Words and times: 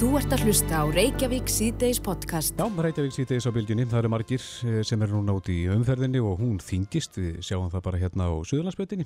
Þú 0.00 0.14
ert 0.16 0.32
að 0.32 0.46
hlusta 0.46 0.78
á 0.80 0.84
Reykjavík 0.88 1.50
síðdeis 1.52 1.98
podcast. 2.00 2.54
Já, 2.56 2.64
Reykjavík 2.72 3.12
síðdeis 3.12 3.44
á 3.44 3.52
bylginni, 3.52 3.84
það 3.84 3.98
eru 3.98 4.10
margir 4.14 4.46
eh, 4.64 4.78
sem 4.88 5.02
eru 5.04 5.18
núna 5.18 5.34
út 5.36 5.50
í 5.52 5.58
umferðinni 5.68 6.22
og 6.24 6.40
hún 6.40 6.54
þingist, 6.56 7.18
við 7.20 7.42
sjáum 7.44 7.68
það 7.68 7.84
bara 7.84 8.00
hérna 8.00 8.30
á 8.32 8.40
Suðurlandsbötinni 8.48 9.04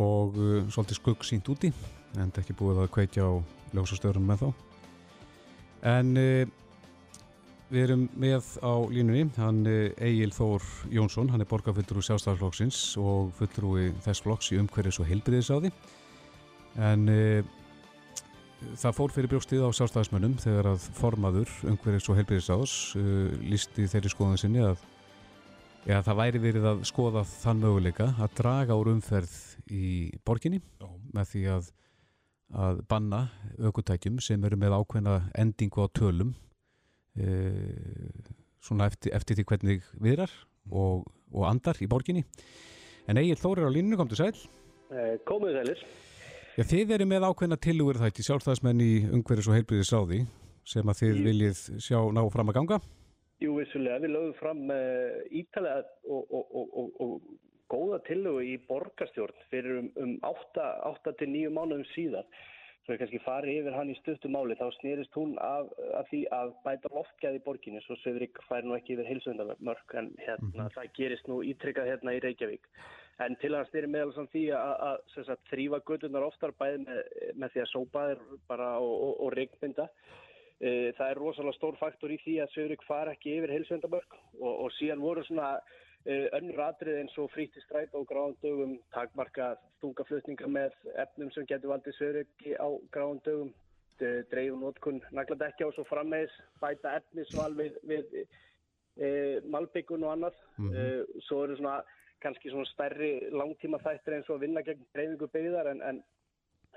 og 0.00 0.40
uh, 0.40 0.54
svolítið 0.72 0.96
skugg 0.96 1.28
sínt 1.28 1.52
úti, 1.52 1.74
en 2.16 2.32
ekki 2.40 2.56
búið 2.56 2.86
að 2.86 2.90
kveitja 2.96 3.28
á 3.28 3.32
ljósastöðunum 3.76 4.32
með 4.32 4.46
þá. 4.46 4.48
En 5.92 6.16
uh, 6.16 6.56
við 7.68 7.84
erum 7.90 8.08
með 8.16 8.48
á 8.64 8.72
línunni, 8.96 9.28
hann 9.36 9.64
uh, 9.68 9.88
Egil 10.00 10.32
Þór 10.32 10.72
Jónsson, 10.88 11.34
hann 11.36 11.44
er 11.44 11.52
borgarfullur 11.52 12.00
úr 12.00 12.08
sjálfstæðarflokksins 12.08 12.84
og 12.96 13.34
fullur 13.36 13.74
úr 13.74 14.04
þess 14.08 14.24
flokks 14.24 14.54
í 14.56 14.62
umhverfis 14.64 15.04
og 15.04 15.12
heilbriðisáði. 15.12 15.76
En 16.80 17.10
það 18.80 18.96
fór 18.96 19.12
fyrir 19.14 19.30
brjókstið 19.32 19.64
á 19.66 19.70
sjálfstæðismönnum 19.76 20.34
þegar 20.42 20.68
að 20.72 20.86
formaður 20.98 21.52
umhverfis 21.70 22.08
og 22.10 22.18
heilbyrðisáðs 22.18 22.74
uh, 22.98 23.30
lísti 23.44 23.86
þeirri 23.90 24.12
skoðan 24.12 24.40
sinni 24.40 24.62
að 24.64 24.82
ja, 25.88 26.00
það 26.00 26.18
væri 26.20 26.42
verið 26.42 26.68
að 26.70 26.82
skoða 26.88 27.24
þann 27.28 27.62
möguleika 27.64 28.08
að 28.16 28.36
draga 28.40 28.78
úr 28.78 28.92
umferð 28.94 29.34
í 29.72 29.86
borginni 30.26 30.60
Já. 30.60 30.88
með 31.16 31.32
því 31.32 31.42
að, 31.56 31.72
að 32.66 32.84
banna 32.90 33.22
aukutækjum 33.60 34.20
sem 34.24 34.46
eru 34.48 34.60
með 34.60 34.78
ákveðna 34.78 35.18
endingu 35.44 35.84
á 35.84 35.88
tölum 35.94 36.32
uh, 37.18 38.32
svona 38.62 38.88
eftir, 38.92 39.14
eftir 39.16 39.38
því 39.40 39.48
hvernig 39.50 39.90
viðrar 40.02 40.32
og, 40.70 41.08
og 41.34 41.48
andar 41.48 41.78
í 41.82 41.90
borginni. 41.90 42.22
En 43.10 43.18
Egil 43.18 43.40
Þórir 43.40 43.66
á 43.66 43.74
línu, 43.74 43.98
kom 43.98 44.10
til 44.10 44.20
sæl. 44.20 44.34
Eh, 44.92 45.16
Komuð 45.26 45.56
sælir 45.56 45.80
Já, 46.52 46.66
þið 46.68 46.90
eru 46.98 47.04
með 47.08 47.24
ákveðna 47.30 47.56
tilugur 47.64 47.96
þætti 47.96 48.22
sjálfstæðismenn 48.26 48.80
í 48.84 48.90
umhverjus 49.08 49.46
og 49.48 49.54
heilbríðisráði 49.56 50.18
sem 50.68 50.90
að 50.92 50.98
þið 50.98 51.20
viljið 51.26 51.62
sjá 51.80 51.96
ná 52.12 52.20
fram 52.34 52.52
að 52.52 52.58
ganga? 52.58 52.78
Jú, 53.40 53.54
vissulega. 53.56 54.02
Við 54.02 54.12
lögum 54.12 54.34
fram 54.36 54.60
uh, 54.68 55.22
ítalega 55.32 55.80
og, 56.04 56.28
og, 56.28 56.52
og, 56.60 57.00
og 57.00 57.14
góða 57.72 58.02
tilugu 58.04 58.44
í 58.44 58.58
borgarstjórn 58.68 59.46
fyrir 59.48 59.80
um, 59.80 59.88
um 60.04 60.12
8-9 60.28 61.48
mánuðum 61.56 61.88
síðan. 61.94 62.28
Svo 62.84 62.98
ég 62.98 63.00
kannski 63.00 63.22
fari 63.24 63.56
yfir 63.62 63.78
hann 63.78 63.94
í 63.94 63.96
stöttum 64.02 64.34
máli, 64.36 64.58
þá 64.58 64.68
snýrist 64.76 65.16
hún 65.16 65.36
af, 65.40 65.72
af 65.96 66.08
því 66.10 66.24
að 66.36 66.52
bæta 66.66 66.90
loftgæði 66.92 67.38
í 67.38 67.44
borginni, 67.46 67.80
svo 67.86 67.96
Söðrik 68.02 68.40
fær 68.48 68.66
nú 68.66 68.74
ekki 68.76 68.98
yfir 68.98 69.08
heilsöndarmörk, 69.08 69.94
en 70.00 70.10
hérna, 70.18 70.48
mm 70.48 70.56
-hmm. 70.58 70.72
það 70.76 70.96
gerist 70.98 71.30
nú 71.30 71.40
ítrykkað 71.46 71.88
hérna 71.94 72.16
í 72.18 72.20
Reykjavík. 72.26 72.66
En 73.26 73.36
til 73.40 73.52
að 73.54 73.68
styrir 73.68 73.90
meðal 73.90 74.14
samt 74.16 74.32
því 74.32 74.42
að, 74.56 75.36
þrýfa 75.50 75.80
gödunar 75.88 76.26
oftar 76.26 76.54
bæði 76.58 76.82
með, 76.86 77.00
með 77.38 77.54
því 77.54 77.62
að 77.62 77.70
sópa 77.70 78.04
þeir 78.08 78.26
bara 78.48 78.68
og, 78.80 78.92
og, 79.06 79.14
og 79.26 79.32
regnbynda. 79.36 79.88
E, 80.62 80.92
það 80.96 81.08
er 81.08 81.18
rosalega 81.18 81.56
stór 81.56 81.78
faktor 81.80 82.12
í 82.14 82.18
því 82.22 82.36
að 82.42 82.52
Söðurík 82.54 82.84
fara 82.86 83.14
ekki 83.16 83.36
yfir 83.38 83.52
heilsvendabörk 83.56 84.14
og, 84.38 84.52
og 84.52 84.68
síðan 84.76 85.02
voru 85.02 85.24
svona 85.26 85.56
e, 86.06 86.28
önnur 86.38 86.62
atrið 86.68 87.00
eins 87.00 87.16
og 87.18 87.32
fríti 87.34 87.62
stræt 87.64 87.96
og 87.98 88.06
gráðandögum, 88.10 88.76
takmarka 88.94 89.56
stungaflutninga 89.78 90.50
með 90.54 90.76
efnum 91.02 91.32
sem 91.34 91.48
getur 91.50 91.74
valdið 91.74 91.98
Söðuríki 91.98 92.54
á 92.58 92.68
gráðandögum, 92.94 93.50
dreifum 94.30 94.62
notkun 94.64 95.02
nagladekja 95.14 95.68
og 95.68 95.74
svo 95.76 95.84
frammeðis 95.86 96.32
bæta 96.62 96.96
efnisval 96.98 97.52
við, 97.58 97.76
við 97.86 98.16
e, 98.22 99.10
malbyggun 99.50 100.06
og 100.06 100.14
annað. 100.14 100.38
Mm 100.58 100.70
-hmm. 100.70 101.20
Svo 101.26 101.44
eru 101.44 101.58
svona 101.58 101.82
kannski 102.22 102.52
svona 102.52 102.68
stærri 102.70 103.12
langtíma 103.34 103.80
þættir 103.82 104.18
eins 104.18 104.28
og 104.30 104.38
að 104.38 104.44
vinna 104.46 104.64
gegn 104.66 104.84
breyfingu 104.94 105.28
byggðar 105.32 105.72
en, 105.72 105.82
en, 105.88 105.98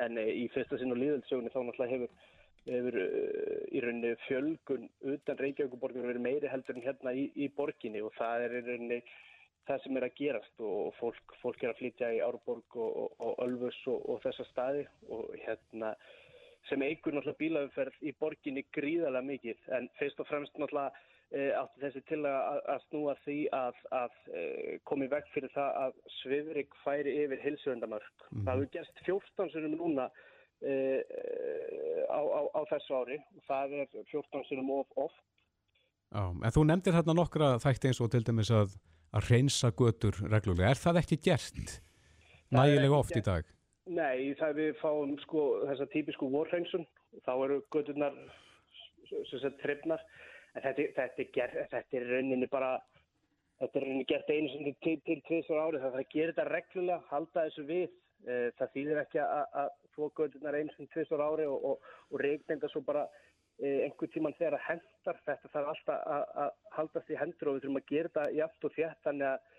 en 0.06 0.18
eh, 0.22 0.32
í 0.44 0.48
fyrsta 0.54 0.80
sinn 0.82 0.96
og 0.96 1.02
líðöldsögunni 1.02 1.54
þá 1.54 1.60
náttúrulega 1.62 1.94
hefur, 1.94 2.26
hefur 2.66 3.00
uh, 3.04 3.62
í 3.70 3.84
rauninni 3.86 4.16
fjölgun 4.26 4.90
utan 5.14 5.40
Reykjavíkuborgum 5.44 6.10
verið 6.10 6.26
meiri 6.26 6.52
heldur 6.52 6.78
en 6.78 6.88
hérna 6.88 7.14
í, 7.14 7.30
í 7.36 7.50
borginni 7.58 8.02
og 8.02 8.14
það 8.18 8.48
er 8.48 8.58
í 8.60 8.66
rauninni 8.66 9.00
það 9.66 9.82
sem 9.84 9.98
er 9.98 10.06
að 10.06 10.20
gerast 10.20 10.62
og 10.62 10.94
fólk, 11.00 11.34
fólk 11.42 11.64
er 11.64 11.74
að 11.74 11.80
flytja 11.80 12.12
í 12.14 12.22
Árborg 12.26 12.78
og, 12.78 13.02
og, 13.02 13.18
og 13.26 13.42
Ölfus 13.46 13.80
og, 13.90 14.04
og 14.14 14.22
þessa 14.26 14.46
staði 14.52 14.86
og 15.14 15.34
hérna 15.46 15.96
sem 16.70 16.82
eigur 16.82 17.14
náttúrulega 17.14 17.42
bílaumferð 17.42 17.98
í 18.02 18.14
borginni 18.20 18.66
gríðarlega 18.74 19.30
mikið. 19.30 19.60
En 19.78 19.90
fyrst 20.00 20.22
og 20.22 20.30
fremst 20.30 20.58
náttúrulega 20.58 20.94
átti 21.34 21.82
þessi 21.82 22.02
til 22.10 22.22
að, 22.30 22.60
að 22.70 22.84
snúa 22.86 23.16
því 23.24 23.38
að, 23.56 23.80
að 23.98 24.18
eh, 24.32 24.76
komi 24.88 25.08
vekk 25.12 25.32
fyrir 25.34 25.52
það 25.56 25.80
að 25.82 25.96
Svifrik 26.20 26.76
færi 26.84 27.16
yfir 27.24 27.42
hilsuöndamörk. 27.44 28.28
Mm. 28.30 28.44
Það 28.46 28.52
hefur 28.54 28.72
gerst 28.76 29.02
14 29.08 29.54
sinum 29.56 29.78
núna 29.80 30.10
e, 30.62 30.76
á, 32.08 32.20
á, 32.22 32.42
á 32.56 32.62
þessu 32.70 33.00
ári 33.02 33.18
og 33.20 33.48
það 33.50 33.74
er 33.82 33.90
14 34.12 34.46
sinum 34.50 34.72
of 34.78 35.02
oft. 35.08 35.24
Já, 36.14 36.24
en 36.30 36.54
þú 36.56 36.64
nefndir 36.70 36.96
hérna 36.96 37.18
nokkra 37.18 37.56
þætti 37.64 37.90
eins 37.90 38.00
og 38.04 38.12
til 38.14 38.24
dæmis 38.24 38.54
að, 38.54 38.78
að 39.18 39.32
reynsa 39.34 39.74
götur 39.76 40.22
reglulega. 40.30 40.72
Er 40.72 40.80
það 40.80 41.02
ekki 41.02 41.20
gert 41.26 41.80
nægilega 42.54 43.02
oft 43.02 43.18
í 43.18 43.26
dag? 43.26 43.50
Nei, 43.86 44.34
það 44.40 44.62
við 44.62 44.78
fáum 44.80 45.18
sko 45.26 45.42
þessa 45.66 45.90
típisku 45.92 46.30
vorreinsun. 46.32 46.86
Þá 47.26 47.34
eru 47.36 47.60
göturnar 47.74 48.16
sem 49.10 49.42
sagt 49.42 49.60
trefnar 49.62 50.02
þetta, 50.56 50.88
þetta, 50.98 51.24
er 51.24 51.32
ger, 51.36 51.56
þetta 51.72 52.00
er 52.00 52.08
rauninni 52.12 52.50
bara 52.52 52.72
þetta 53.60 53.80
er 53.80 53.86
rauninni 53.86 54.08
gert 54.10 54.32
einu 54.32 54.50
sem 54.52 54.72
til, 54.84 54.96
til 55.08 55.22
tviðsvar 55.28 55.62
árið 55.62 55.84
það 55.84 55.94
þarf 55.94 56.02
að 56.04 56.16
gera 56.16 56.34
þetta 56.34 56.48
reglulega, 56.52 57.04
halda 57.12 57.46
þessu 57.46 57.68
við. 57.70 57.86
Eh, 58.26 58.48
það 58.58 58.72
þýðir 58.74 59.00
ekki 59.04 59.22
að 59.22 59.70
þvó 59.94 60.08
göðunar 60.20 60.58
einu 60.58 60.76
sem 60.76 60.90
tviðsvar 60.94 61.24
árið 61.26 61.52
og, 61.54 61.66
og, 61.70 61.90
og 62.12 62.24
regnenda 62.24 62.70
svo 62.72 62.82
bara 62.88 63.04
eh, 63.60 63.84
einhver 63.86 64.10
tíman 64.14 64.36
þegar 64.40 64.58
að 64.58 64.66
hendar 64.70 65.20
þetta 65.28 65.52
þarf 65.54 65.74
alltaf 65.74 66.08
að, 66.46 66.56
haldast 66.78 67.12
í 67.12 67.20
hendur 67.20 67.52
og 67.52 67.58
við 67.58 67.66
þurfum 67.66 67.82
að 67.82 67.92
gera 67.92 68.12
þetta 68.12 68.26
jæft 68.40 68.68
og 68.68 68.76
þétt 68.80 69.06
þannig 69.10 69.30
að 69.30 69.54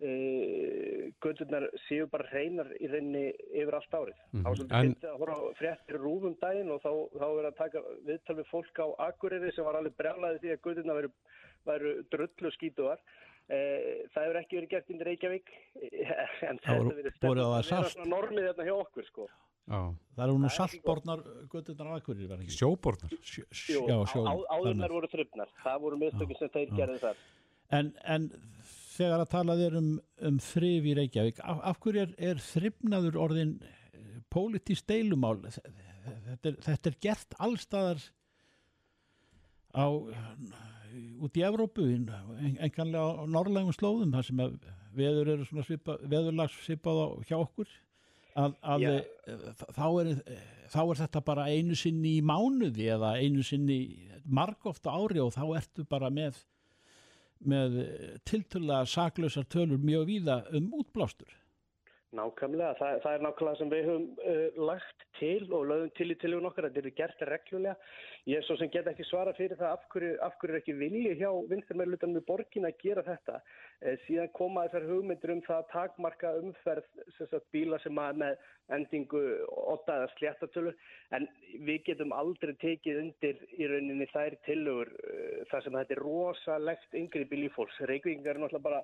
E, 0.00 1.12
göndurnar 1.20 1.66
séu 1.84 2.06
bara 2.08 2.24
hreinar 2.30 2.70
í 2.80 2.88
reyni 2.88 3.26
yfir 3.52 3.74
allt 3.76 3.96
árið. 3.96 4.20
Mm 4.20 4.38
-hmm. 4.38 4.44
Þá 4.44 4.50
svolítið 4.56 4.76
en... 4.76 4.86
finnst 4.86 5.02
það 5.02 5.10
að 5.10 5.20
horfa 5.22 5.50
fréttir 5.58 5.98
rúfum 6.00 6.36
daginn 6.40 6.70
og 6.72 6.80
þá, 6.80 6.92
þá 7.20 7.26
er 7.28 7.48
að 7.48 7.58
taka 7.58 7.82
viðtal 8.06 8.36
við 8.38 8.46
fólk 8.48 8.80
á 8.80 8.86
Akureyri 9.08 9.52
sem 9.52 9.66
var 9.66 9.76
alveg 9.76 9.98
brjálaði 10.00 10.40
því 10.40 10.52
að 10.54 10.62
göndurnar 10.64 10.98
veru, 11.00 11.10
veru 11.68 11.92
drullu 12.14 12.52
skítuðar. 12.56 13.04
E, 13.50 13.58
það 14.14 14.24
hefur 14.24 14.40
ekki 14.40 14.56
verið 14.56 14.72
gert 14.72 14.90
inn 14.90 15.02
í 15.02 15.06
Reykjavík 15.10 15.52
en 16.48 16.58
það 16.64 16.80
hefur 16.80 16.98
verið 17.02 17.14
stefn 17.18 17.44
að 17.44 17.52
vera 17.58 17.92
svona 17.92 18.10
normið 18.14 18.48
hérna 18.48 18.68
hjá 18.70 18.74
okkur 18.78 19.08
sko. 19.10 19.28
Já. 19.70 19.80
Það 20.16 20.24
eru 20.24 20.38
nú 20.40 20.48
saltbornar 20.56 21.20
göndurnar 21.52 21.92
á 21.92 21.94
Akureyri. 22.00 22.48
Sjóbornar? 22.48 23.12
Sjó, 23.20 23.44
Sjó, 23.52 24.00
sjó, 24.08 24.24
á, 24.24 24.32
áðurnar 24.48 24.96
voru 24.96 25.12
þröfnar. 25.12 25.52
Það 25.60 25.84
voru 25.84 26.00
mistökið 26.00 26.40
sem 26.40 26.52
þeir 26.56 26.72
gerði 26.80 26.98
þar. 27.04 27.20
En, 27.70 27.92
en 28.02 28.24
þegar 29.00 29.24
að 29.24 29.32
tala 29.32 29.58
þér 29.58 29.76
um, 29.80 29.90
um 30.28 30.38
þrif 30.44 30.88
í 30.90 30.94
Reykjavík, 30.98 31.42
af, 31.42 31.60
af 31.72 31.82
hverju 31.82 32.04
er, 32.04 32.14
er 32.30 32.42
þrifnaður 32.44 33.20
orðin 33.26 33.54
eh, 33.64 34.16
pólitís 34.32 34.84
deilumál? 34.88 35.38
Þetta 35.50 36.52
er, 36.52 36.58
þetta 36.68 36.90
er 36.92 36.98
gert 37.06 37.36
allstaðar 37.40 38.02
á, 39.76 39.86
út 41.20 41.38
í 41.38 41.44
Evrópu, 41.46 41.86
enganlega 41.90 43.04
á 43.04 43.24
norrlægum 43.30 43.74
slóðum, 43.76 44.14
þar 44.16 44.26
sem 44.26 44.44
veður 44.96 45.34
eru 45.36 45.46
svona 45.46 45.66
svipa, 45.66 45.96
veðurlags 46.10 46.56
svipað 46.64 47.02
á 47.02 47.06
hjá 47.28 47.36
okkur, 47.38 47.70
að, 48.38 48.54
að 48.62 48.86
yeah. 48.86 49.66
þá, 49.76 49.86
er, 50.02 50.12
þá 50.72 50.80
er 50.82 51.02
þetta 51.04 51.24
bara 51.26 51.48
einu 51.50 51.76
sinni 51.78 52.16
í 52.18 52.24
mánuði 52.24 52.88
eða 52.94 53.16
einu 53.20 53.44
sinni 53.46 53.80
margóft 54.30 54.86
ári 54.86 55.22
og 55.22 55.34
þá 55.34 55.44
ertu 55.58 55.86
bara 55.88 56.10
með 56.14 56.38
með 57.40 57.78
tiltöla 58.28 58.82
saklausar 58.86 59.46
tölur 59.48 59.80
mjög 59.80 60.06
víða 60.10 60.40
um 60.56 60.72
útblástur. 60.76 61.39
Nákvæmlega, 62.10 62.74
það, 62.74 62.96
það 63.04 63.12
er 63.16 63.22
nákvæmlega 63.22 63.58
sem 63.60 63.68
við 63.70 63.84
höfum 63.86 64.06
uh, 64.18 64.56
lagt 64.66 65.04
til 65.20 65.52
og 65.54 65.66
lögum 65.70 65.90
til 65.94 66.08
í 66.10 66.16
tilvíðun 66.18 66.48
okkar 66.48 66.66
að 66.66 66.72
þetta 66.72 66.80
eru 66.82 66.92
gert 66.98 67.20
reglulega. 67.28 67.90
Ég 68.26 68.40
er 68.40 68.46
svo 68.46 68.56
sem 68.58 68.70
get 68.74 68.88
ekki 68.90 69.04
svara 69.06 69.34
fyrir 69.36 69.58
það 69.60 69.74
af 69.76 69.84
hverju, 69.92 70.16
af 70.26 70.34
hverju 70.40 70.56
er 70.56 70.58
ekki 70.58 70.74
vilji 70.80 71.12
hjá 71.20 71.28
vinstarmeirlutanum 71.52 72.18
í 72.18 72.24
borgin 72.26 72.66
að 72.66 72.80
gera 72.82 73.04
þetta. 73.06 73.36
Eh, 73.80 73.94
síðan 74.08 74.32
koma 74.34 74.64
þessar 74.66 74.88
hugmyndur 74.90 75.34
um 75.36 75.42
það 75.46 75.60
að 75.60 75.70
takmarka 75.70 76.32
umferð 76.40 76.88
sagt, 77.20 77.46
bíla 77.54 77.78
sem 77.84 78.02
að 78.02 78.18
með 78.24 78.42
endingu 78.74 79.22
8 79.76 79.94
eða 80.00 80.10
sléttatölur 80.16 80.82
en 81.14 81.28
við 81.66 81.84
getum 81.92 82.16
aldrei 82.16 82.56
tekið 82.58 82.98
undir 83.04 83.38
í 83.54 83.70
rauninni 83.70 84.10
þær 84.10 84.34
tilögur 84.48 84.90
uh, 84.98 85.46
þar 85.52 85.62
sem 85.62 85.78
þetta 85.78 85.96
er 85.96 86.02
rosalegt 86.08 86.98
yngri 87.04 87.28
bílífólks. 87.30 87.78
Reykjavíkingar 87.86 88.34
er 88.34 88.42
náttúrulega 88.42 88.66
bara 88.66 88.82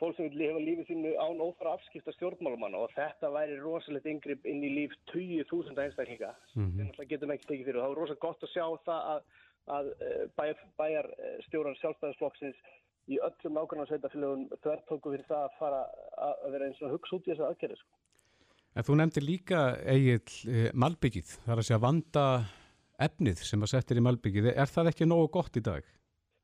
fólk 0.00 0.16
sem 0.16 0.28
vil 0.28 0.40
lifa 0.42 0.62
lífið 0.62 0.88
sínu 0.90 1.12
án 1.18 1.42
ófara 1.42 1.74
afskipta 1.76 2.14
stjórnmálumanna 2.14 2.80
og 2.84 2.94
þetta 2.94 3.30
væri 3.34 3.58
rosalegt 3.60 4.08
yngripp 4.12 4.46
inn 4.46 4.64
í 4.64 4.72
líf 4.74 4.96
20.000 5.12 5.84
einstaklinga 5.84 6.32
mm 6.54 6.66
-hmm. 6.66 6.90
við 6.98 7.12
getum 7.12 7.34
ekki 7.34 7.48
tekið 7.50 7.68
fyrir 7.68 7.78
og 7.78 7.84
það 7.84 7.92
var 7.94 8.00
rosalega 8.02 8.26
gott 8.26 8.42
að 8.42 8.54
sjá 8.54 8.66
það 8.88 9.08
að, 9.12 9.22
að 9.76 9.86
eh, 10.08 10.24
bæjar, 10.40 10.58
bæjarstjóran 10.80 11.80
sjálfstæðarsflokksins 11.80 12.60
í 13.08 13.18
öllum 13.28 13.56
nákvæmlega 13.56 13.88
sveitafélagum 13.88 14.48
þvertóku 14.62 15.14
fyrir 15.14 15.28
það 15.28 15.42
að 15.46 15.58
fara 15.58 15.82
að 16.28 16.52
vera 16.52 16.68
eins 16.68 16.82
og 16.82 16.94
hugsa 16.94 17.16
út 17.16 17.26
í 17.26 17.30
þessu 17.32 17.48
aðgerði 17.48 17.80
sko. 17.80 17.92
En 18.76 18.84
þú 18.84 18.94
nefndir 19.00 19.24
líka 19.24 19.60
eigið 19.82 20.26
eh, 20.46 20.70
malbyggið, 20.74 21.28
það 21.44 21.52
er 21.54 21.62
að 21.62 21.68
segja 21.68 21.86
vanda 21.86 22.24
efnið 22.98 23.44
sem 23.46 23.62
að 23.62 23.72
settir 23.72 24.00
í 24.00 24.04
Malbyggið, 24.04 24.50
er 24.54 24.70
það 24.70 24.92
ekki 24.92 25.06
nógu 25.08 25.30
gott 25.38 25.58
í 25.58 25.62
dag? 25.64 25.86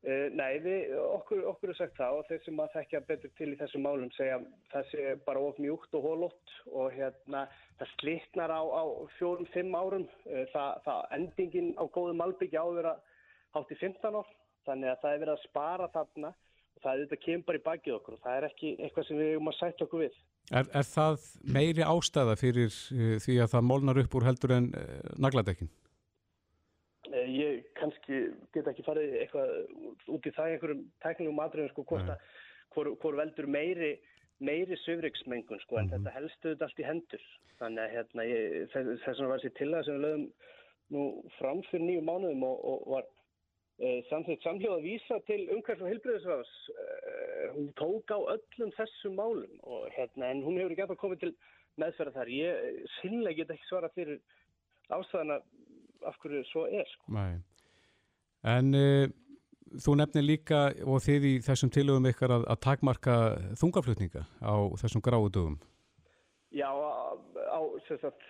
Uh, 0.04 0.26
nei, 0.36 0.58
við, 0.60 0.90
okkur, 1.00 1.38
okkur 1.48 1.70
er 1.72 1.76
sagt 1.78 1.94
það 1.96 2.18
og 2.18 2.26
þeir 2.28 2.40
sem 2.44 2.58
að 2.60 2.74
þekkja 2.74 2.98
betur 3.08 3.30
til 3.38 3.46
í 3.54 3.56
þessum 3.56 3.86
málum 3.86 4.10
segja 4.12 4.34
það 4.74 4.88
sé 4.90 5.04
bara 5.24 5.40
of 5.40 5.60
mjúkt 5.64 5.96
og 5.96 6.04
hólótt 6.04 6.56
og 6.68 6.90
hérna 6.92 7.46
það 7.80 7.92
slitnar 7.94 8.52
á, 8.52 8.60
á 8.60 8.84
fjórum, 9.16 9.48
fimm 9.54 9.72
árum 9.72 10.04
uh, 10.04 10.42
það, 10.52 10.82
það 10.84 11.14
endingin 11.16 11.70
á 11.80 11.84
góðu 11.94 12.18
malbyggi 12.18 12.60
áður 12.60 12.90
að 12.90 13.00
hátt 13.56 13.72
í 13.72 13.78
15 13.80 14.18
ár 14.20 14.28
þannig 14.68 14.92
að 14.92 15.00
það 15.06 15.14
er 15.14 15.22
verið 15.22 15.34
að 15.38 15.46
spara 15.46 15.88
þarna 15.94 16.32
og 16.34 16.84
það 16.84 16.92
er 16.92 17.02
þetta 17.06 17.20
kemur 17.24 17.58
í 17.60 17.62
bakið 17.70 17.96
okkur 17.96 18.18
og 18.18 18.22
það 18.26 18.36
er 18.36 18.48
ekki 18.50 18.74
eitthvað 18.74 19.08
sem 19.08 19.22
við 19.22 19.32
erum 19.32 19.52
að 19.54 19.58
sætta 19.62 19.88
okkur 19.88 20.04
við 20.04 20.20
Er, 20.52 20.68
er 20.68 20.84
það 20.84 21.24
meiri 21.56 21.88
ástæða 21.88 22.36
fyrir 22.36 22.68
uh, 22.92 23.16
því 23.24 23.38
að 23.40 23.56
það 23.56 23.66
molnar 23.72 24.04
upp 24.04 24.20
úr 24.20 24.28
heldur 24.28 24.52
en 24.58 24.68
nagladekkin? 25.16 25.72
Eh, 27.24 27.30
ég 27.32 27.68
kannski 27.78 28.20
get 28.54 28.68
ekki 28.70 28.84
farið 28.86 29.16
eitthvað 29.22 29.52
út 30.12 30.26
í 30.26 30.32
það 30.34 30.50
einhverjum 30.54 30.82
tækningum 31.04 31.40
aðröðum 31.44 31.72
sko 31.72 31.86
hvort 31.88 32.12
að 32.14 32.28
hvor, 32.74 32.90
hvor 33.00 33.16
veldur 33.20 33.48
meiri 33.50 33.94
meiri 34.44 34.76
söfriksmengun 34.82 35.60
sko 35.62 35.78
en 35.78 35.86
mm 35.86 35.90
-hmm. 35.90 36.04
þetta 36.04 36.14
helstu 36.18 36.52
þetta 36.52 36.68
allt 36.68 36.80
í 36.82 36.88
hendur. 36.88 37.26
Þannig 37.60 37.82
að 37.84 37.94
hérna 37.94 38.24
ég, 38.26 38.54
þess 38.72 39.06
vegna 39.06 39.28
var 39.28 39.42
þessi 39.42 39.58
tillaga 39.58 39.84
sem 39.84 39.94
við 39.94 40.06
lögum 40.06 40.24
nú 40.94 41.02
fram 41.38 41.62
fyrir 41.70 41.86
nýju 41.86 42.02
mánuðum 42.04 42.42
og, 42.44 42.64
og 42.70 42.78
var 42.94 43.04
e, 43.78 44.02
samþýtt 44.10 44.42
samhljóð 44.42 44.76
að 44.76 44.86
vísa 44.88 45.20
til 45.30 45.40
umhverf 45.54 45.82
og 45.82 45.90
hilbriðisrafs 45.92 46.54
e, 46.70 46.84
hún 47.54 47.70
tók 47.80 48.10
á 48.10 48.18
öllum 48.34 48.74
þessum 48.78 49.14
málum 49.14 49.54
og 49.62 49.88
hérna 49.96 50.30
en 50.30 50.42
hún 50.42 50.58
hefur 50.58 50.74
ekki 50.74 50.82
eftir 50.82 50.98
að 50.98 51.04
koma 51.04 51.16
til 51.16 51.34
meðferða 51.80 52.16
þar. 52.18 52.28
Ég 52.28 52.84
sínlega 52.98 53.36
get 53.38 53.54
ekki 53.54 53.70
svara 53.70 53.94
fyrir 53.94 54.20
ástæðana 54.92 55.40
af 56.08 56.16
hverju 56.22 56.44
svo 56.50 56.64
er 56.68 56.88
sko. 56.92 57.26
En 58.54 58.74
uh, 58.76 59.06
þú 59.82 59.98
nefnir 59.98 60.26
líka 60.26 60.64
og 60.86 61.02
þið 61.04 61.28
í 61.28 61.36
þessum 61.44 61.70
tilögum 61.74 62.08
ykkar 62.10 62.34
að, 62.38 62.48
að 62.52 62.60
takmarka 62.66 63.14
þungaflutninga 63.60 64.26
á 64.44 64.54
þessum 64.80 65.04
gráu 65.04 65.28
dögum 65.28 65.60
Já, 66.54 66.68
á, 66.70 67.60
sagt, 67.88 68.20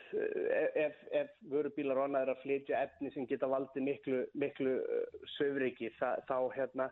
ef, 0.80 0.94
ef 1.12 1.32
vörubílar 1.52 1.98
og 2.00 2.06
annað 2.06 2.22
er 2.24 2.30
að 2.32 2.38
flytja 2.40 2.78
efni 2.86 3.10
sem 3.12 3.26
geta 3.28 3.50
valdið 3.52 3.84
miklu, 3.84 4.20
miklu 4.40 4.78
uh, 4.80 5.18
söfriki 5.34 5.90
þá 5.98 6.38
hérna, 6.54 6.86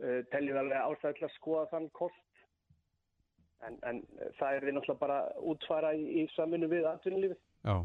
uh, 0.00 0.22
teljum 0.32 0.56
við 0.56 0.62
alveg 0.62 0.80
ástæðilega 0.80 1.28
að 1.28 1.34
skoða 1.34 1.66
þann 1.74 1.90
kost 1.98 2.40
en, 3.68 3.76
en 3.84 4.00
það 4.38 4.56
er 4.56 4.68
við 4.68 4.78
náttúrulega 4.78 5.02
bara 5.02 5.20
útfara 5.52 5.92
í, 5.92 6.08
í 6.22 6.26
samvinnu 6.38 6.72
við 6.72 6.88
atvinnulífið. 6.94 7.44
Já 7.68 7.76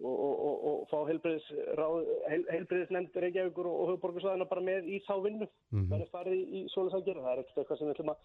og, 0.00 0.34
og, 0.48 0.56
og 0.68 0.76
fá 0.90 0.98
heilbreyðisnefnd 1.08 3.14
Reykjavíkur 3.24 3.66
og 3.68 3.88
höfuborgarsvæðina 3.92 4.46
bara 4.50 4.64
með 4.64 4.80
í 4.88 4.90
þá 5.06 5.14
vinnu. 5.26 5.46
Mm 5.46 5.52
-hmm. 5.78 5.88
það 5.90 6.00
er 6.00 6.14
farið 6.16 6.34
í, 6.38 6.40
í 6.58 6.60
svoleiðs 6.72 6.98
að 6.98 7.06
gera 7.06 7.24
það 7.26 7.32
er 7.32 7.38
eitthvað 7.44 7.78
sem 7.78 7.86
við 7.86 7.94
ætlum 7.94 8.14
að 8.14 8.20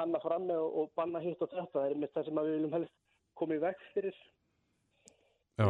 hanna 0.00 0.18
fram 0.24 0.44
með 0.48 0.58
og, 0.64 0.70
og 0.78 0.84
banna 0.96 1.18
hitt 1.24 1.42
og 1.42 1.48
þetta, 1.52 1.78
það 1.78 1.90
er 1.90 1.96
með 2.02 2.10
það 2.14 2.24
sem 2.24 2.36
við 2.40 2.54
viljum 2.56 2.76
helst 2.78 2.94
koma 3.34 3.54
í 3.54 3.64
vekk 3.66 3.80
fyrir. 3.94 4.16
E, 5.60 5.62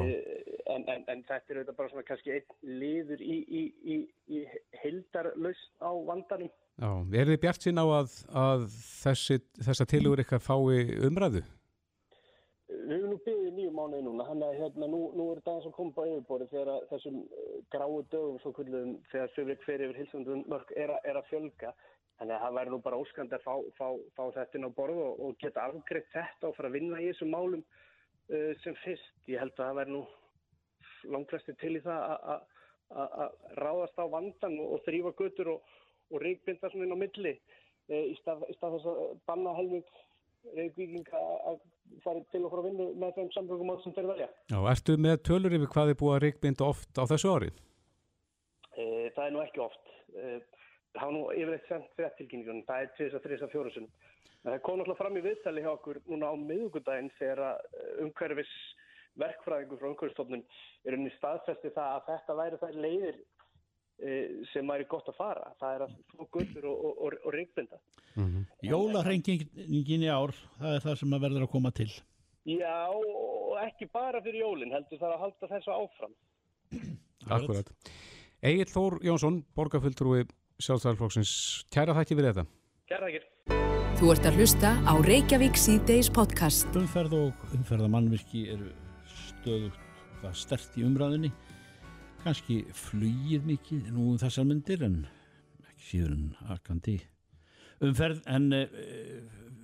en, 0.70 0.82
en, 0.86 1.02
en 1.10 1.22
þetta 1.26 1.50
er 1.50 1.58
auðvitað 1.58 1.76
bara 1.76 1.90
svona 1.90 2.06
kannski 2.06 2.34
einn 2.36 2.50
liður 2.80 3.20
í, 3.22 3.36
í, 3.60 3.62
í 4.30 4.32
heildarlaust 4.82 5.72
á 5.82 5.90
vandanum. 5.90 6.50
Já, 6.80 6.90
er 7.12 7.26
þið 7.32 7.40
bjart 7.42 7.62
sín 7.66 7.82
á 7.82 7.84
að, 7.84 8.10
að 8.32 8.62
þessi, 9.02 9.40
þessa 9.66 9.90
tilugur 9.90 10.22
eitthvað 10.22 10.46
fái 10.46 10.94
umræðu? 11.08 11.42
Við 12.90 12.96
hefum 12.98 13.12
nú 13.12 13.18
byggðið 13.22 13.52
nýju 13.54 13.72
mánuði 13.78 14.02
núna, 14.02 14.24
hann 14.26 14.40
að 14.42 14.56
hérna, 14.58 14.86
nú, 14.90 14.98
nú 15.14 15.24
er 15.30 15.38
þetta 15.38 15.52
aðeins 15.52 15.66
að 15.68 15.74
koma 15.76 16.02
á 16.02 16.10
yfirbóri 16.10 16.46
þegar 16.50 16.86
þessum 16.90 17.20
uh, 17.22 17.52
gráu 17.70 18.00
dögum, 18.10 18.40
svo 18.42 18.50
kvöldum, 18.56 18.96
þegar 19.12 19.30
söfrið 19.36 19.62
fyrir 19.62 19.84
yfir 19.86 20.00
hilsundum 20.00 20.42
mörg 20.50 20.72
er, 20.74 20.92
er 21.06 21.20
að 21.20 21.28
fjölga. 21.28 21.70
Þannig 22.18 22.34
að 22.34 22.42
það 22.42 22.58
væri 22.58 22.74
nú 22.74 22.80
bara 22.88 22.98
óskand 23.04 23.36
að 23.38 23.46
fá, 23.46 23.54
fá, 23.78 23.86
fá 24.18 24.24
þetta 24.40 24.58
inn 24.58 24.66
á 24.66 24.76
borðu 24.80 25.06
og, 25.06 25.22
og 25.22 25.38
geta 25.44 25.68
afgreitt 25.70 26.10
þetta 26.16 26.50
og 26.50 26.58
fara 26.58 26.72
að 26.72 26.76
vinna 26.80 26.98
í 26.98 27.06
þessum 27.12 27.32
málum 27.36 27.62
uh, 27.62 28.52
sem 28.66 28.78
fyrst. 28.82 29.14
Ég 29.30 29.38
held 29.44 29.54
að 29.54 29.62
það 29.62 29.80
væri 29.84 29.94
nú 29.94 30.04
langflesti 31.14 31.58
til 31.62 31.76
í 31.78 31.86
það 31.86 32.18
að 32.34 33.40
ráðast 33.62 34.02
á 34.02 34.04
vandan 34.10 34.58
og, 34.64 34.74
og 34.74 34.86
þrýfa 34.88 35.14
götur 35.22 35.54
og, 35.54 35.74
og 36.10 36.26
reikbinda 36.26 36.74
svona 36.74 36.90
inn 36.90 36.98
á 36.98 37.02
milli 37.06 37.38
uh, 37.38 38.02
í 38.02 38.18
stað, 38.18 38.48
í 38.50 38.58
stað 38.58 38.80
þess 38.80 38.94
að 38.96 39.18
banna 39.30 39.54
helming 39.62 40.00
reikvíkinga 40.56 41.28
að 41.46 41.62
farið 42.04 42.26
til 42.32 42.42
og 42.46 42.54
frá 42.54 42.62
vinnu 42.66 42.86
með 43.00 43.18
þeim 43.18 43.30
samfélagum 43.34 43.82
sem 43.84 43.96
þeir 43.96 44.08
velja. 44.12 44.28
Já, 44.52 44.58
ertu 44.72 44.96
með 45.06 45.16
tölur 45.28 45.56
yfir 45.58 45.72
hvað 45.74 45.92
er 45.92 45.98
búið 46.02 46.16
að 46.16 46.22
reikbinda 46.26 46.68
oft 46.68 47.00
á 47.00 47.04
þessu 47.10 47.34
ári? 47.34 47.50
E, 48.74 48.84
það 49.16 49.24
er 49.26 49.34
nú 49.34 49.42
ekki 49.44 49.64
oft. 49.64 49.92
E, 50.14 50.38
það 50.94 51.02
hafa 51.02 51.16
nú 51.16 51.24
yfirleitt 51.34 51.70
sendt 51.70 51.96
frettilkynningunum, 51.98 52.66
það 52.68 52.86
er 52.86 52.94
2-3-4 52.98 53.74
sunn. 53.76 53.90
Það 54.40 54.60
kom 54.64 54.78
náttúrulega 54.80 55.00
fram 55.02 55.18
í 55.20 55.24
viðtali 55.24 55.64
hjá 55.64 55.72
okkur 55.74 56.00
núna 56.08 56.30
á 56.32 56.34
miðugundaginn 56.40 57.12
þegar 57.18 57.44
e, 57.50 57.88
umhverfis 58.06 58.54
verkfræðingur 59.20 59.80
frá 59.80 59.90
umhverfistofnun 59.90 60.44
er 60.86 60.96
unni 60.96 61.12
staðfesti 61.16 61.72
það 61.74 61.96
að 61.96 62.06
þetta 62.08 62.36
væri 62.38 62.60
þær 62.62 62.78
leiðir 62.84 63.20
sem 64.52 64.70
væri 64.72 64.86
gott 64.88 65.08
að 65.10 65.18
fara. 65.18 65.50
Það 65.60 65.74
er 65.74 65.84
að 65.86 65.96
få 66.16 66.26
gullur 66.36 66.68
og, 66.70 66.84
og, 66.84 67.00
og, 67.06 67.16
og 67.24 67.34
reikbinda. 67.34 67.80
Mm 68.14 68.28
-hmm. 68.28 68.44
Jólarhengingin 68.70 70.06
í 70.06 70.10
ár, 70.10 70.34
það 70.58 70.74
er 70.74 70.86
það 70.86 70.98
sem 70.98 71.14
að 71.14 71.22
verður 71.26 71.46
að 71.46 71.52
koma 71.52 71.70
til. 71.70 71.90
Já, 72.44 72.88
og 72.88 73.58
ekki 73.66 73.86
bara 73.92 74.22
fyrir 74.22 74.40
jólinn, 74.40 74.72
heldur 74.72 74.98
það 74.98 75.12
að 75.14 75.22
halda 75.24 75.50
þessu 75.54 75.70
áfram. 75.70 76.14
Akkurat. 77.36 77.68
Egil 78.42 78.70
Þór 78.72 78.98
Jónsson, 79.04 79.44
borgarfulltrúi 79.54 80.24
sjálfstæðarflokksins, 80.60 81.64
kæra 81.72 81.94
þætti 81.96 82.16
við 82.16 82.30
þetta. 82.30 82.46
Kæra 82.88 83.06
þættir. 83.06 83.26
Þú 84.00 84.12
ert 84.14 84.26
að 84.26 84.36
hlusta 84.40 84.70
á 84.88 84.94
Reykjavík 85.04 85.56
C-Days 85.60 86.08
podcast. 86.08 86.68
Umferð 86.72 87.16
og 87.18 87.32
umferðamannvirki 87.52 88.46
eru 88.54 88.70
stöðugt 89.04 90.32
stert 90.32 90.76
í 90.80 90.84
umræðinni. 90.84 91.30
Kanski 92.20 92.58
flýið 92.76 93.46
mikið 93.48 93.86
nú 93.94 94.10
um 94.12 94.18
þessar 94.20 94.44
myndir 94.48 94.82
en 94.84 94.98
ekki 95.70 95.86
síður 95.86 96.16
en 96.16 96.26
akandi 96.52 96.98
umferð. 97.80 98.20
En 98.28 98.50
uh, 98.52 98.66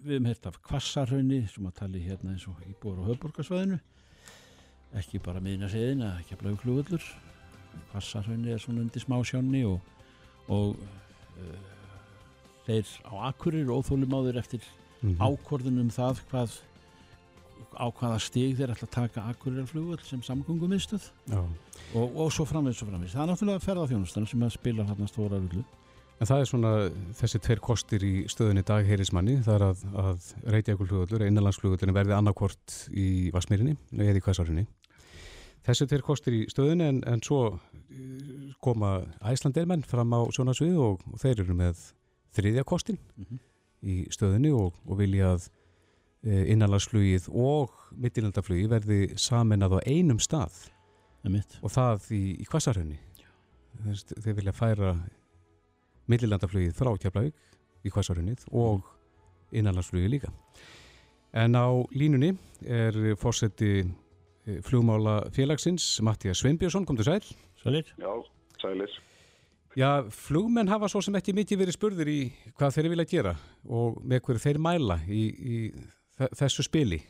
við 0.06 0.14
hefum 0.14 0.28
hirt 0.30 0.48
af 0.48 0.56
kvassarhaunni 0.64 1.42
sem 1.52 1.68
að 1.68 1.76
tali 1.82 2.02
hérna 2.06 2.32
eins 2.32 2.46
og 2.48 2.62
íbúar 2.64 3.02
á 3.04 3.08
höfburgarsvæðinu 3.10 3.78
ekki 4.96 5.20
bara 5.20 5.42
miðina 5.44 5.68
seðin 5.68 6.04
að 6.06 6.20
ekki 6.22 6.36
að 6.36 6.42
blæðu 6.42 6.60
klúvöldur 6.62 7.08
kvassarhaunni 7.90 8.54
er 8.54 8.62
svona 8.62 8.84
undir 8.84 9.04
smásjónni 9.04 9.64
og, 9.68 9.80
og 10.48 10.78
uh, 10.78 11.58
þeir 12.68 12.94
á 13.04 13.14
akkurir 13.32 13.72
óþólimáður 13.75 14.40
eftir 14.40 14.64
mm 15.02 15.16
-hmm. 15.16 15.20
ákvörðunum 15.20 15.90
það 15.92 16.22
hvað 16.30 16.56
á 17.76 17.86
hvaða 17.92 18.18
stig 18.20 18.56
þeir 18.56 18.72
ætla 18.72 18.88
að 18.88 18.96
taka 18.96 19.28
akkurirflugvöld 19.32 20.04
sem 20.06 20.22
samgöngum 20.22 20.72
viðstöð 20.72 21.10
og, 21.96 22.20
og 22.26 22.30
svo 22.32 22.46
framvegð 22.48 22.78
svo 22.78 22.90
framvegð 22.90 23.16
það 23.16 23.24
er 23.24 23.32
náttúrulega 23.32 23.66
ferðarþjónustan 23.66 24.30
sem 24.30 24.46
að 24.46 24.54
spila 24.58 24.86
hérna 24.86 25.10
stóra 25.10 25.40
rullu 25.40 25.64
En 26.16 26.28
það 26.28 26.40
er 26.40 26.48
svona 26.48 26.70
þessi 27.18 27.38
tveir 27.44 27.60
kostir 27.60 28.04
í 28.06 28.12
stöðunni 28.32 28.62
dag 28.64 28.86
heyrismanni, 28.88 29.34
það 29.44 29.56
er 29.58 29.64
að, 29.66 29.82
að 30.00 30.28
Reykjavík-flugvöldur, 30.54 31.24
einanlandsflugvöldurinn 31.26 31.96
verði 31.96 32.14
annarkvort 32.16 32.76
í 32.96 33.08
Vasmírinni 33.34 33.74
eða 33.92 34.14
í 34.16 34.22
Kvæsarunni. 34.24 34.64
Þessi 35.66 35.88
tveir 35.90 36.04
kostir 36.06 36.38
í 36.38 36.46
stöðunni 36.48 36.86
en, 36.88 37.02
en 37.10 37.20
svo 37.26 37.40
eh, 37.52 38.54
koma 38.64 38.94
æslandeirmenn 39.28 39.84
fram 39.84 40.14
á 40.16 40.24
sjónasvið 40.32 40.78
og, 40.86 41.04
og 41.10 41.20
þeir 41.20 41.42
eru 41.44 41.58
með 41.58 41.84
þriðja 42.38 42.64
kostin 42.64 42.98
mm 43.02 43.26
-hmm. 43.26 43.42
í 43.92 43.96
stöðunni 44.14 44.54
og, 44.56 44.72
og 44.86 45.00
vilja 45.02 45.34
að 45.34 45.50
e, 46.22 46.46
innanlandsflugið 46.52 47.28
og 47.32 47.76
mittilendaflugi 47.92 48.66
verði 48.72 49.00
saminað 49.20 49.80
á 49.80 49.86
einum 49.88 50.20
stað 50.20 50.70
og 51.62 51.73
það 51.75 52.11
í, 52.14 52.23
í 52.42 52.47
Kvæsarunni. 52.49 52.99
Þeir 54.25 54.37
vilja 54.38 54.54
færa 54.56 54.95
millilandaflugið 56.11 56.76
frá 56.76 56.92
Keflavík 57.00 57.87
í 57.87 57.92
Kvassarinnið 57.92 58.47
og 58.54 58.87
innanlandsflugið 59.54 60.12
líka. 60.12 60.33
En 61.37 61.59
á 61.59 61.68
línunni 61.95 62.33
er 62.62 62.97
fórseti 63.21 63.73
eh, 63.83 64.61
flugmála 64.64 65.26
félagsins 65.35 66.00
Mattías 66.06 66.40
Sveinbjörnsson, 66.42 66.87
kom 66.87 66.97
til 66.99 67.09
sæl. 67.09 67.26
Sælir. 67.62 67.92
Já, 68.00 68.12
sælir. 68.62 68.97
Já, 69.76 69.90
flugmenn 70.09 70.71
hafa 70.73 70.88
svo 70.88 71.02
sem 71.04 71.18
ekki 71.18 71.35
mikið 71.37 71.61
verið 71.61 71.76
spurðir 71.76 72.09
í 72.09 72.21
hvað 72.56 72.78
þeir 72.78 72.90
vilja 72.95 73.11
gera 73.11 73.35
og 73.68 73.99
með 74.00 74.23
hverju 74.25 74.45
þeir 74.47 74.61
mæla 74.64 74.97
í, 75.04 75.25
í 75.37 75.56
þessu 76.38 76.64
spili. 76.64 77.02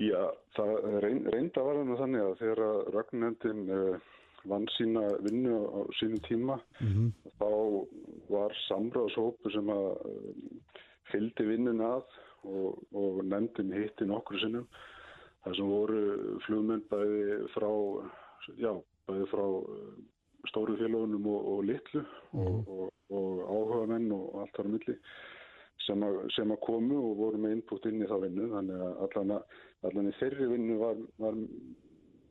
Já, 0.00 0.20
það 0.56 0.70
reynda 1.04 1.62
var 1.66 1.82
það 1.82 1.98
þannig 2.00 2.22
að 2.24 2.38
þegar 2.40 2.60
rögnendin 2.94 3.62
uh, 3.74 4.12
vann 4.48 4.64
sína 4.76 5.02
vinnu 5.26 5.58
á 5.68 5.80
sínu 5.98 6.20
tíma 6.24 6.56
mm 6.80 6.92
-hmm. 6.94 7.10
þá 7.40 7.50
var 8.32 8.54
samráðsópu 8.68 9.52
sem 9.52 9.68
að 9.68 9.88
fyldi 11.12 11.44
vinnun 11.44 11.84
að 11.84 12.06
og, 12.48 12.78
og 12.96 13.20
nefndin 13.24 13.72
hitti 13.76 14.08
nokkur 14.08 14.40
sinnum 14.40 14.66
þar 15.44 15.56
sem 15.56 15.68
voru 15.68 16.38
flugmynd 16.46 16.88
bæði 16.88 17.36
frá 17.54 17.70
já, 18.56 18.72
bæði 19.06 19.26
frá 19.34 19.44
uh, 19.44 19.92
stóru 20.48 20.76
félagunum 20.80 21.26
og, 21.26 21.40
og 21.52 21.64
litlu 21.64 22.04
og, 22.32 22.68
og, 22.68 22.88
og 23.10 23.44
áhuga 23.44 23.86
menn 23.92 24.12
og 24.16 24.40
allt 24.40 24.56
þar 24.56 24.70
á 24.70 24.72
milli 24.72 24.96
sem 25.86 26.02
að, 26.04 26.16
sem 26.36 26.52
að 26.52 26.60
komu 26.64 26.96
og 27.10 27.18
voru 27.18 27.40
með 27.40 27.58
input 27.58 27.86
inn 27.88 28.02
í 28.04 28.08
þá 28.08 28.16
vinnu 28.24 28.48
þannig 28.54 28.82
að 28.86 29.04
allan, 29.06 29.34
að, 29.36 29.60
allan 29.88 30.10
í 30.10 30.16
þeirri 30.20 30.50
vinnu 30.50 30.76
var, 30.80 31.00
var 31.22 31.38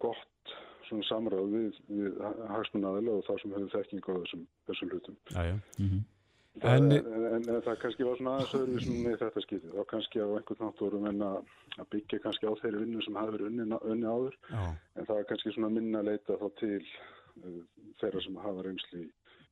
gott 0.03 0.53
svona 0.89 1.05
samráð 1.09 1.51
við, 1.53 1.81
við 1.89 2.21
hagsmunnaðilega 2.49 3.17
og 3.19 3.25
þá 3.27 3.33
sem 3.41 3.51
hefur 3.57 3.73
þekking 3.75 4.07
á 4.09 4.13
þessum, 4.23 4.47
þessum 4.69 4.93
hlutum. 4.93 5.19
Já, 5.33 5.41
já. 5.51 5.57
Mhm. 5.79 5.99
Það, 6.59 6.73
En- 6.75 6.91
en, 6.91 7.25
en, 7.29 7.43
en 7.53 7.61
það 7.63 7.75
kannski 7.79 8.03
var 8.03 8.17
svona 8.17 8.31
aðeins 8.35 8.55
öðruvísum 8.57 8.95
með 9.05 9.17
þetta 9.21 9.41
skipið. 9.45 9.75
Þá 9.77 9.83
kannski 9.91 10.19
á 10.19 10.27
einhvern 10.27 10.63
nátt 10.65 10.81
voru 10.81 10.99
menn 11.03 11.21
að 11.23 11.37
að 11.79 11.87
byggja 11.93 12.19
kannski 12.23 12.49
á 12.49 12.53
þeirri 12.59 12.81
vinnu 12.83 13.03
sem 13.05 13.15
hafi 13.15 13.35
verið 13.37 13.47
unni, 13.51 13.77
unni 13.93 14.09
áður 14.09 14.35
Já, 14.49 14.63
en 14.97 15.05
það 15.07 15.19
er 15.21 15.27
kannski 15.29 15.53
svona 15.55 15.69
minna 15.71 16.01
að 16.01 16.09
leita 16.09 16.37
þá 16.41 16.47
til 16.59 16.79
uh, 17.45 17.61
þeirra 18.01 18.23
sem 18.25 18.39
hafa 18.43 18.65
reynsli 18.65 19.03
í, 19.05 19.07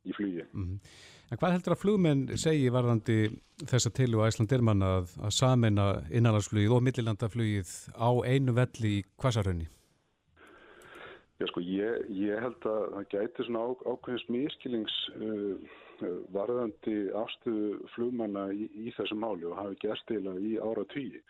í 0.08 0.18
flugi. 0.18 0.48
mhm. 0.54 0.82
En 1.28 1.40
hvað 1.42 1.58
heldur 1.58 1.74
að 1.76 1.82
flugmenn 1.82 2.22
segi 2.40 2.70
varðandi 2.72 3.16
þessa 3.68 3.90
til 3.92 4.14
og 4.16 4.30
æslandirmann 4.30 4.84
að, 4.86 5.10
að 5.20 5.34
samena 5.36 5.88
innanlandsflugið 6.08 6.76
og 6.78 6.86
millilandaflugið 6.86 7.74
á 8.00 8.10
einu 8.24 8.56
velli 8.56 8.94
í 9.00 9.02
Kvassarhönni? 9.20 9.68
Já 11.38 11.46
sko, 11.52 11.62
ég, 11.62 12.08
ég 12.18 12.40
held 12.42 12.64
að 12.66 12.86
það 12.94 13.10
gæti 13.12 13.44
svona 13.46 13.66
á, 13.68 13.70
ákveðins 13.92 14.24
miskilings 14.34 14.96
uh, 15.20 15.76
varðandi 16.34 16.96
afstöðu 17.20 17.92
flugmanna 17.94 18.48
í, 18.56 18.66
í 18.88 18.94
þessu 18.96 19.20
máli 19.20 19.46
og 19.46 19.60
hafi 19.60 19.78
gert 19.84 20.16
eila 20.16 20.34
í 20.40 20.56
ára 20.64 20.88
tíi. 20.96 21.22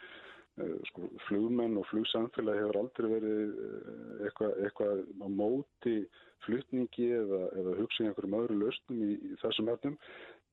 Uh, 0.62 0.78
sko, 0.92 1.10
flugmenn 1.26 1.76
og 1.82 1.90
flugsamfélagi 1.90 2.64
hefur 2.64 2.80
aldrei 2.84 3.10
verið 3.18 3.60
uh, 3.66 3.92
eitthvað, 4.30 4.56
eitthvað 4.64 5.04
á 5.26 5.28
móti 5.42 5.98
flutningi 6.46 7.10
eða, 7.18 7.42
eða 7.60 7.76
hugsa 7.82 8.04
í 8.04 8.10
einhverjum 8.10 8.38
öðru 8.40 8.58
lausnum 8.62 9.04
í, 9.06 9.14
í 9.16 9.40
þessum 9.42 9.72
efnum. 9.74 9.98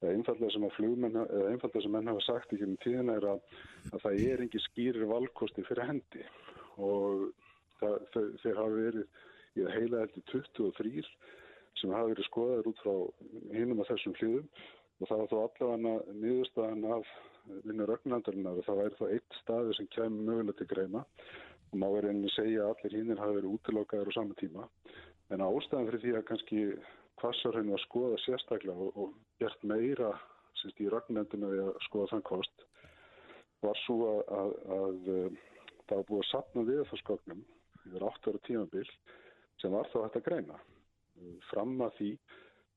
Það 0.00 0.10
er 0.10 0.18
einfallega 0.18 0.54
sem 0.54 0.66
að 0.66 0.74
flugmenn, 0.76 1.20
eða 1.22 1.50
einfallega 1.52 1.84
sem 1.84 1.94
menn 1.94 2.10
hafa 2.10 2.24
sagt 2.26 2.54
í 2.54 2.60
kemur 2.60 2.80
tíðina 2.82 3.18
er 3.18 3.26
að, 3.34 3.44
að 3.92 4.02
það 4.04 4.24
er 4.28 4.42
engi 4.44 4.62
skýrir 4.66 5.06
valkosti 5.10 5.64
fyrir 5.68 5.90
hendi. 5.90 6.24
Og 6.82 7.28
það, 7.80 7.94
þeir, 8.14 8.32
þeir 8.42 8.60
hafa 8.60 8.74
verið 8.78 9.04
í 9.54 9.64
að 9.64 9.76
heila 9.78 10.02
heldur 10.02 10.26
23 10.32 11.06
sem 11.80 11.94
hafa 11.94 12.10
verið 12.10 12.28
skoðaður 12.28 12.70
út 12.70 12.82
frá 12.82 12.96
hinum 13.54 13.84
af 13.84 13.92
þessum 13.92 14.18
hliðum. 14.18 14.50
Og 15.00 15.10
það 15.10 15.22
var 15.22 15.30
þó 15.30 15.38
allavega 15.44 16.18
niðurstaðan 16.24 16.84
af 16.98 17.14
vinnu 17.64 17.86
rögnandarinnar 17.88 18.60
og 18.60 18.66
það 18.66 18.78
væri 18.80 18.98
þá 19.00 19.08
eitt 19.16 19.40
staði 19.40 19.74
sem 19.78 19.90
kemur 19.94 20.28
mögulega 20.28 20.58
til 20.60 20.68
greina. 20.70 21.02
Og 21.72 21.80
má 21.80 21.88
verið 21.90 22.12
einnig 22.12 22.34
segja 22.34 22.68
að 22.68 22.74
allir 22.74 23.00
hinnir 23.00 23.20
hafa 23.20 23.38
verið 23.38 23.56
útilokaður 23.56 24.12
á 24.14 24.16
sama 24.16 24.36
tíma 24.38 24.68
en 25.32 25.44
ástæðan 25.44 25.88
fyrir 25.88 26.02
því 26.02 26.14
að 26.18 26.28
kannski 26.28 26.60
kvassarhraun 27.20 27.72
var 27.72 27.82
skoða 27.84 28.20
sérstaklega 28.24 28.86
og, 28.86 28.96
og 28.98 29.14
gert 29.40 29.66
meira 29.66 30.12
semst 30.60 30.80
í 30.82 30.90
rögnandinu 30.92 31.50
við 31.52 31.64
að 31.64 31.82
skoða 31.86 32.12
þann 32.12 32.26
kost 32.28 32.64
var 33.64 33.80
svo 33.84 33.98
að, 34.10 34.22
að, 34.38 34.54
að 34.76 35.10
um, 35.14 35.36
það 35.88 35.98
var 35.98 36.06
búið 36.10 36.22
að 36.24 36.30
sapna 36.30 36.66
við 36.68 36.82
það 36.90 37.02
skoknum 37.02 37.44
yfir 37.84 38.06
8 38.10 38.32
ára 38.32 38.42
tímabil 38.48 38.86
sem 39.62 39.74
var 39.74 39.90
þá 39.92 39.98
hægt 40.02 40.18
að 40.20 40.26
greina. 40.28 40.60
Fram 41.50 41.74
að 41.84 41.98
því 41.98 42.10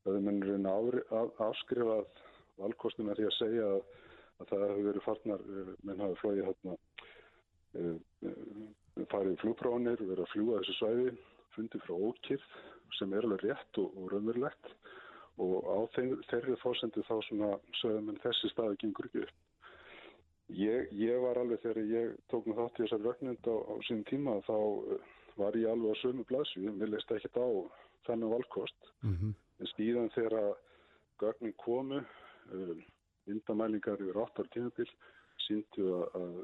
að 0.08 0.18
reyna 0.48 0.74
að 0.77 1.32
afskrifað 1.48 2.22
valkostum 2.62 3.10
er 3.12 3.20
því 3.20 3.27
að 3.27 3.38
segja 3.38 3.70
að, 3.72 3.80
að 4.38 4.51
það 4.51 4.66
hefur 4.66 4.88
verið 4.88 5.06
farnar, 5.06 5.46
eh, 5.54 5.72
menn 5.88 6.04
hafi 6.04 6.20
flóið 6.22 6.44
hérna, 6.48 6.75
farið 9.12 9.34
í 9.34 9.39
flugprónir, 9.42 10.04
verið 10.04 10.24
að 10.24 10.32
fljúa 10.34 10.62
þessu 10.62 10.77
svæði, 10.77 11.12
fundið 11.58 11.84
frá 11.86 11.96
ókýrð 11.98 12.48
sem 12.98 13.14
er 13.14 13.28
alveg 13.28 13.44
rétt 13.44 13.82
og, 13.82 13.92
og 13.98 14.14
raunverulegt 14.14 14.72
og 15.44 15.68
á 15.70 15.78
þeir, 15.98 16.16
þeirri 16.32 16.56
fórsendu 16.62 17.04
þá 17.06 17.16
svona 17.28 17.52
sögum 17.82 18.14
en 18.14 18.22
þessi 18.24 18.50
staði 18.54 18.80
gengur 18.82 19.10
ekki 19.10 19.26
upp. 19.26 19.36
Ég, 20.58 20.94
ég 20.96 21.20
var 21.22 21.38
alveg 21.42 21.60
þegar 21.66 21.92
ég 21.92 22.14
tók 22.32 22.48
með 22.48 22.62
þátt 22.62 22.80
í 22.80 22.84
þessar 22.86 23.04
vögnund 23.04 23.50
á, 23.52 23.56
á 23.68 23.74
sínum 23.86 24.06
tíma 24.08 24.38
þá 24.48 24.56
eh, 24.56 25.12
var 25.38 25.58
ég 25.60 25.70
alveg 25.70 25.94
á 25.94 26.02
sömu 26.02 26.24
blæsu, 26.30 26.64
mér 26.72 26.94
leist 26.94 27.12
ekkert 27.14 27.38
á 27.38 27.48
þennan 28.08 28.34
valkost. 28.38 28.94
Mm 29.04 29.36
En 29.58 29.66
síðan 29.74 30.12
þegar 30.14 30.54
gögnin 31.18 31.54
komu, 31.58 31.98
uh, 32.54 32.74
vindamælingar 33.26 33.98
yfir 33.98 34.20
8 34.22 34.44
ára 34.44 34.52
tímabil, 34.54 34.92
síndu 35.48 35.88
að, 36.14 36.44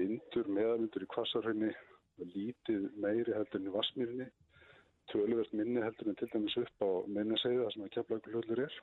vindur, 0.00 0.48
meðavindur 0.48 1.04
í 1.04 1.08
kvassarhraunni 1.12 1.72
var 2.16 2.30
lítið 2.32 2.86
meiri 3.02 3.34
heldur 3.36 3.60
en 3.60 3.68
í 3.68 3.74
Vassmýrinni, 3.74 4.26
töluvert 5.12 5.54
minni 5.56 5.82
heldur 5.84 6.10
en 6.10 6.18
til 6.18 6.28
dæmis 6.32 6.56
upp 6.62 6.84
á 6.84 6.90
minneseiða 7.18 7.70
sem 7.72 7.86
að 7.86 7.94
keflagur 7.96 8.36
hlullur 8.36 8.62
er. 8.66 8.76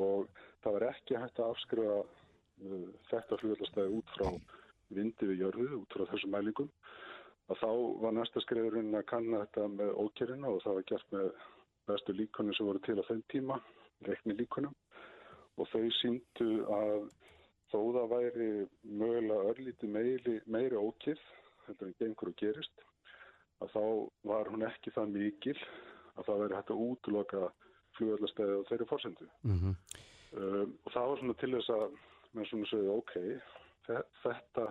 Og 0.00 0.28
það 0.64 0.76
var 0.78 0.88
ekki 0.88 1.20
hægt 1.20 1.40
að 1.40 1.54
afskrifa 1.54 1.96
uh, 2.02 2.90
þetta 3.10 3.40
hlullastæði 3.42 3.96
út 3.98 4.12
frá 4.16 4.28
vindi 4.92 5.28
við 5.30 5.46
jörðu, 5.46 5.68
út 5.82 5.96
frá 5.96 6.06
þessum 6.12 6.32
mælingum. 6.36 6.70
Að 7.50 7.58
þá 7.62 7.70
var 8.04 8.14
næsta 8.16 8.42
skrifurinn 8.44 8.94
að 8.96 9.08
kanna 9.10 9.42
þetta 9.44 9.66
með 9.72 9.96
ókerina 10.00 10.52
og 10.52 10.62
það 10.64 10.78
var 10.78 10.88
gert 10.92 11.16
með 11.16 11.28
bestu 11.90 12.14
líkonum 12.16 12.56
sem 12.56 12.68
voru 12.68 12.82
til 12.86 13.00
á 13.02 13.08
þeim 13.08 13.22
tíma, 13.32 13.58
reikni 14.06 14.36
líkonum 14.38 14.74
og 15.60 15.68
þau 15.68 15.88
síndu 15.98 16.48
að 16.72 17.08
þó 17.72 17.78
það 17.96 18.08
væri 18.12 18.48
mögulega 18.84 19.52
örlítið 19.52 19.92
meiri, 19.96 20.36
meiri 20.46 20.78
ókýrð, 20.78 21.22
þetta 21.66 21.88
er 21.88 21.94
gengur 22.00 22.30
og 22.32 22.38
gerist, 22.40 22.84
að 23.62 23.74
þá 23.74 23.82
var 24.30 24.50
hún 24.52 24.66
ekki 24.68 24.94
það 24.94 25.12
mikil 25.16 25.58
að 26.16 26.24
það 26.28 26.40
væri 26.42 26.58
hægt 26.58 26.72
að 26.74 26.86
útloka 26.86 27.42
flugöldastæði 27.96 28.56
á 28.58 28.68
þeirri 28.70 28.88
fórsendu. 28.90 29.28
-hmm. 29.44 29.74
Um, 30.32 30.78
og 30.86 30.92
það 30.94 31.08
var 31.08 31.18
svona 31.20 31.34
til 31.40 31.52
þess 31.52 31.70
að 31.76 31.98
menn 32.32 32.46
svona 32.48 32.68
segja, 32.70 32.92
ok, 32.96 33.14
þe- 33.86 34.06
þetta 34.22 34.66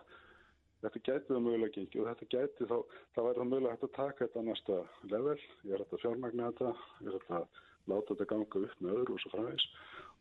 þetta 0.82 1.02
gæti 1.06 1.30
það 1.30 1.44
mögulega 1.46 1.74
gengi 1.76 2.00
og 2.02 2.08
þetta 2.10 2.30
gæti 2.34 2.68
þá, 2.72 2.78
það 3.14 3.28
væri 3.28 3.40
það 3.40 3.50
mögulega 3.52 3.74
hægt 3.76 3.84
að 3.88 3.98
taka 3.98 4.26
þetta 4.26 4.46
næsta 4.48 4.78
level, 5.12 5.40
ég 5.68 5.74
er 5.76 5.84
hægt 5.84 5.94
að 5.94 6.02
fjármagna 6.04 6.50
þetta, 6.50 6.72
ég 7.02 7.08
er 7.08 7.18
hægt 7.18 7.36
að 7.38 7.46
láta 7.92 8.14
þetta 8.14 8.30
ganga 8.32 8.64
upp 8.66 8.82
með 8.82 8.98
öðru 8.98 9.14
og 9.14 9.22
svo 9.22 9.34
framvegs 9.36 9.68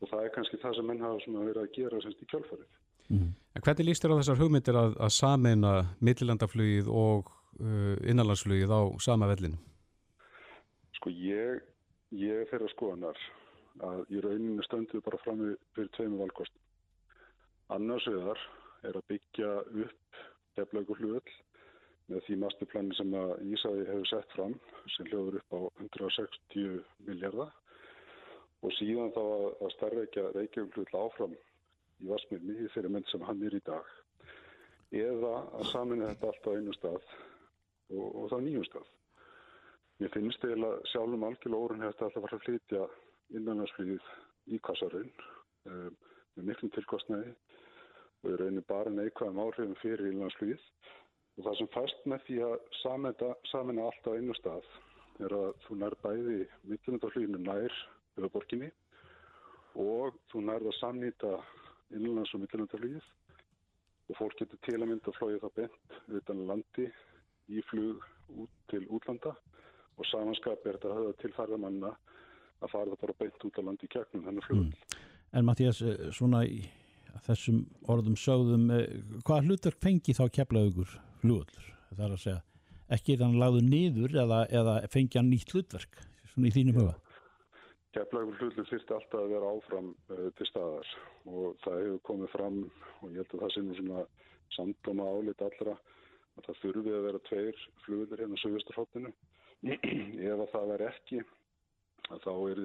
og 0.01 0.09
það 0.11 0.25
er 0.25 0.35
kannski 0.37 0.61
það 0.61 0.77
sem 0.77 0.87
menn 0.91 1.05
hafa 1.05 1.45
verið 1.49 1.63
að 1.63 1.75
gera 1.79 2.01
semst 2.05 2.23
í 2.25 2.29
kjálfarið. 2.33 2.71
En 3.11 3.63
hvernig 3.65 3.87
líst 3.89 4.05
þér 4.05 4.13
á 4.15 4.19
þessar 4.21 4.39
hugmyndir 4.41 4.77
að, 4.79 4.93
að 5.03 5.13
sameina 5.17 5.73
millilandaflugið 5.99 6.89
og 6.93 7.33
innanlandsflugið 7.59 8.73
á 8.73 8.81
sama 9.03 9.29
vellinu? 9.31 9.59
Sko 10.97 11.13
ég, 11.13 11.61
ég 12.15 12.43
er 12.43 12.49
þeirra 12.51 12.71
skoðanar 12.75 13.21
að 13.87 14.03
í 14.13 14.23
rauninu 14.25 14.65
stöndu 14.67 15.01
bara 15.05 15.21
fram 15.25 15.43
fyrir 15.75 15.93
tveimu 15.97 16.21
valkostum. 16.21 16.63
Annars 17.71 18.07
vegar 18.11 18.41
er 18.89 18.97
að 18.99 19.07
byggja 19.13 19.53
upp 19.85 20.21
teflaugur 20.59 21.01
hlugöld 21.01 21.33
með 22.11 22.25
því 22.27 22.37
masterplani 22.43 22.97
sem 22.99 23.15
að 23.15 23.33
Ísaði 23.55 23.87
hefur 23.87 24.11
sett 24.11 24.35
fram 24.35 24.57
sem 24.97 25.09
hljóður 25.11 25.39
upp 25.41 25.55
á 25.55 25.61
160 25.85 26.81
miljardar 27.07 27.53
og 28.61 28.75
síðan 28.77 29.13
þá 29.15 29.23
að, 29.23 29.47
að 29.63 29.75
starfreikja 29.77 30.27
Reykjavík 30.35 30.77
hlugöld 30.77 30.99
áfram 31.05 31.37
í 32.01 32.11
Vasmírni 32.11 32.57
í 32.59 32.71
þeirri 32.75 32.93
mynd 32.97 33.11
sem 33.13 33.25
hann 33.29 33.45
er 33.47 33.57
í 33.57 33.63
dag 33.69 33.97
eða 34.91 35.35
að 35.61 35.69
samina 35.71 36.11
þetta 36.11 36.33
allt 36.33 36.49
á 36.51 36.57
einu 36.57 36.75
stað 36.75 37.13
og, 37.91 38.09
og 38.09 38.27
þá 38.33 38.37
nýjum 38.45 38.67
stað. 38.69 38.89
Mér 40.01 40.13
finnst 40.15 40.45
eiginlega 40.47 40.91
sjálfum 40.93 41.27
algjörlega 41.29 41.67
órun 41.67 41.85
hefði 41.85 42.07
alltaf 42.07 42.25
fara 42.25 42.39
að 42.39 42.45
flytja 42.47 42.85
innanlandsflýðið 43.37 44.07
í 44.55 44.61
kassarun 44.65 45.11
um, 45.69 45.97
með 46.37 46.47
miklum 46.51 46.73
tilkostnaði 46.75 47.35
og 48.23 48.31
í 48.33 48.39
rauninni 48.41 48.65
bara 48.69 48.93
neikvæðum 48.95 49.43
áhrifum 49.45 49.77
fyrir 49.83 50.09
innanlandsflýðið 50.09 50.65
og 51.37 51.47
það 51.47 51.59
sem 51.61 51.71
fæst 51.75 52.07
með 52.11 52.25
því 52.27 52.39
að 52.47 52.57
samena, 52.81 53.35
samena 53.51 53.87
allt 53.89 54.09
á 54.09 54.17
einu 54.17 54.37
stað 54.39 54.71
er 55.21 55.37
að 55.37 55.51
þú 55.67 55.79
nær 55.83 55.97
bæði 56.05 56.39
mittlundarflýðinu 56.73 57.43
nær 57.45 57.77
höfuborginni 58.17 58.71
og 59.81 60.17
þú 60.33 60.45
nærð 60.49 60.71
að 60.73 60.79
samnýta 60.81 61.33
innanlands- 61.93 62.35
og 62.35 62.45
mittlundarflýðið 62.45 63.09
og 64.11 64.19
fólk 64.19 64.41
getur 64.41 64.61
til 64.67 64.81
að 64.81 64.89
mynda 64.91 65.13
að 65.13 65.19
flóið 65.21 65.43
það 65.45 65.57
bent 65.61 66.19
utan 66.21 66.45
landi 66.49 66.89
í 67.51 67.63
flug 67.71 68.05
út 68.41 68.53
til 68.71 68.85
útlanda 68.89 69.35
og 70.01 70.07
samanskap 70.09 70.65
er 70.65 70.79
þetta 70.79 70.91
að 70.91 71.01
höfða 71.01 71.17
til 71.21 71.33
ferðamanna 71.37 71.91
að 72.61 72.73
fara 72.73 72.93
það 72.93 73.03
bara 73.03 73.17
beint 73.21 73.47
út 73.49 73.59
á 73.59 73.63
landi 73.67 73.89
í 73.89 73.93
kjæknum 73.95 74.27
þennan 74.27 74.47
flugvöld. 74.47 74.97
En 75.33 75.47
Mattías, 75.47 75.81
eh, 75.83 76.11
svona 76.13 76.45
í 76.45 76.61
þessum 77.27 77.61
orðum 77.89 78.17
sögðum, 78.17 78.71
eh, 78.75 78.87
hvaða 79.25 79.47
hlutverk 79.47 79.81
fengi 79.81 80.17
þá 80.17 80.25
keflaugur 80.31 80.97
flugvöllur? 81.21 81.69
Það 81.91 82.07
er 82.07 82.17
að 82.17 82.25
segja, 82.25 82.43
ekki 82.91 83.15
er 83.15 83.25
hann 83.25 83.39
lagður 83.41 83.69
niður 83.69 84.17
eða, 84.25 84.41
eða 84.51 84.75
fengi 84.89 85.19
hann 85.19 85.31
nýtt 85.31 85.55
hlutverk, 85.55 86.03
svona 86.33 86.51
í 86.51 86.55
þínum 86.55 86.81
huga? 86.81 86.95
Keflagur 87.93 88.37
hlutlu 88.39 88.65
þyrfti 88.65 88.95
alltaf 88.95 89.21
að 89.21 89.33
vera 89.35 89.51
áfram 89.51 89.95
uh, 90.15 90.31
til 90.39 90.47
staðar 90.47 90.91
og 91.27 91.57
það 91.65 91.81
hefur 91.81 92.03
komið 92.07 92.29
fram 92.31 92.59
og 93.03 93.09
ég 93.11 93.17
held 93.19 93.35
að 93.35 93.41
það 93.41 93.55
sé 93.55 93.63
nú 93.67 93.79
svona 93.79 94.05
samdóma 94.55 95.09
álit 95.11 95.43
allra 95.43 95.75
að 96.41 96.49
það 96.49 96.63
þurfi 96.63 96.97
að 96.97 97.07
vera 97.09 97.23
tveir 97.29 97.61
flugvöldur 97.85 98.25
hérna 98.25 98.41
á 98.41 98.43
sögusturhóttinu 98.45 99.13
ef 100.31 100.35
að 100.35 100.51
það 100.55 100.73
verð 100.73 100.89
ekki 100.91 101.23
þá 102.11 102.33
er 102.35 102.61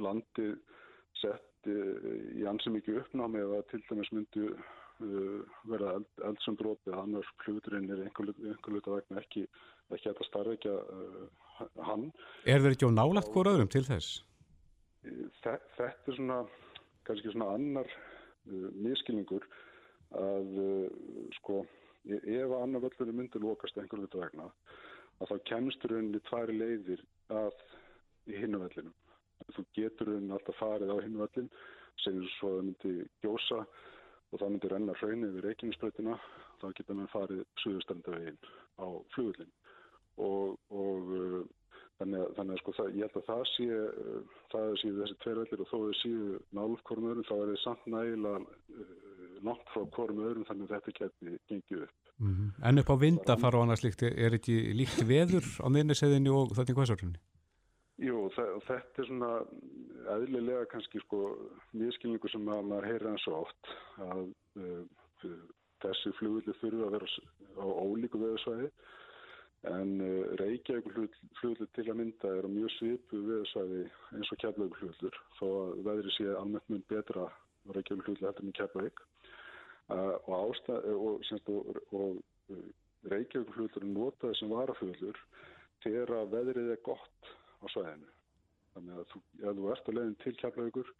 landið 0.00 0.56
sett 1.20 1.70
í 1.70 2.44
ansi 2.46 2.70
mikið 2.70 3.00
uppnámi 3.02 3.42
ef 3.42 3.54
að 3.56 3.64
til 3.72 3.82
dæmis 3.88 4.12
myndu 4.14 4.50
verða 5.68 5.96
eld, 5.98 6.06
eldsumbroti 6.24 6.92
að 6.92 7.00
annars 7.02 7.32
kluturinn 7.42 7.90
er 7.92 8.04
einhver 8.06 8.30
luta 8.72 8.94
vegna 8.94 9.20
ekki 9.20 9.42
ekki 9.94 10.10
að 10.10 10.22
starfækja 10.26 10.76
hann. 11.86 12.08
Er 12.48 12.62
þeir 12.62 12.74
ekki 12.74 12.88
á 12.88 12.96
nálagt 12.96 13.32
hvora 13.34 13.52
öðrum 13.54 13.70
til 13.72 13.84
þess? 13.86 14.22
Þetta 15.44 15.90
er 15.90 16.16
svona 16.16 16.40
kannski 17.06 17.32
svona 17.32 17.52
annar 17.54 17.86
uh, 17.86 18.68
miskilningur 18.74 19.46
að 20.16 20.56
uh, 20.62 20.86
sko 21.38 21.62
ef 22.14 22.50
að 22.50 22.60
annar 22.60 22.84
völlunum 22.84 23.20
myndir 23.20 23.42
lókast 23.42 23.78
einhverju 23.80 24.06
vita 24.06 24.22
vegna 24.22 24.46
að 25.20 25.32
þá 25.32 25.36
kemstur 25.50 25.96
henni 25.96 26.20
tværi 26.28 26.56
leiðir 26.56 27.02
að 27.32 27.60
í 28.30 28.38
hinnu 28.42 28.62
völlunum. 28.62 28.94
Þú 29.54 29.66
getur 29.78 30.12
henni 30.14 30.34
alltaf 30.36 30.58
farið 30.60 30.92
á 30.92 30.96
hinnu 31.02 31.22
völlin 31.24 31.50
segjum 32.04 32.26
svo 32.36 32.52
að 32.52 32.56
það 32.56 32.66
myndi 32.68 32.94
gjósa 33.24 33.60
og 34.30 34.40
það 34.40 34.50
myndi 34.50 34.72
renna 34.72 34.96
hraun 35.00 35.28
yfir 35.28 35.46
reikingsbreytina 35.48 36.16
þá 36.60 36.66
geta 36.78 36.96
mann 36.96 37.12
farið 37.12 37.44
suðustandavegin 37.62 38.40
á 38.80 38.86
flugullin 39.14 39.54
og, 40.16 40.56
og 40.72 41.14
uh, 41.16 41.46
Þannig 41.96 42.20
að, 42.20 42.32
þannig 42.36 42.52
að 42.52 42.58
sko 42.60 42.72
það, 42.76 42.88
ég 42.92 43.06
held 43.06 43.14
að 43.16 43.22
það 43.30 43.42
sé, 43.50 43.66
uh, 43.72 44.40
það 44.52 44.74
sé 44.80 44.90
þessi 44.98 45.14
tvervellir 45.22 45.62
og 45.62 45.68
þó 45.70 45.76
þau 45.76 45.94
séu 46.02 46.24
öðrum 46.26 47.22
þá 47.24 47.36
er 47.36 47.52
þið 47.52 47.60
samt 47.62 47.86
nægilega 47.92 48.40
uh, 48.42 49.05
langt 49.46 49.70
frá 49.72 49.84
hvorm 49.96 50.20
öðrum 50.22 50.44
þannig 50.48 50.68
að 50.68 50.74
þetta 50.74 50.94
geti 50.98 51.38
gengið 51.50 51.86
upp. 51.86 52.12
Mm 52.18 52.34
-hmm. 52.34 52.50
En 52.68 52.78
upp 52.82 52.90
á 52.92 52.96
vindafar 53.04 53.56
og 53.56 53.62
annars 53.62 53.84
líkt, 53.84 54.02
er 54.02 54.36
ekki 54.38 54.56
líkt 54.80 55.02
veður 55.08 55.46
á 55.62 55.66
neðniseðinni 55.68 56.32
og 56.32 56.54
þetta 56.56 56.72
í 56.72 56.76
hvaðsárunni? 56.78 57.20
Jú, 58.06 58.16
þetta 58.36 59.02
er 59.02 59.06
svona 59.08 59.30
eðlilega 60.16 60.66
kannski 60.72 61.00
sko 61.00 61.20
miskilningu 61.72 62.28
sem 62.28 62.48
að 62.48 62.66
maður 62.68 62.88
heyra 62.90 63.12
eins 63.12 63.26
og 63.28 63.46
oft 63.46 63.72
að 64.04 64.22
uh, 64.60 64.82
þessi 65.80 66.12
flugulli 66.18 66.52
þurfa 66.60 66.86
að 66.86 66.94
vera 66.96 67.08
á 67.56 67.66
ólíku 67.66 68.20
veðursvæði 68.20 68.70
En 69.66 70.00
uh, 70.00 70.36
Reykjavík 70.38 70.92
flugulur 71.40 71.68
til 71.74 71.88
að 71.90 71.98
mynda 71.98 72.30
er 72.38 72.46
á 72.46 72.50
mjög 72.50 72.70
svipu 72.76 73.22
viðsvæði 73.26 73.82
eins 74.14 74.30
og 74.30 74.40
Keflavík 74.42 74.76
flugulur 74.78 75.16
þó 75.38 75.46
að 75.48 75.80
veðri 75.88 76.12
sé 76.14 76.26
almennt 76.38 76.68
mun 76.70 76.84
betra 76.92 77.24
Reykjavík 77.74 78.04
flugulur 78.04 78.28
heldur 78.28 78.46
en 78.46 78.56
Keflavík 78.60 79.02
uh, 79.94 80.16
og, 80.26 80.32
ástæð, 80.40 80.88
og, 80.94 81.24
og, 81.54 81.80
og 81.92 82.54
uh, 82.54 82.66
Reykjavík 83.12 83.52
flugulur 83.54 83.88
notaði 83.92 84.38
sem 84.40 84.52
varaflugulur 84.52 85.20
þegar 85.84 86.14
að 86.20 86.32
veðrið 86.34 86.72
er 86.74 86.82
gott 86.86 87.32
á 87.62 87.66
svæðinu. 87.74 88.10
Þannig 88.74 89.00
að 89.00 89.10
þú, 89.12 89.22
ef 89.42 89.58
þú 89.58 89.68
ert 89.72 89.90
að 89.90 89.98
leiðin 89.98 90.18
til 90.24 90.34
Keflavíkur, 90.40 90.92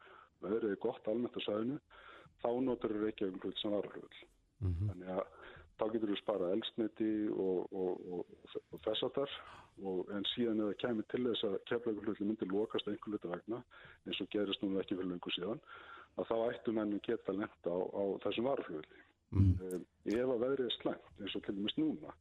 veðrið 0.45 0.77
er 0.77 0.85
gott 0.85 1.11
almennt 1.11 1.39
á 1.39 1.47
svæðinu, 1.47 1.81
þá 2.45 2.51
notar 2.69 2.97
Reykjavík 3.03 3.41
flugulur 3.43 3.63
sem 3.63 3.77
varaflugul. 3.77 4.23
Mm 4.57 4.73
-hmm. 4.73 4.93
Þannig 4.93 5.15
að 5.17 5.25
þá 5.77 5.85
getur 5.93 6.13
við 6.13 6.21
sparað 6.23 6.55
elsniti 6.57 7.11
og, 7.37 7.73
og, 7.77 8.05
og, 8.17 8.61
og 8.73 8.83
þess 8.85 9.07
að 9.07 9.17
þar 9.19 9.35
en 10.17 10.25
síðan 10.33 10.63
eða 10.65 10.79
kemur 10.81 11.07
til 11.13 11.23
þess 11.27 11.45
að 11.45 11.57
keflaugurhulli 11.71 12.29
myndir 12.29 12.53
lokast 12.53 12.89
einhver 12.89 13.13
luta 13.13 13.29
vegna 13.29 13.61
eins 14.07 14.21
og 14.25 14.31
gerist 14.33 14.63
núna 14.65 14.81
ekki 14.81 14.97
fyrir 14.97 15.11
lengur 15.11 15.37
síðan 15.37 15.61
að 16.17 16.31
þá 16.31 16.37
ættu 16.51 16.75
mennum 16.77 17.03
geta 17.05 17.35
lenda 17.35 17.73
á, 17.73 17.79
á 17.79 18.03
þessum 18.25 18.49
varflugli 18.49 19.01
mm. 19.37 19.51
um, 19.69 19.83
ef 20.13 20.33
að 20.35 20.45
veðrið 20.45 20.69
er 20.69 20.77
slengt 20.79 21.21
eins 21.23 21.37
og 21.37 21.45
til 21.47 21.57
dæmis 21.57 21.77
núna 21.81 22.15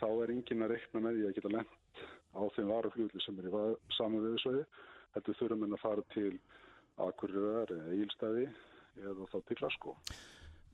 þá 0.00 0.08
er 0.08 0.34
engin 0.34 0.64
að 0.66 0.74
reikna 0.74 1.04
með 1.04 1.18
því 1.18 1.28
að 1.28 1.36
geta 1.38 1.54
lent 1.56 2.02
á 2.30 2.42
þeim 2.56 2.72
varflugli 2.72 3.24
sem 3.24 3.38
er 3.42 3.50
í 3.50 3.54
saman 3.98 4.26
viðsvæði 4.26 4.64
þetta 5.14 5.38
þurfum 5.42 5.64
en 5.66 5.78
að 5.78 5.84
fara 5.84 6.08
til 6.14 6.34
Akureyrar 7.00 7.72
eða 7.74 7.96
Ílstæði 7.96 8.44
eða 9.00 9.30
þá 9.32 9.38
til 9.38 9.58
Glasgow 9.60 9.96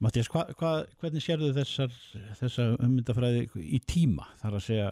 Mattias, 0.05 0.29
hva, 0.29 0.43
hva, 0.61 0.71
hvernig 1.01 1.25
sérðu 1.25 1.55
þessar, 1.57 1.93
þessar 2.37 2.75
ummyndafræði 2.85 3.47
í 3.65 3.79
tíma? 3.89 4.27
Þar 4.43 4.59
að 4.59 4.65
segja, 4.67 4.89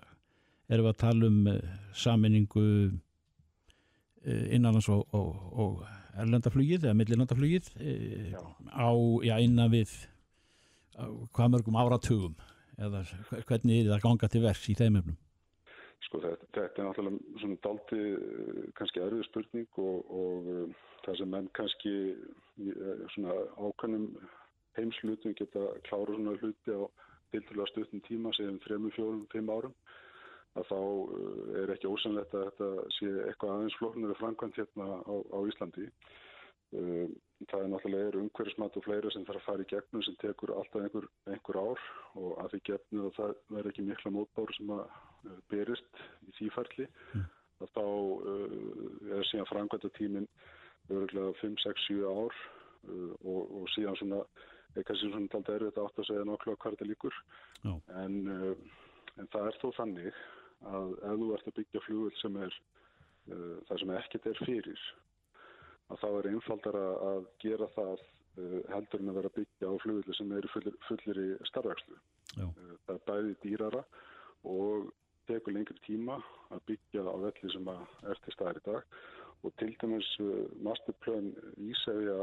erum 0.73 0.87
við 0.87 0.93
að 0.95 1.03
tala 1.03 1.29
um 1.29 1.51
uh, 1.51 1.75
saminningu 1.93 2.63
uh, 2.89 4.47
innanlands 4.49 4.89
og, 4.95 5.03
og, 5.13 5.43
og 5.61 5.83
erlendaflugið 6.23 6.87
eða 6.87 6.99
millilandaflugið 7.01 7.71
uh, 7.75 8.41
á, 8.71 8.91
já, 9.27 9.37
innan 9.43 9.73
við 9.73 9.95
hvað 11.35 11.53
mörgum 11.57 11.79
áratugum 11.81 12.35
eða 12.79 13.03
hvernig 13.49 13.85
er 13.85 13.93
það 13.93 14.05
ganga 14.05 14.31
til 14.31 14.43
vers 14.45 14.65
í 14.71 14.77
þeim 14.79 14.99
efnum? 15.01 15.19
Sko 16.05 16.21
þetta, 16.23 16.47
þetta 16.55 16.83
er 16.83 16.89
náttúrulega 16.89 17.41
svona 17.41 17.59
dalti 17.65 18.01
kannski 18.79 19.03
erfið 19.03 19.27
spurning 19.29 19.79
og, 19.83 20.15
og 20.21 20.49
það 21.07 21.21
sem 21.21 21.31
menn 21.35 21.51
kannski 21.57 21.95
svona 23.15 23.39
ákvæmum 23.59 24.09
heimslutum 24.79 25.37
geta 25.39 25.67
klára 25.89 26.17
svona 26.17 26.37
hluti 26.39 26.77
á 26.77 26.83
tilturlega 27.35 27.71
stuttum 27.73 28.03
tíma, 28.07 28.33
segjum 28.37 28.61
3, 28.63 28.79
4, 28.95 29.21
5 29.35 29.55
árum 29.57 29.75
að 30.55 30.69
þá 30.71 30.79
eh, 30.81 31.63
er 31.63 31.75
ekki 31.75 31.91
ósanlegt 31.91 32.35
að 32.35 32.51
þetta 32.51 32.91
sé 32.99 33.11
eitthvað 33.29 33.55
aðeins 33.55 33.79
flóknari 33.81 34.19
framkvæmt 34.21 34.61
hérna 34.61 35.01
á, 35.03 35.15
á 35.35 35.39
Íslandi. 35.51 35.89
Eh, 36.75 37.07
það 37.51 37.63
er 37.63 37.71
náttúrulega 37.71 38.21
umhverfismat 38.21 38.77
og 38.79 38.85
fleira 38.87 39.11
sem 39.13 39.25
þarf 39.27 39.41
að 39.43 39.47
fara 39.47 39.65
í 39.65 39.69
gegnum 39.71 40.03
sem 40.07 40.17
tekur 40.23 40.53
alltaf 40.55 40.81
einhver, 40.81 41.07
einhver 41.31 41.59
ár 41.61 41.83
og 42.19 42.31
að 42.43 42.55
því 42.55 42.61
gefnir 42.69 43.09
að 43.09 43.17
það 43.19 43.35
verður 43.57 43.71
ekki 43.73 43.85
mikla 43.89 44.13
mótbár 44.15 44.53
sem 44.57 44.73
að 44.75 44.85
eh, 45.29 45.41
berist 45.53 46.01
í 46.25 46.35
þýfærli 46.39 46.87
mm. 46.89 47.27
að 47.65 47.73
þá 47.77 47.85
uh, 47.85 48.57
er 49.19 49.29
síðan 49.31 49.51
framkvæmta 49.51 49.91
tímin 49.99 50.29
öruglega 50.91 51.35
5, 51.43 51.59
6, 51.63 51.87
7 51.91 52.01
ár 52.09 52.41
uh, 52.41 53.13
og, 53.23 53.43
og 53.61 53.69
síðan 53.75 54.01
svona 54.01 54.23
er 54.75 54.87
kannski 54.89 55.11
svona 55.13 55.29
alltaf 55.29 55.55
erfitt 55.55 55.79
að 55.79 55.91
átt 55.91 56.01
að 56.03 56.09
segja 56.11 56.27
nokkla 56.31 56.57
hvað 56.57 56.77
þetta 56.77 56.91
líkur 56.91 57.21
en, 58.03 58.19
uh, 58.25 58.81
en 59.21 59.31
það 59.35 59.51
er 59.51 59.61
þó 59.63 59.69
þannig 59.79 60.25
að 60.71 60.97
ef 61.11 61.21
þú 61.21 61.29
ert 61.37 61.49
að 61.51 61.57
byggja 61.61 61.85
flugul 61.87 62.13
sem 62.21 62.37
er 62.47 62.57
uh, 62.57 63.57
það 63.69 63.81
sem 63.83 63.95
ekkert 63.99 64.29
er 64.31 64.43
fyrir 64.43 64.85
að 65.93 66.03
þá 66.03 66.09
er 66.11 66.29
einfaldar 66.33 66.79
að 66.81 67.27
gera 67.45 67.71
það 67.77 68.05
uh, 68.05 68.61
heldur 68.73 69.05
en 69.05 69.13
að 69.13 69.19
vera 69.21 69.33
að 69.33 69.39
byggja 69.41 69.73
á 69.73 69.75
flugul 69.85 70.19
sem 70.19 70.37
eru 70.39 70.53
fullir, 70.55 70.79
fullir 70.89 71.23
í 71.25 71.29
starfækslu 71.51 71.99
það 72.35 72.95
er 72.97 73.03
bæði 73.11 73.35
dýrara 73.43 73.83
og 74.51 74.89
tekur 75.29 75.57
lengri 75.57 75.77
tíma 75.87 76.19
að 76.53 76.65
byggja 76.71 77.05
á 77.05 77.17
velli 77.17 77.53
sem 77.53 77.69
er 77.75 78.19
til 78.25 78.33
staðar 78.35 78.59
í 78.61 78.65
dag. 78.67 78.97
Og 79.45 79.53
til 79.61 79.71
dæmis 79.81 80.09
masterplan 80.65 81.31
Ísæfja 81.61 82.19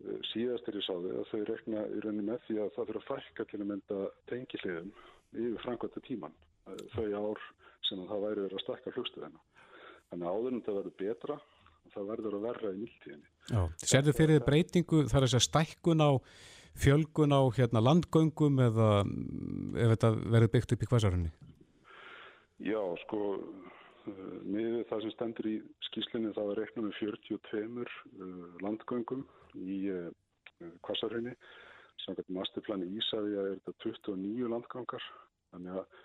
Eh, 0.00 0.20
síðast 0.30 0.68
er 0.70 0.78
ég 0.78 0.84
sáði 0.86 1.10
að 1.12 1.26
þau 1.28 1.40
rekna 1.48 1.80
í 1.92 1.98
rauninni 2.00 2.24
með 2.30 2.44
því 2.46 2.54
að 2.62 2.70
það 2.76 2.86
fyrir 2.88 2.98
að 3.00 3.08
fælka 3.08 3.44
til 3.50 3.58
að 3.58 3.66
mynda 3.68 3.98
tengiliðum 4.30 4.92
yfir 5.34 5.64
framkvæmta 5.64 6.02
tíman 6.06 6.36
eh, 6.70 6.84
þau 6.94 7.08
ár 7.18 7.42
sem 7.88 8.04
það 8.08 8.24
væri 8.26 8.44
verið 8.44 8.58
að 8.58 8.64
stakka 8.64 8.94
flugstöðina. 8.96 9.42
Þannig 10.10 10.26
að 10.26 10.36
áðurinn 10.36 10.64
það 10.66 10.78
verður 10.80 10.96
betra 11.00 11.40
það 11.90 12.08
verður 12.10 12.36
að 12.38 12.46
verra 12.46 12.72
í 12.72 12.80
nýttíðinni. 12.80 13.28
Serðu 13.82 14.14
fyrir 14.14 14.44
breytingu 14.46 15.04
þar 15.10 15.26
þess 15.26 15.38
að 15.38 15.46
stækkun 15.46 16.04
á 16.04 16.10
fjölgun 16.80 17.34
á 17.34 17.42
hérna, 17.56 17.82
landgöngum 17.82 18.60
eða 18.62 18.90
mm, 19.02 19.74
ef 19.74 19.94
þetta 19.94 20.10
verður 20.20 20.52
byggt 20.54 20.74
upp 20.76 20.84
í 20.84 20.90
hvaðsarunni? 20.90 21.32
Já, 22.60 22.80
sko 23.04 23.20
með 24.50 24.84
það 24.88 25.02
sem 25.04 25.14
stendur 25.14 25.48
í 25.50 25.56
skýslinni 25.88 26.32
þá 26.36 26.40
er 26.44 26.60
reiknum 26.60 26.86
með 26.88 26.96
42 27.00 28.62
landgöngum 28.64 29.26
í 29.60 29.80
eh, 29.92 30.08
samkvæmt 32.00 32.32
masterplani 32.32 32.88
Ísaði 32.96 33.36
er 33.36 33.50
þetta 33.58 33.76
29 33.84 34.48
landgangar 34.50 35.04
þannig 35.52 35.82
að 35.82 35.98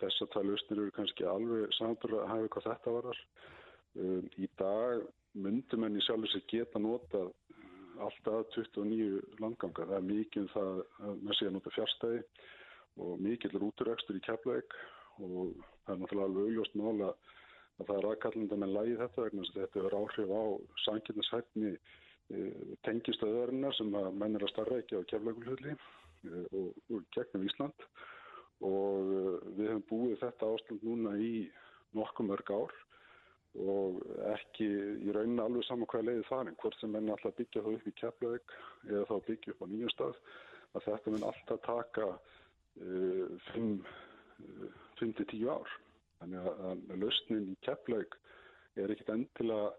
þess 0.00 0.24
að 0.24 0.30
það 0.34 0.48
lausnir 0.48 0.80
eru 0.82 0.94
kannski 0.96 1.26
alveg 1.28 1.74
samanbúr 1.78 2.16
að 2.20 2.30
hafa 2.32 2.52
hvað 2.54 2.68
þetta 2.70 2.94
varar 2.96 3.20
um, 4.02 4.24
í 4.38 4.48
dag 4.60 5.04
myndum 5.46 5.86
enn 5.86 5.98
í 5.98 6.04
sjálfur 6.06 6.32
sig 6.32 6.46
geta 6.52 6.80
nota 6.82 7.26
alltaf 8.02 8.48
29 8.56 9.20
landgangar 9.40 9.88
það 9.90 9.98
er 9.98 10.08
mikið 10.08 10.42
um 10.42 10.50
það 10.54 10.72
að 10.80 11.22
maður 11.22 11.38
sé 11.38 11.48
að 11.48 11.54
nota 11.56 11.74
fjárstæði 11.76 12.22
og 13.02 13.22
mikið 13.26 13.56
er 13.56 13.66
úturekstur 13.68 14.18
í 14.18 14.24
keflaug 14.26 14.76
og 15.22 15.52
það 15.84 15.94
er 15.94 16.00
náttúrulega 16.02 16.28
alveg 16.28 16.48
augljóst 16.48 16.78
mála 16.80 17.10
að 17.12 17.86
það 17.88 17.96
er 17.98 18.08
aðkallanda 18.10 18.58
með 18.62 18.74
lægi 18.76 18.96
þetta 19.00 19.26
vegna 19.26 19.44
þess 19.44 19.54
að 19.54 19.62
þetta 19.62 19.82
er 19.82 19.98
áhrif 19.98 20.32
á 20.32 20.42
sanginashæfni 20.84 21.70
e, 21.72 22.42
tengistöðurinnar 22.88 23.76
sem 23.78 23.94
að 24.00 24.08
menn 24.20 24.38
er 24.38 24.46
að 24.46 24.52
starra 24.52 24.80
ekki 24.82 25.00
á 25.00 25.08
keflaugulhulli 25.12 25.72
e, 25.72 26.42
og, 26.52 26.68
og 26.92 27.06
gegnum 27.16 27.46
Ísland 27.48 27.86
og 28.68 29.12
e, 29.12 29.22
við 29.58 29.68
hefum 29.70 29.84
búið 29.90 30.16
þetta 30.22 30.50
ástand 30.54 30.86
núna 30.86 31.16
í 31.18 31.34
nokkuð 31.98 32.30
mörg 32.30 32.54
ár 32.54 32.78
og 33.62 33.98
ekki 34.32 34.66
í 35.04 35.12
rauninni 35.12 35.42
alveg 35.44 35.66
saman 35.66 35.88
hvað 35.90 36.06
leiði 36.08 36.24
farin, 36.28 36.56
hvort 36.62 36.78
sem 36.80 36.92
menn 36.94 37.10
alltaf 37.12 37.36
byggja 37.36 37.64
það 37.64 37.74
upp 37.76 37.90
í 37.90 37.96
keflaug 38.00 38.54
eða 38.88 39.04
þá 39.10 39.16
byggja 39.26 39.52
upp 39.52 39.64
á 39.64 39.66
nýjum 39.68 39.92
stað 39.92 40.22
að 40.72 40.86
þetta 40.86 41.12
mun 41.12 41.26
alltaf 41.28 41.60
taka 41.66 42.06
uh, 42.16 43.26
fimm 43.50 43.74
5-10 45.00 45.48
ár. 45.50 45.70
Þannig 46.22 46.46
að, 46.46 46.60
að 46.70 47.00
lausnin 47.02 47.48
í 47.50 47.56
keppleik 47.66 48.16
er 48.80 48.92
ekkit 48.94 49.10
endilega 49.12 49.72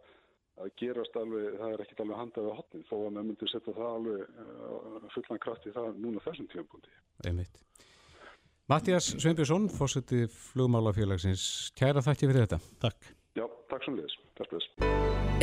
að 0.62 0.74
gerast 0.78 1.16
alveg, 1.18 1.56
það 1.58 1.74
er 1.74 1.84
ekkit 1.86 2.02
alveg 2.04 2.20
handað 2.20 2.50
á 2.52 2.58
hotnin 2.60 2.86
þó 2.86 2.96
að 3.00 3.08
maður 3.08 3.28
myndi 3.30 3.50
setja 3.50 3.76
það 3.80 3.94
alveg 3.98 4.42
uh, 4.44 5.08
fullan 5.16 5.44
kraft 5.46 5.66
í 5.66 5.74
það 5.74 6.00
núna 6.04 6.24
þessum 6.28 6.50
tímapunkti. 6.52 6.98
Einmitt. 7.26 7.62
Mattias 8.72 9.10
Sveinbjörnsson, 9.20 9.66
fórseti 9.68 10.22
flugmálafélagsins, 10.32 11.74
kæra 11.76 12.00
þakki 12.00 12.30
fyrir 12.30 12.46
þetta. 12.46 12.60
Takk. 12.80 13.10
Já, 13.36 13.44
takk 13.68 13.84
sem 13.84 13.98
liðis. 13.98 14.14
Takk 14.40 14.54
liðis. 14.56 14.68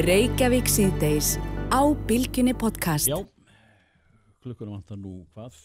Reykjavík 0.06 0.70
síðdeis 0.72 1.34
á 1.68 1.84
Bilginni 2.08 2.54
podcast. 2.56 3.10
Já, 3.12 3.18
klukkunum 4.40 4.78
vantar 4.78 4.96
nú 4.96 5.18
hvað? 5.34 5.58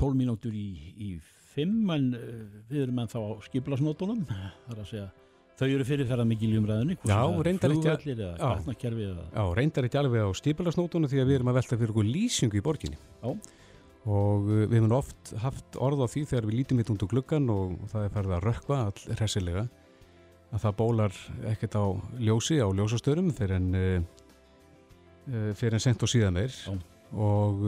12 0.00 0.16
mínútur 0.16 0.56
í, 0.56 0.94
í 0.96 1.10
5 1.52 1.92
en 1.92 2.06
uh, 2.16 2.30
við 2.70 2.86
erum 2.86 3.02
ennþá 3.04 3.20
á 3.20 3.30
skiplasnótunum 3.44 4.24
þar 4.28 4.80
að 4.80 4.88
segja 4.88 5.04
þau 5.60 5.66
eru 5.68 5.86
fyrirferðar 5.88 6.28
mikil 6.28 6.50
í 6.54 6.58
umræðinni 6.60 6.96
flugvellir 7.00 8.16
eða 8.16 8.32
já. 8.32 8.48
gatnakerfi 8.48 9.06
eða 9.10 9.26
Já, 9.28 9.44
reyndar 9.60 9.88
ekki 9.88 10.00
alveg 10.00 10.24
á 10.24 10.30
stípilagsnótunum 10.40 11.12
því 11.12 11.20
að 11.20 11.30
við 11.30 11.38
erum 11.38 11.52
að 11.52 11.60
velta 11.60 11.78
fyrir 11.78 11.94
okkur 11.94 12.10
lýsingu 12.10 12.60
í 12.60 12.64
borginni. 12.64 12.98
Já. 13.20 13.60
Og 14.04 14.48
uh, 14.48 14.64
við 14.68 14.76
hefum 14.78 14.96
oft 14.98 15.32
haft 15.42 15.78
orð 15.80 16.04
á 16.04 16.06
því 16.10 16.26
þegar 16.32 16.48
við 16.48 16.58
lítum 16.58 16.82
hitt 16.82 16.92
út 16.92 17.06
úr 17.06 17.12
gluggan 17.14 17.48
og, 17.52 17.78
það 17.92 18.08
er 18.08 18.12
farið 18.16 18.36
að 18.36 18.44
rökkva 18.48 18.80
all 18.88 19.16
hressilega 19.18 19.64
að 20.54 20.60
það 20.62 20.76
bólar 20.78 21.16
ekkert 21.50 21.78
á 21.80 21.84
ljósi 22.22 22.60
á 22.62 22.68
ljósastörum 22.70 23.32
fyrir 23.34 23.56
en, 23.56 23.70
uh, 23.74 24.28
uh, 25.30 25.48
fyrir 25.56 25.78
en 25.78 25.86
sent 25.86 26.04
og 26.04 26.12
síðan 26.12 26.36
meir. 26.36 26.52
Já. 26.52 26.76
og 27.14 27.60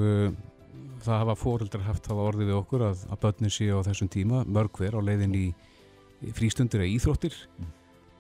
það 1.05 1.21
hafa 1.23 1.37
fóreldrar 1.39 1.87
haft 1.87 2.09
það 2.09 2.23
orðið 2.25 2.51
við 2.51 2.59
okkur 2.59 2.85
að, 2.89 3.03
að 3.13 3.21
börnin 3.25 3.53
séu 3.53 3.79
á 3.79 3.87
þessum 3.87 4.11
tíma 4.13 4.43
mörg 4.49 4.79
hver 4.81 4.97
á 4.99 5.01
leiðin 5.05 5.37
í, 5.39 5.47
frístundir 6.37 6.83
eða 6.83 6.95
íþróttir. 6.97 7.37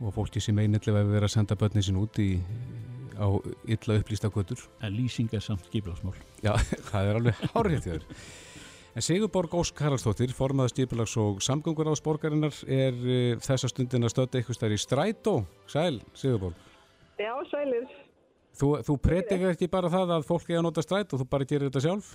Og 0.05 0.13
fólki 0.13 0.43
sem 0.45 0.59
einillega 0.61 1.01
hefur 1.01 1.15
verið 1.15 1.29
að 1.29 1.33
senda 1.33 1.57
börnin 1.59 1.85
sín 1.85 2.01
út 2.01 2.19
í, 2.21 2.37
á 3.17 3.27
illa 3.67 3.99
upplýsta 4.01 4.31
götur 4.33 4.63
en 4.81 4.97
lýsing 4.97 5.33
er 5.35 5.45
samt 5.45 5.67
skiplasmál 5.69 6.17
Já, 6.45 6.53
það 6.91 7.09
er 7.11 7.21
alveg 7.21 7.41
hárið 7.55 7.87
þér. 7.87 8.07
En 8.97 9.05
Sigurborg 9.05 9.53
Ósk 9.59 9.81
Haraldsdóttir, 9.85 10.31
formaða 10.33 10.73
stipulags 10.73 11.13
og 11.21 11.43
samgöngur 11.45 11.91
ás 11.93 12.01
borgarinnar, 12.01 12.55
er 12.65 12.95
uh, 12.97 13.43
þessa 13.45 13.69
stundin 13.69 14.09
að 14.09 14.15
stötta 14.15 14.41
eitthvað 14.41 14.57
stær 14.57 14.73
í 14.73 14.79
strætó. 14.81 15.35
Sæl, 15.69 15.99
Sigurborg. 16.17 16.57
Já, 17.21 17.35
sælir. 17.51 17.91
Þú, 18.57 18.71
þú 18.89 18.97
predikar 19.05 19.53
ekki 19.53 19.69
bara 19.69 19.93
það 19.93 20.15
að 20.17 20.25
fólk 20.31 20.49
er 20.49 20.63
að 20.63 20.65
nota 20.71 20.85
strætó, 20.85 21.21
þú 21.21 21.29
bara 21.29 21.49
gerir 21.49 21.69
þetta 21.69 21.85
sjálf? 21.85 22.15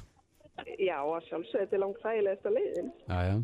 Já, 0.82 0.98
að 0.98 1.28
sjálfsögðu 1.30 1.62
þetta 1.62 1.78
er 1.78 1.84
langt 1.84 2.02
þægilegasta 2.02 2.54
leiðin. 2.56 2.92
Já, 3.06 3.20
já. 3.30 3.36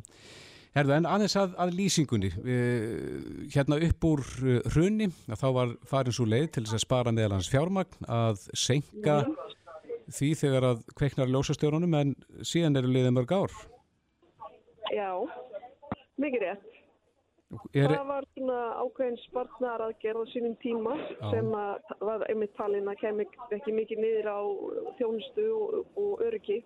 Herðu, 0.77 0.93
en 0.93 1.07
aðeins 1.09 1.35
að, 1.41 1.55
að 1.63 1.73
lýsingunni. 1.79 2.29
Uh, 2.37 3.47
hérna 3.53 3.79
upp 3.87 4.07
úr 4.11 4.23
uh, 4.43 4.59
hrunni, 4.75 5.09
að 5.25 5.41
þá 5.41 5.47
var 5.55 5.75
farin 5.89 6.15
svo 6.15 6.27
leið 6.29 6.51
til 6.53 6.65
þess 6.67 6.77
að 6.77 6.83
spara 6.85 7.13
meðal 7.15 7.37
hans 7.39 7.49
fjármagn, 7.49 8.05
að 8.05 8.45
senka 8.53 9.17
því 10.13 10.31
þegar 10.39 10.69
að 10.71 10.85
kveiknar 10.99 11.33
ljósastjórunum, 11.33 11.97
en 11.97 12.15
síðan 12.45 12.79
eru 12.79 12.93
liðið 12.93 13.15
mörg 13.17 13.33
ár. 13.33 13.59
Já, 14.93 15.11
mikið 16.21 16.45
rétt. 16.45 16.73
Er, 17.71 17.87
Það 17.87 18.07
var 18.09 18.25
svona 18.35 18.61
ákveðin 18.83 19.21
spartnar 19.23 19.83
aðgerð 19.85 20.25
á 20.27 20.31
sínum 20.33 20.55
tíma 20.59 20.97
Já. 20.99 21.29
sem 21.31 21.53
að 21.55 21.93
var 22.09 22.25
einmitt 22.27 22.51
talin 22.59 22.89
að 22.91 22.97
kemur 22.99 23.53
ekki 23.55 23.75
mikið 23.75 24.01
niður 24.03 24.27
á 24.27 24.39
þjónustu 24.99 25.45
og, 25.55 25.77
og 25.95 26.25
öryggi. 26.27 26.57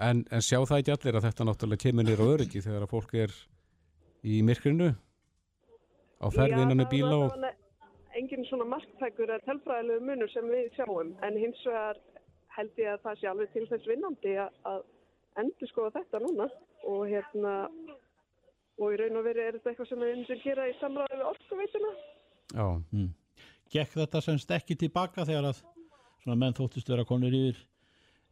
En, 0.00 0.22
en 0.32 0.42
sjá 0.44 0.58
það 0.64 0.78
ekki 0.78 0.94
allir 0.94 1.18
að 1.18 1.26
þetta 1.28 1.46
náttúrulega 1.48 1.82
kemur 1.84 2.22
á 2.24 2.26
öryggi 2.32 2.62
þegar 2.64 2.86
að 2.86 2.92
fólk 2.94 3.14
er 3.14 3.34
í 4.22 4.38
myrkrinu 4.46 4.92
á 6.22 6.26
ferðinna 6.32 6.78
með 6.78 6.88
bíla 6.94 7.18
og... 7.18 7.34
og... 7.36 7.58
Engin 8.12 8.44
svona 8.44 8.66
marktækur 8.68 9.30
eða 9.30 9.44
telfræðilegu 9.46 10.04
munur 10.04 10.28
sem 10.32 10.48
við 10.52 10.66
sjáum 10.76 11.14
en 11.24 11.38
hins 11.40 11.60
vegar 11.64 12.00
held 12.56 12.80
ég 12.82 12.90
að 12.92 13.04
það 13.06 13.18
sé 13.20 13.28
alveg 13.30 13.52
til 13.54 13.64
þess 13.70 13.88
vinnandi 13.88 14.34
að, 14.42 14.58
að 14.68 14.82
endur 15.40 15.70
skoða 15.70 15.94
þetta 15.96 16.20
núna 16.20 16.48
og 16.88 17.06
hérna 17.08 17.54
og 18.82 18.92
í 18.92 18.98
raun 19.00 19.18
og 19.20 19.26
veri 19.26 19.44
er 19.46 19.56
þetta 19.56 19.72
eitthvað 19.72 19.90
sem 19.90 20.02
við 20.02 20.14
myndir 20.16 20.42
gera 20.44 20.68
í 20.68 20.76
samræði 20.80 21.18
við 21.18 21.28
orkuveituna. 21.30 21.92
Já, 22.52 22.66
mm. 22.92 23.10
Gekk 23.72 23.94
þetta 23.96 24.22
semst 24.24 24.54
ekki 24.56 24.76
tilbaka 24.80 25.26
þegar 25.28 25.50
að 25.52 25.62
svona 26.22 26.38
menn 26.42 26.56
þóttist 26.56 26.92
vera 26.92 27.06
konur 27.08 27.32
yfir, 27.36 27.60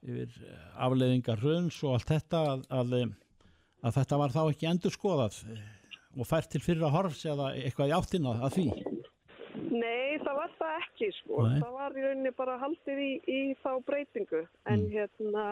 yfir 0.06 0.30
eh, 0.46 0.62
afleiðingar 0.86 1.42
hröns 1.42 1.82
og 1.84 1.94
allt 1.98 2.08
þetta 2.14 2.40
að, 2.54 2.64
að, 2.80 2.94
eh, 3.00 3.12
að 3.84 3.96
þetta 4.00 4.18
var 4.22 4.34
þá 4.36 4.40
ekki 4.54 4.70
endur 4.70 4.94
skoðað 4.96 5.40
og 6.18 6.26
fært 6.26 6.50
til 6.50 6.60
fyrra 6.64 6.88
horfs 6.90 7.24
eða 7.30 7.52
eitthvað 7.60 7.92
í 7.92 7.96
áttina 7.98 8.36
að 8.42 8.56
því 8.58 8.66
Nei, 9.70 10.16
það 10.22 10.34
var 10.38 10.52
það 10.60 10.74
ekki 10.78 11.06
sko. 11.16 11.40
Nei. 11.42 11.56
Það 11.60 11.72
var 11.74 11.96
í 11.98 12.02
rauninni 12.04 12.30
bara 12.38 12.52
haldið 12.62 13.00
í, 13.02 13.08
í 13.26 13.38
þá 13.60 13.70
breytingu. 13.84 14.40
En 14.70 14.84
Mm. 14.84 14.90
hérna, 14.94 15.44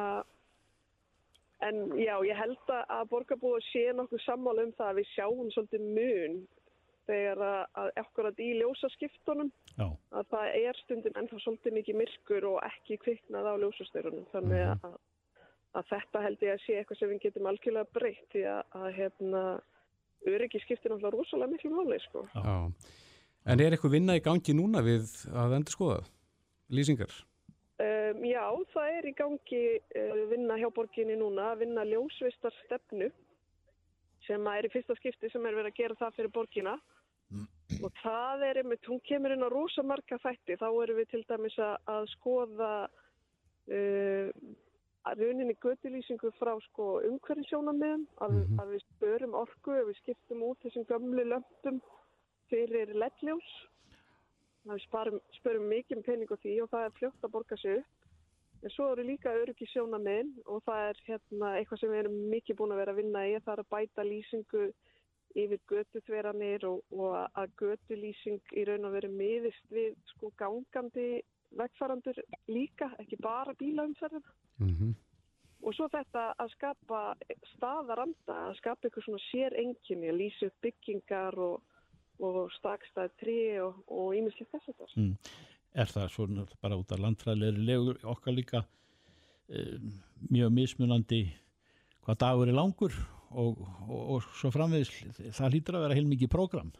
en 1.66 1.80
já, 1.98 2.14
ég 2.22 2.36
held 2.38 2.70
að- 2.70 2.86
að 2.94 3.08
borgarbúið 3.10 3.64
sé 3.72 3.82
nokkuð 3.98 4.22
sammála 4.24 4.62
um 4.68 4.72
það 4.78 4.90
að 4.92 4.98
við 5.00 5.08
sjáum 5.16 5.50
svolítið 5.50 5.82
mun 5.98 6.36
þegar 7.08 7.38
að, 7.48 7.66
að 7.82 7.90
ekkurat 8.04 8.38
í 8.38 8.48
ljósaskiptunum 8.60 9.50
Já, 9.78 9.86
að 10.18 10.24
það 10.32 10.56
er 10.58 10.78
stundin 10.82 11.18
ennþá 11.20 11.38
svolítið 11.44 11.76
mikið 11.78 11.98
myrkur 12.00 12.46
og 12.50 12.58
ekki 12.66 12.96
kviknað 13.04 13.46
á 13.46 13.54
ljósastörunum. 13.62 14.24
Þannig 14.32 14.64
Mhm. 14.66 14.80
að, 14.88 14.96
að 15.78 15.84
þetta 15.92 16.22
held 16.24 16.40
ég 16.42 16.54
að 16.56 16.62
sé 16.64 16.78
eitthvað 16.80 16.98
sem 16.98 17.08
við 17.12 17.20
getum 17.26 17.46
algjörlega 17.46 17.92
breytt 17.94 18.26
því 18.32 18.42
að, 18.50 18.62
að 18.74 18.88
hérna, 18.98 19.42
öryggi 20.26 20.60
skiptir 20.64 20.90
náttúrulega 20.90 21.14
rosalega 21.14 21.52
miklu 21.52 21.70
máli 21.70 22.00
sko. 22.08 22.26
já. 22.34 22.72
En 23.46 23.60
er 23.60 23.70
eitthvað 23.72 23.94
vinna 23.94 24.16
í 24.18 24.20
gangi 24.24 24.52
núna 24.52 24.82
við 24.82 25.06
að 25.32 25.54
endur 25.56 25.72
skoða 25.72 26.00
lýsingar? 26.74 27.12
Um, 27.78 28.24
já, 28.26 28.42
það 28.74 28.88
er 28.98 29.06
í 29.06 29.14
gangi 29.14 29.62
uh, 29.78 30.26
vinna 30.32 30.56
hjá 30.58 30.68
borginni 30.74 31.14
núna, 31.16 31.52
að 31.54 31.58
vinna 31.62 31.84
ljósvistar 31.86 32.52
stefnu 32.64 33.12
sem 34.26 34.42
að 34.44 34.58
er 34.58 34.66
í 34.66 34.72
fyrsta 34.74 34.96
skipti 34.98 35.30
sem 35.30 35.46
er 35.46 35.54
verið 35.54 35.70
að 35.70 35.78
gera 35.78 35.94
það 36.02 36.16
fyrir 36.18 36.32
borgina 36.34 36.74
og 37.82 37.92
það 38.02 38.44
er 38.48 38.60
einmitt, 38.62 38.86
hún 38.88 39.00
kemur 39.06 39.34
inn 39.34 39.44
á 39.44 39.50
rosa 39.52 39.82
marga 39.86 40.18
þætti, 40.22 40.56
þá 40.60 40.68
erum 40.82 40.98
við 40.98 41.10
til 41.12 41.24
dæmis 41.28 41.58
að, 41.62 41.76
að 41.94 42.08
skoða 42.14 42.72
uh, 43.68 44.30
rauninni 45.08 45.54
götulýsingu 45.62 46.30
frá 46.36 46.52
sko 46.68 46.88
umhverfisjónamiðum, 47.08 48.06
að, 48.24 48.34
Mhm. 48.38 48.58
að 48.60 48.72
við 48.74 48.82
spörum 48.88 49.34
orku, 49.34 49.72
að 49.72 49.86
við 49.90 50.00
skiptum 50.02 50.42
út 50.48 50.60
þessum 50.64 50.88
gömlu 50.90 51.24
lömpum 51.24 51.80
fyrir 52.50 52.94
ledljós 52.94 53.50
að 54.68 54.74
við 54.74 54.82
sparum, 54.84 55.20
spörum 55.38 55.68
mikið 55.68 56.04
pening 56.04 56.28
á 56.28 56.36
því 56.36 56.54
og 56.62 56.68
það 56.72 56.84
er 56.84 56.96
fljótt 56.98 57.24
að 57.24 57.32
borga 57.32 57.56
sig 57.56 57.78
upp. 57.78 57.94
En 58.62 58.70
svo 58.74 58.92
eru 58.92 59.04
líka 59.06 59.32
öryggi 59.32 59.68
sjónamiðin 59.70 60.32
og 60.46 60.62
það 60.66 60.88
er 60.90 61.00
hérna 61.06 61.52
eitthvað 61.56 61.80
sem 61.80 61.90
við 61.92 62.00
erum 62.02 62.16
mikið 62.32 62.56
búin 62.58 62.72
að 62.74 62.80
vera 62.82 62.92
að 62.92 63.00
vinna 63.00 63.22
í. 63.28 63.36
Það 63.38 63.52
er 63.54 63.62
að 63.62 63.70
bæta 63.70 64.04
lýsingu 64.04 64.64
yfir 65.36 65.60
götuþveranir 65.70 66.64
og, 66.68 66.80
og 66.92 67.16
að 67.38 67.52
götulýsing 67.60 68.54
í 68.56 68.64
raun 68.68 68.88
og 68.88 68.94
veru 68.96 69.10
miðist 69.12 69.74
við 69.74 69.96
sko 70.12 70.32
gangandi 70.40 71.20
vegfarandur 71.58 72.18
líka, 72.48 72.90
ekki 73.00 73.20
bara 73.22 73.54
bílaumferðina. 73.58 74.34
Mm 74.58 74.94
Og 75.66 75.74
svo 75.74 75.88
þetta 75.90 76.34
að 76.38 76.52
skapa 76.52 76.98
staðaranda, 77.56 78.34
að 78.46 78.56
skapa 78.60 78.86
eitthvað 78.86 79.04
svona 79.04 79.22
sér 79.24 79.56
enginni, 79.58 80.06
að 80.06 80.20
lýsa 80.20 80.46
upp 80.46 80.60
byggingar 80.62 81.34
og, 81.34 81.62
og 82.22 82.52
stakstað 82.54 83.10
trí 83.18 83.58
og 83.58 84.14
ímislegt 84.14 84.52
þess 84.52 84.68
að 84.68 84.76
það. 84.78 84.92
mm. 85.02 85.16
er 85.74 85.90
það 85.90 86.08
svona 86.14 86.46
bara 86.62 86.78
út 86.78 86.92
af 86.94 87.02
landfræðilegri 87.02 87.66
legur 87.66 87.98
okkar 88.14 88.36
líka 88.38 88.62
um, 89.50 89.90
mjög 90.30 90.54
mismunandi 90.60 91.22
hvað 92.06 92.20
dagur 92.22 92.48
er 92.48 92.56
langur 92.56 92.94
og, 93.30 93.58
og, 93.88 94.02
og 94.16 94.28
svo 94.40 94.50
framvegis 94.54 94.92
það 95.36 95.54
hlýtur 95.54 95.78
að 95.78 95.86
vera 95.86 95.98
heilmikið 95.98 96.30
prógram 96.32 96.72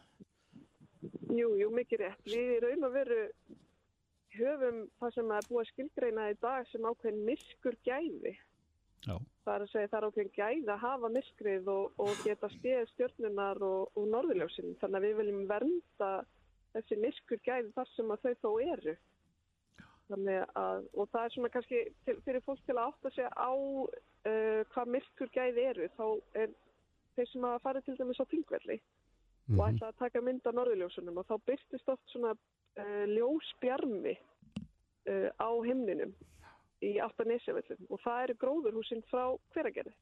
Jú, 1.29 1.53
jú, 1.61 1.71
mikið 1.75 2.03
rétt. 2.03 2.23
Við 2.27 2.53
raun 2.65 2.87
og 2.89 2.95
veru 2.95 3.19
höfum 4.39 4.79
það 5.01 5.15
sem 5.15 5.33
er 5.37 5.49
búið 5.49 5.61
að 5.63 5.69
skilgreina 5.73 6.29
í 6.33 6.39
dag 6.43 6.71
sem 6.71 6.87
ákveðin 6.89 7.27
myrkur 7.27 7.77
gæði. 7.87 8.35
Já, 9.07 9.15
Það 9.47 9.53
er 9.55 9.65
að 9.65 9.71
segja 9.73 9.91
það 9.93 9.99
er 9.99 10.07
ákveðin 10.09 10.33
gæði 10.39 10.73
að 10.75 10.83
hafa 10.85 11.11
myrkrið 11.15 11.71
og, 11.75 12.01
og 12.03 12.25
geta 12.25 12.51
stíðið 12.57 12.91
stjörnunar 12.93 13.63
og, 13.69 13.93
og 13.95 14.09
norðurljósin. 14.15 14.75
Þannig 14.81 14.99
að 14.99 15.07
við 15.07 15.21
viljum 15.21 15.47
vernda 15.53 16.11
þessi 16.75 17.01
myrkur 17.05 17.43
gæði 17.47 17.73
þar 17.77 17.95
sem 17.95 18.13
að 18.15 18.27
þau 18.27 18.35
þó 18.43 18.51
eru. 18.75 18.97
Að, 20.09 20.87
og 20.97 21.09
það 21.13 21.23
er 21.23 21.33
svona 21.35 21.53
kannski 21.53 21.81
til, 22.07 22.15
fyrir 22.25 22.45
fólk 22.47 22.63
til 22.65 22.79
að 22.79 22.87
átta 22.89 23.11
sig 23.13 23.29
á 23.29 23.53
uh, 24.27 24.63
hvað 24.73 24.95
myrkur 24.97 25.33
gæði 25.35 25.67
eru. 25.73 25.91
Þá 25.99 26.07
er 26.43 26.55
þeir 27.17 27.31
sem 27.33 27.47
að 27.49 27.61
fara 27.67 27.83
til 27.85 27.97
dæmis 27.99 28.23
á 28.23 28.31
Þingvelli 28.31 28.79
og 29.57 29.63
ætla 29.65 29.89
að 29.89 30.01
taka 30.03 30.21
mynd 30.25 30.47
af 30.47 30.57
norðurljósunum 30.57 31.21
og 31.23 31.29
þá 31.29 31.37
byrtist 31.49 31.89
oft 31.89 32.13
svona 32.13 32.35
uh, 32.35 33.05
ljósbjarmi 33.09 34.15
uh, 34.19 35.31
á 35.41 35.51
himninum 35.65 36.13
í 36.85 36.99
áttanesjavellum 37.03 37.89
og 37.89 38.03
það 38.05 38.25
eru 38.27 38.37
gróðurhúsin 38.43 39.03
frá 39.09 39.25
hveragerði 39.55 39.95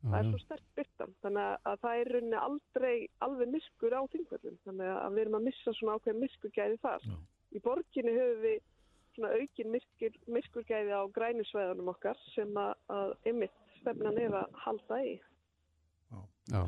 það 0.00 0.18
er 0.18 0.28
svo 0.30 0.40
sterk 0.40 0.66
byrtan 0.78 1.14
þannig 1.24 1.68
að 1.70 1.80
það 1.84 2.00
er 2.00 2.10
rauninni 2.14 2.40
aldrei 2.40 2.94
alveg 3.26 3.52
myrkur 3.54 3.96
á 3.96 4.02
þingvöldum 4.12 4.58
þannig 4.66 4.92
að 4.96 5.16
við 5.16 5.22
erum 5.24 5.38
að 5.38 5.46
missa 5.48 5.74
svona 5.76 5.96
ákveð 5.96 6.20
myrkurgæði 6.24 6.78
þar 6.84 7.06
Já. 7.06 7.16
í 7.52 7.62
borginni 7.64 8.14
höfum 8.16 8.44
við 8.44 8.60
svona 9.16 9.32
aukin 9.36 9.72
myrkur, 9.74 10.20
myrkurgæði 10.26 10.94
á 10.94 11.02
grænusvæðunum 11.16 11.92
okkar 11.94 12.20
sem 12.34 12.54
að, 12.60 13.16
einmitt 13.26 13.56
stefnan 13.80 14.18
er 14.20 14.38
að 14.42 14.62
halda 14.66 15.02
í 15.06 15.18
Já. 16.50 16.66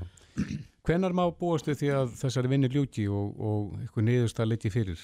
Hvenar 0.87 1.15
má 1.15 1.25
búast 1.39 1.67
við 1.67 1.81
því 1.81 1.91
að 1.97 2.15
þessari 2.21 2.51
vinni 2.51 2.71
ljúki 2.71 3.09
og, 3.11 3.35
og 3.39 3.75
eitthvað 3.81 4.07
niðurst 4.07 4.41
að 4.43 4.51
leiki 4.53 4.71
fyrir? 4.75 5.03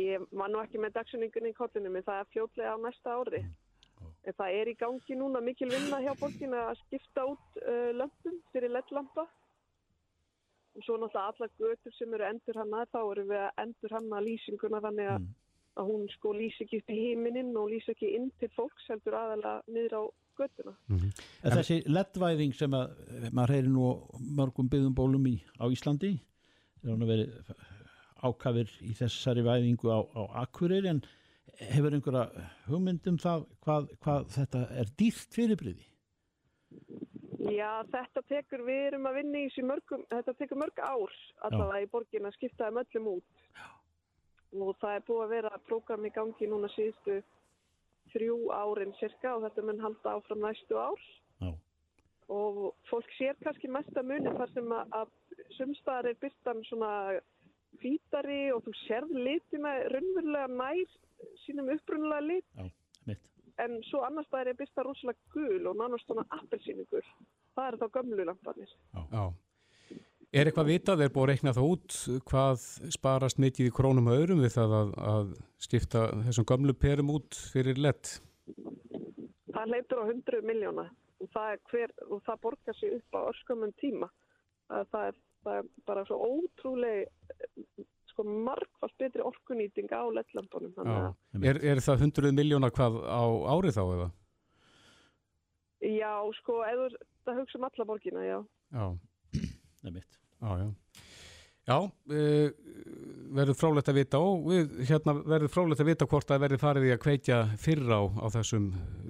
Ég 0.00 0.24
var 0.32 0.50
nú 0.52 0.60
ekki 0.62 0.80
með 0.80 0.96
dagsunningunni 0.98 1.52
í 1.52 1.56
kollinum 1.56 1.96
en 2.00 2.06
það 2.06 2.20
er 2.22 2.30
fljótlega 2.32 2.74
á 2.76 2.78
næsta 2.80 3.16
ári. 3.20 3.42
En 4.24 4.36
það 4.36 4.58
er 4.58 4.70
í 4.72 4.76
gangi 4.80 5.16
núna 5.20 5.40
mikil 5.44 5.68
vinna 5.72 6.00
hjá 6.00 6.12
borgin 6.20 6.56
að 6.56 6.76
skipta 6.84 7.26
út 7.28 7.58
uh, 7.60 7.90
lömpum 7.96 8.38
fyrir 8.52 8.72
leddlampa. 8.72 9.26
Og 10.74 10.84
svo 10.84 10.96
náttúrulega 10.98 11.28
alla 11.30 11.48
götur 11.60 11.94
sem 11.94 12.14
eru 12.16 12.26
endur 12.28 12.60
hana, 12.60 12.84
þá 12.92 13.00
erum 13.02 13.28
við 13.30 13.42
að 13.44 13.60
endur 13.64 13.94
hana 13.94 14.22
lýsinguna 14.24 14.80
þannig 14.84 15.10
að, 15.12 15.28
að 15.74 15.90
hún 15.90 16.04
sko 16.12 16.34
lýsi 16.36 16.64
ekki 16.64 16.82
upp 16.82 16.92
í 16.92 17.00
heiminin 17.00 17.54
og 17.58 17.70
lýsi 17.72 17.94
ekki 17.94 18.12
inn 18.18 18.30
til 18.40 18.50
fólks 18.54 18.86
heldur 18.90 19.16
aðalega 19.18 19.54
niður 19.74 19.96
á 19.98 20.02
götuna. 20.38 20.74
En 20.90 21.56
þessi 21.58 21.80
leddvæðing 21.90 22.54
sem 22.58 22.74
að 22.76 22.94
maður 23.30 23.54
heyri 23.56 23.72
nú 23.72 23.88
mörgum 24.38 24.70
byggðum 24.70 24.96
bólum 24.98 25.28
í, 25.30 25.36
á 25.58 25.64
Íslandi 25.70 26.14
er 26.84 26.92
hann 26.92 27.04
að 27.04 27.12
verið 27.14 27.52
ákafir 28.24 28.72
í 28.84 28.94
þessari 28.98 29.44
væðingu 29.44 29.90
á, 29.92 30.00
á 30.00 30.22
Akureyri 30.44 30.90
en 30.94 31.02
hefur 31.60 31.94
einhverja 31.96 32.46
hugmyndum 32.68 33.18
það 33.22 33.44
hvað, 33.64 33.90
hvað 34.04 34.30
þetta 34.36 34.62
er 34.80 34.92
dýrt 34.98 35.36
fyrirbriði? 35.36 35.90
Já, 37.52 37.84
þetta 37.92 38.22
tekur, 38.30 38.64
við 38.64 38.86
erum 38.88 39.06
að 39.08 39.18
vinna 39.20 39.42
í 39.42 39.48
þessu 39.50 39.66
mörgum, 39.68 40.04
þetta 40.10 40.34
tekur 40.38 40.60
mörg 40.62 40.80
ár 40.80 41.16
allavega 41.46 41.84
í 41.84 41.90
borgin 41.92 42.28
að 42.28 42.36
skipta 42.38 42.70
þeim 42.70 42.80
öllum 42.80 43.10
út. 43.18 43.42
Já. 43.52 43.66
Og 44.54 44.76
það 44.80 44.96
er 44.96 45.06
búið 45.08 45.24
að 45.24 45.32
vera 45.34 45.62
prógram 45.68 46.06
í 46.06 46.12
gangi 46.14 46.48
núna 46.50 46.70
síðustu 46.74 47.20
þrjú 48.14 48.38
árin 48.54 48.94
cirka 49.00 49.34
og 49.34 49.44
þetta 49.46 49.64
mun 49.66 49.82
halda 49.82 50.16
áfram 50.18 50.44
næstu 50.44 50.78
ár. 50.78 51.06
Já. 51.42 51.50
Og 52.32 52.60
fólk 52.88 53.10
sér 53.18 53.36
kannski 53.42 53.68
mesta 53.68 54.02
muni 54.06 54.32
þar 54.38 54.52
sem 54.54 54.70
að, 54.72 54.94
að 55.00 55.48
sumstaðar 55.58 56.10
er 56.10 56.20
byrtan 56.22 56.62
svona 56.68 56.92
hvítari 57.82 58.40
og 58.54 58.62
þú 58.64 58.74
sérð 58.84 59.16
litina 59.26 59.74
raunverulega 59.92 60.48
nær 60.54 60.94
sínum 61.44 61.72
upprunnulega 61.74 62.28
lit. 62.28 62.48
Já. 62.54 62.70
En 63.62 63.76
svo 63.86 64.00
annars 64.02 64.26
það 64.32 64.48
er 64.50 64.56
byrsta 64.58 64.82
rosalega 64.82 65.34
gul 65.34 65.68
og 65.70 65.76
nánast 65.78 66.08
svona 66.08 66.24
appelsínugul. 66.34 67.04
Það 67.54 67.68
er 67.68 67.76
þá 67.82 67.84
gömlu 67.96 68.24
lampanir. 68.26 68.72
Já. 69.12 69.24
Er 70.34 70.48
eitthvað 70.50 70.70
vitað, 70.72 71.02
er 71.04 71.12
búið 71.14 71.24
að 71.24 71.30
reikna 71.30 71.52
það 71.54 71.66
út 71.70 71.96
hvað 72.26 72.62
sparast 72.96 73.38
mikið 73.38 73.68
í 73.68 73.72
krónum 73.74 74.08
og 74.10 74.16
öðrum 74.18 74.40
við 74.42 74.56
það 74.56 74.72
að, 74.80 74.88
að 75.12 75.28
skipta 75.62 76.00
þessum 76.24 76.46
gamlu 76.50 76.74
perum 76.74 77.12
út 77.14 77.38
fyrir 77.52 77.78
lett? 77.78 78.16
Það 79.54 79.70
leipur 79.70 80.02
á 80.02 80.04
100 80.10 80.42
miljóna 80.48 80.88
og 81.22 81.30
það, 81.30 81.52
er 81.52 81.60
hver, 81.70 81.94
og 82.08 82.24
það 82.26 82.40
borgar 82.48 82.78
sér 82.80 82.96
upp 82.98 83.14
á 83.14 83.20
örskumum 83.28 83.74
tíma. 83.78 84.08
Það, 84.66 84.88
það, 84.90 85.06
er, 85.06 85.20
það 85.46 85.60
er 85.60 85.70
bara 85.92 86.04
svo 86.08 86.18
ótrúlega 86.26 87.84
sko 88.10 88.26
margfald 88.48 88.98
betri 88.98 89.22
orkunýting 89.26 89.94
á 89.94 90.02
lettlampunum. 90.18 90.74
Er, 91.46 91.62
er 91.62 91.82
það 91.84 92.08
100 92.08 92.34
miljóna 92.34 92.72
hvað 92.74 92.98
á 93.06 93.22
árið 93.54 93.78
þá 93.78 93.84
eða? 93.84 94.10
Já, 95.84 96.12
sko, 96.40 96.60
eða 96.66 96.90
það 97.22 97.40
hugsa 97.44 97.62
um 97.62 97.70
alla 97.70 97.88
borgina, 97.94 98.26
já. 98.26 98.38
Já. 98.74 98.86
Það 99.78 99.90
er 99.90 99.98
mitt. 100.00 100.23
Já, 100.44 100.58
já. 100.60 100.68
Já, 101.64 101.78
uh, 101.80 102.48
verður 103.32 103.56
frálægt 103.56 103.88
að 103.88 103.98
vita 104.02 104.20
og 104.20 104.44
við, 104.50 104.74
hérna 104.84 105.14
verður 105.24 105.52
frálægt 105.54 105.80
að 105.80 105.88
vita 105.88 106.08
hvort 106.10 106.28
það 106.28 106.42
verður 106.44 106.60
farið 106.60 106.88
í 106.90 106.92
að 106.92 107.00
kveikja 107.06 107.38
fyrr 107.60 107.88
á, 107.88 108.00
á 108.20 108.26
þessum 108.34 108.66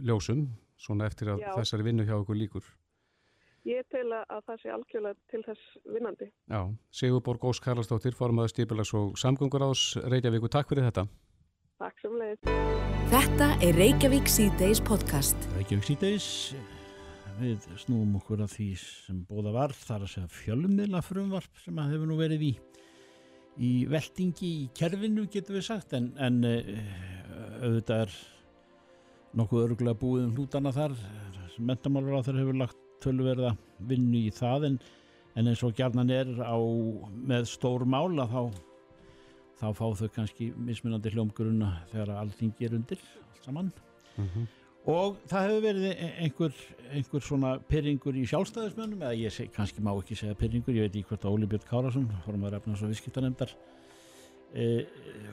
ljósum, 0.06 0.46
svona 0.78 1.08
eftir 1.10 1.32
að 1.34 1.42
Já. 1.42 1.50
þessari 1.58 1.88
vinnu 1.88 2.06
hjá 2.06 2.14
ykkur 2.20 2.38
líkur. 2.38 2.68
Ég 3.64 3.86
tel 3.88 4.06
að 4.12 4.42
það 4.44 4.58
sé 4.60 4.72
algjörlega 4.74 5.32
til 5.32 5.42
þess 5.46 5.76
vinnandi. 5.88 6.28
Já, 6.52 6.60
Sigurborg 6.92 7.46
Ós 7.48 7.62
Karlastóttir, 7.64 8.14
formaður 8.14 8.52
Stípilags 8.52 8.92
og 8.94 9.16
Samgöngur 9.18 9.64
ás 9.64 9.86
Reykjavík 10.04 10.46
og 10.46 10.52
takk 10.52 10.70
fyrir 10.70 10.86
þetta. 10.90 11.08
Takk 11.80 12.04
sem 12.04 12.14
leiðist. 12.20 12.52
Þetta 13.10 13.50
er 13.64 13.80
Reykjavík 13.80 14.30
C-Days 14.30 14.84
podcast. 14.84 15.48
Reykjavík 15.56 15.88
síðdeis 15.90 16.28
við 17.38 17.66
snúum 17.82 18.16
okkur 18.20 18.44
að 18.44 18.54
því 18.54 18.68
sem 18.80 19.22
bóða 19.28 19.54
var 19.54 19.74
þar 19.76 20.04
að 20.06 20.12
segja 20.14 20.32
fjölummiðla 20.38 21.02
frumvarp 21.04 21.62
sem 21.64 21.78
að 21.80 21.94
hefur 21.94 22.10
nú 22.10 22.18
verið 22.18 22.46
í 22.50 22.52
í 23.62 23.72
veltingi 23.86 24.48
í 24.50 24.62
kerfinu 24.74 25.28
getur 25.30 25.58
við 25.58 25.66
sagt 25.68 25.94
en, 25.94 26.10
en 26.18 26.40
uh, 26.48 26.64
auðvitað 27.62 28.04
er 28.06 28.16
nokkuð 29.38 29.64
örgulega 29.68 29.98
búið 29.98 30.26
um 30.28 30.34
hlútana 30.36 30.72
þar. 30.74 30.94
Mentamálur 31.58 32.18
á 32.18 32.26
þeir 32.26 32.40
hefur 32.42 32.58
lagt 32.58 32.80
tölverða 33.02 33.54
vinnu 33.86 34.24
í 34.26 34.32
það 34.34 34.68
en, 34.70 34.78
en 35.38 35.50
eins 35.50 35.62
og 35.66 35.74
gjarnan 35.78 36.10
er 36.10 36.30
á 36.42 36.58
með 37.14 37.46
stór 37.50 37.86
mála 37.86 38.26
þá 38.30 38.40
þá 39.60 39.68
fá 39.78 39.86
þau 40.00 40.08
kannski 40.16 40.50
mismunandi 40.58 41.12
hljómgrunna 41.14 41.70
þegar 41.92 42.16
allþingi 42.18 42.66
er 42.66 42.76
undir 42.78 43.02
allt 43.22 43.46
saman 43.46 43.72
og 44.90 45.20
það 45.30 45.46
hefur 45.46 45.62
verið 45.64 45.86
e- 45.90 46.10
einhver, 46.24 46.56
einhver 46.92 47.24
svona 47.24 47.54
pyrringur 47.70 48.18
í 48.20 48.26
sjálfstæðismönnum 48.28 49.04
eða 49.06 49.16
ég 49.16 49.32
seg, 49.32 49.52
kannski 49.54 49.84
má 49.84 49.92
ekki 49.94 50.18
segja 50.18 50.36
pyrringur 50.38 50.76
ég 50.76 50.88
veit 50.88 50.98
ekki 50.98 51.08
hvort 51.12 51.24
að 51.24 51.38
Óli 51.38 51.48
Björn 51.48 51.68
Kárasson 51.70 52.10
formar 52.26 52.58
efnars 52.58 52.84
og 52.84 52.92
viðskiptanemdar 52.92 53.54
e, 54.52 54.68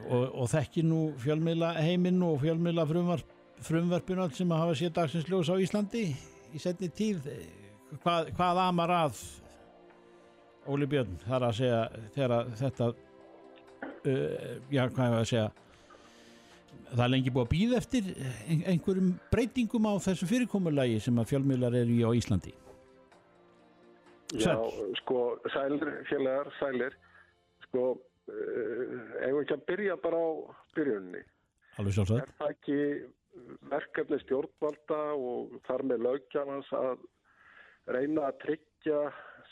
og, 0.08 0.24
og 0.44 0.52
þekki 0.54 0.86
nú 0.88 1.02
fjölmiðla 1.22 1.74
heiminn 1.82 2.24
og 2.26 2.40
fjölmiðla 2.46 2.88
frumvarp, 2.90 3.36
frumvarpinu 3.68 4.24
allt 4.24 4.40
sem 4.40 4.56
að 4.56 4.64
hafa 4.64 4.80
séð 4.80 4.96
dagsins 5.02 5.30
ljós 5.30 5.52
á 5.52 5.56
Íslandi 5.60 6.08
í 6.52 6.62
setni 6.62 6.88
tíð. 6.96 7.28
E, 7.28 7.98
hvað, 8.00 8.32
hvað 8.38 8.66
amar 8.66 8.96
að 9.02 9.24
Óli 10.72 10.88
Björn 10.88 11.18
þar 11.26 11.48
að 11.48 11.58
segja 11.58 11.82
þegar 12.14 12.34
að 12.38 12.52
þetta 12.60 12.88
uh, 12.92 14.56
já 14.72 14.84
hvað 14.88 15.06
hefur 15.08 15.20
að 15.20 15.30
segja 15.32 15.48
það 16.92 17.04
er 17.06 17.12
lengi 17.14 17.32
búið 17.32 17.46
að 17.48 17.54
býða 17.54 17.78
eftir 17.82 18.04
ein- 18.50 18.66
einhverjum 18.74 19.12
breytingum 19.32 19.86
á 19.88 19.94
þessu 20.04 20.28
fyrirkomulagi 20.28 21.00
sem 21.02 21.16
að 21.22 21.30
fjölmiðlar 21.32 21.76
eru 21.82 21.96
í 22.00 22.04
á 22.04 22.12
Íslandi 22.20 22.54
Já, 24.32 24.56
Sæll. 24.56 24.94
sko, 25.02 25.22
sælir, 25.52 25.90
félagar, 26.08 26.48
sælir, 26.60 26.94
sko, 27.68 27.82
uh, 28.32 29.26
eigum 29.28 29.42
ekki 29.44 29.58
að 29.58 29.66
byrja 29.68 29.98
bara 30.02 30.22
á 30.24 30.30
byrjunni. 30.78 31.24
alveg 31.80 31.94
sjálfsagt 31.98 32.22
Er 32.24 32.32
það 32.40 32.54
ekki 32.56 32.78
verkefni 33.72 34.20
stjórnvalda 34.24 35.02
og 35.16 35.52
þar 35.68 35.84
með 35.88 36.06
lögjafans 36.08 36.72
að 36.80 37.04
reyna 37.92 38.30
að 38.30 38.40
tryggja 38.46 39.02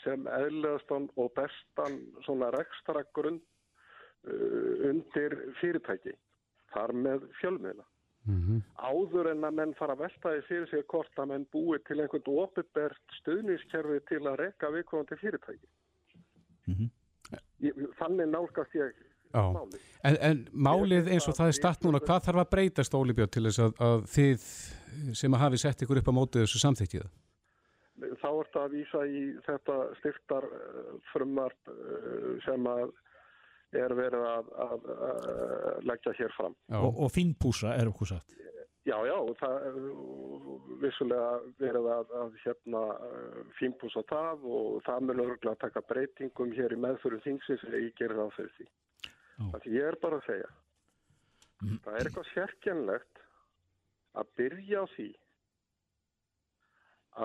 sem 0.04 0.24
eðligastan 0.24 1.10
og 1.16 1.28
bestan 1.36 2.00
svona 2.24 2.48
rekstra 2.56 3.04
grunn 3.16 3.40
uh, 4.24 4.88
undir 4.88 5.36
fyrirtæki, 5.60 6.16
þar 6.74 6.94
með 7.06 7.26
fjölmiðla. 7.40 7.86
Mm 8.28 8.60
áður 8.80 9.30
en 9.32 9.44
að 9.44 9.54
menn 9.56 9.74
fara 9.78 9.94
að 9.96 10.02
velta 10.04 10.32
því 10.34 10.40
fyrir 10.48 10.66
sig 10.70 10.82
hvort 10.92 11.20
að 11.20 11.30
menn 11.32 11.46
búi 11.52 11.78
til 11.86 12.00
einhvern 12.00 12.26
opibert 12.42 13.14
stuðningskerfi 13.20 14.00
til 14.10 14.20
að 14.26 14.36
reka 14.40 14.70
viðkomandi 14.74 15.18
fyrirtæki. 15.20 15.68
Mhm. 16.68 16.90
Ég, 17.60 17.80
þannig 17.98 18.28
nálgast 18.28 18.74
ég 18.74 18.92
Já, 19.30 19.42
máli. 19.54 19.78
en, 20.02 20.16
en 20.20 20.38
málið 20.52 21.10
eins 21.12 21.28
og 21.28 21.36
það 21.38 21.52
er 21.52 21.56
statt 21.58 21.84
núna, 21.84 22.00
hvað 22.02 22.24
þarf 22.26 22.42
að 22.42 22.50
breytast 22.54 22.94
Óli 22.98 23.14
Björn 23.14 23.30
til 23.30 23.44
þess 23.46 23.62
að, 23.62 23.74
að 23.86 24.06
þið 24.14 24.46
sem 25.20 25.36
að 25.36 25.42
hafi 25.44 25.60
sett 25.62 25.84
ykkur 25.84 26.00
upp 26.00 26.10
á 26.10 26.18
mótið 26.18 26.46
þessu 26.46 26.62
samþykkið? 26.64 27.04
Þá 28.20 28.30
ert 28.32 28.56
að 28.56 28.74
vísa 28.74 29.04
í 29.06 29.22
þetta 29.46 29.76
styrtar 30.00 30.48
frumvarp 31.12 31.70
uh, 31.70 32.34
sem 32.46 32.66
að 32.66 32.90
er 33.76 33.94
verið 33.94 34.26
að, 34.26 34.52
að, 34.66 34.86
að 35.06 35.84
leggja 35.86 36.14
hér 36.18 36.36
fram. 36.36 36.56
Já, 36.66 36.78
og, 36.80 37.02
og 37.04 37.12
fínpúsa 37.14 37.74
er 37.78 37.90
okkur 37.92 38.14
sagt 38.14 38.36
Já, 38.88 38.96
já, 39.04 39.16
það 39.36 39.56
er 39.68 39.74
vissulega 40.80 41.32
verið 41.60 41.86
að, 41.92 42.12
að 42.16 42.36
hérna 42.40 42.80
fínpúsa 43.58 44.02
það 44.08 44.46
og 44.56 44.78
það 44.86 45.04
mun 45.04 45.22
örgulega 45.26 45.52
að 45.52 45.60
taka 45.66 45.82
breytingum 45.90 46.54
hér 46.56 46.72
í 46.72 46.78
meðfyrir 46.80 47.20
þingsins 47.26 47.60
þegar 47.66 47.84
ég 47.84 47.98
gerir 47.98 48.20
það 48.22 48.32
fyrir 48.38 48.54
því. 48.56 48.68
Það 49.40 49.68
ég 49.74 49.88
er 49.90 49.98
bara 50.00 50.20
að 50.20 50.26
segja. 50.30 50.48
Það 51.60 51.98
er 51.98 52.08
eitthvað 52.08 52.30
sérkjænlegt 52.30 53.22
að 54.20 54.32
byrja 54.40 54.80
á 54.80 54.86
því 54.94 55.08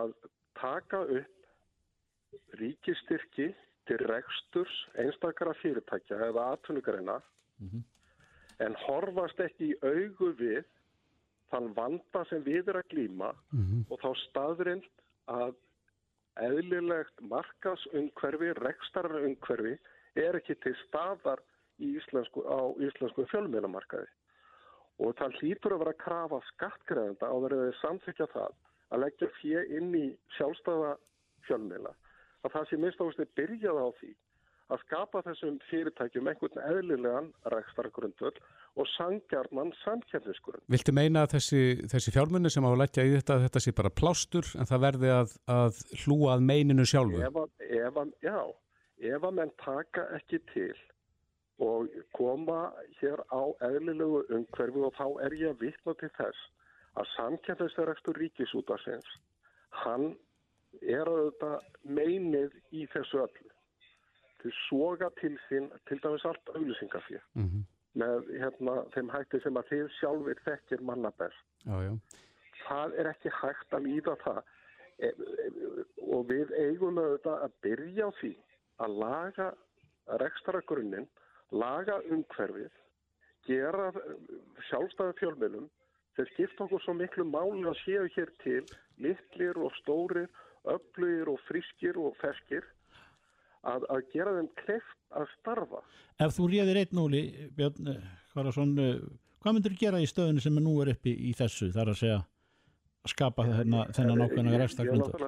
að 0.02 0.14
taka 0.60 1.02
upp 1.22 2.60
ríkistyrki 2.60 3.48
til 3.88 4.02
reksturs 4.10 4.76
einstakara 5.02 5.54
fyrirtækja 5.62 6.18
eða 6.30 6.52
atvinnugreina 6.56 7.20
en 8.60 8.76
horfast 8.86 9.40
ekki 9.40 9.74
í 9.74 9.78
augu 9.84 10.32
við 10.40 10.64
þann 11.52 11.74
vanda 11.76 12.26
sem 12.30 12.44
við 12.44 12.70
er 12.70 12.82
að 12.82 12.90
glíma 12.94 13.34
og 13.90 14.00
þá 14.02 14.10
staðrind 14.30 14.88
að 15.28 15.54
eðlilegt 16.36 17.22
markasumhverfi, 17.22 18.54
rekstararumhverfi 18.60 19.78
er 20.16 20.36
ekki 20.36 20.56
til 20.64 20.76
staðar 20.88 21.40
íslensku, 21.80 22.44
á 22.44 22.60
íslensku 22.80 23.26
fjölmiðlamarkaði. 23.32 24.08
Og 25.00 25.16
það 25.20 25.38
hlýtur 25.40 25.76
að 25.76 25.82
vera 25.84 25.94
að 25.96 26.04
krafa 26.04 26.40
skattgreðenda 26.54 27.28
á 27.28 27.36
verið 27.44 27.64
að 27.66 27.80
samþykja 27.82 28.28
það 28.34 28.54
að 28.92 29.02
leggja 29.04 29.30
fjö 29.40 29.64
inn 29.78 29.96
í 29.96 30.06
sjálfstæða 30.38 30.92
fjölmiðla. 31.48 31.92
Að 32.46 32.54
það 32.54 32.70
sé 32.70 32.80
minnst 32.82 33.02
ástu 33.02 33.28
byrjað 33.38 33.82
á 33.82 33.88
því 34.00 34.14
að 34.74 34.82
skapa 34.82 35.22
þessum 35.26 35.58
fyrirtækjum 35.70 36.30
einhvern 36.30 36.62
eðlilegan 36.64 37.28
rekstargrundvöld 37.54 38.40
og 38.82 38.90
sangjarnan 38.96 39.72
samkjæfnisgrunn. 39.84 40.64
Viltu 40.74 40.94
meina 40.96 41.26
að 41.26 41.36
þessi, 41.36 41.62
þessi 41.92 42.14
fjármunni 42.16 42.52
sem 42.54 42.66
á 42.66 42.70
að 42.72 42.82
leggja 42.82 43.06
í 43.06 43.14
þetta, 43.14 43.38
þetta 43.46 43.62
sé 43.62 43.76
bara 43.78 43.94
plástur 44.02 44.50
en 44.58 44.70
það 44.70 44.84
verði 44.88 45.14
að, 45.14 45.36
að 45.58 45.80
hlúa 46.02 46.34
að 46.34 46.48
meininu 46.50 46.88
sjálfu? 46.90 47.22
Ef 47.22 48.02
að, 48.02 48.12
já, 48.26 48.40
ef 49.14 49.30
að 49.30 49.38
menn 49.38 49.54
taka 49.62 50.10
ekki 50.18 50.42
til 50.54 50.74
og 51.66 51.94
koma 52.18 52.74
hér 53.00 53.22
á 53.32 53.42
eðlilegu 53.70 54.26
umhverfi 54.34 54.82
og 54.84 54.98
þá 54.98 55.06
er 55.28 55.38
ég 55.40 55.54
að 55.54 55.62
vitna 55.62 55.94
til 56.02 56.12
þess 56.18 56.50
að 57.00 57.12
samkjæfnisrekstur 57.14 58.18
ríkisútarsins, 58.20 59.08
hann 59.84 60.16
er 60.82 61.10
að 61.12 61.22
þetta 61.26 61.52
meinið 61.98 62.58
í 62.72 62.88
þessu 62.94 63.22
öllu. 63.26 63.52
Þau 64.42 64.52
soga 64.66 65.10
til 65.22 65.34
sín 65.48 65.72
til 65.90 65.98
dæmis 66.04 66.26
allt 66.26 66.54
auðlýsingafið. 66.54 67.24
Mm 67.34 67.48
-hmm 67.50 67.64
með 68.00 68.30
hérna, 68.42 68.80
þeim 68.96 69.12
hætti 69.14 69.42
sem 69.44 69.60
að 69.60 69.70
þið 69.72 69.86
sjálfur 70.00 70.42
þekkir 70.46 70.84
manna 70.88 71.12
best. 71.20 71.44
Já, 71.64 71.76
já. 71.86 71.94
Það 72.66 72.98
er 73.02 73.10
ekki 73.12 73.32
hægt 73.40 73.76
að 73.76 73.86
líða 73.88 74.16
það 74.24 74.42
e, 74.98 75.12
e, 75.12 75.50
og 76.16 76.26
við 76.32 76.52
eigum 76.60 77.00
auðvitað 77.00 77.46
að 77.48 77.56
byrja 77.66 78.10
á 78.10 78.12
því 78.20 78.34
að 78.86 78.98
laga 79.04 79.48
rekstaragrunnin, 80.22 81.08
laga 81.56 82.00
umhverfið, 82.12 82.74
gera 83.48 83.92
sjálfstæði 84.70 85.18
fjölmjölum 85.22 85.70
þeir 86.18 86.32
skipta 86.34 86.66
okkur 86.66 86.84
svo 86.84 86.96
miklu 86.98 87.28
máli 87.28 87.64
að 87.70 87.80
séu 87.84 88.08
hér 88.16 88.32
til 88.44 88.62
litlir 89.04 89.60
og 89.60 89.74
stórir, 89.82 90.28
öflugir 90.74 91.32
og 91.32 91.40
friskir 91.48 92.00
og 92.02 92.16
ferskir 92.22 92.66
að, 93.66 93.86
að 93.90 94.02
gera 94.14 94.36
þeim 94.38 94.50
kleft 94.62 95.02
að 95.16 95.32
starfa. 95.40 95.82
Ef 96.22 96.36
þú 96.38 96.50
réðir 96.52 96.82
einn 96.82 97.00
núli, 97.00 97.24
Björn 97.58 97.92
Hvarason, 98.34 98.76
eh, 98.82 99.02
hvað 99.44 99.58
myndur 99.58 99.76
þú 99.76 99.82
gera 99.82 100.04
í 100.04 100.10
stöðinu 100.10 100.44
sem 100.44 100.58
er 100.60 100.66
nú 100.66 100.78
er 100.84 100.94
uppi 100.96 101.16
í 101.30 101.34
þessu, 101.38 101.72
þar 101.76 101.94
að 101.94 102.00
segja 102.02 102.22
að 102.22 103.14
skapa 103.16 103.48
þennan 103.52 104.26
ákveðna 104.26 104.62
restakvöndur? 104.64 105.28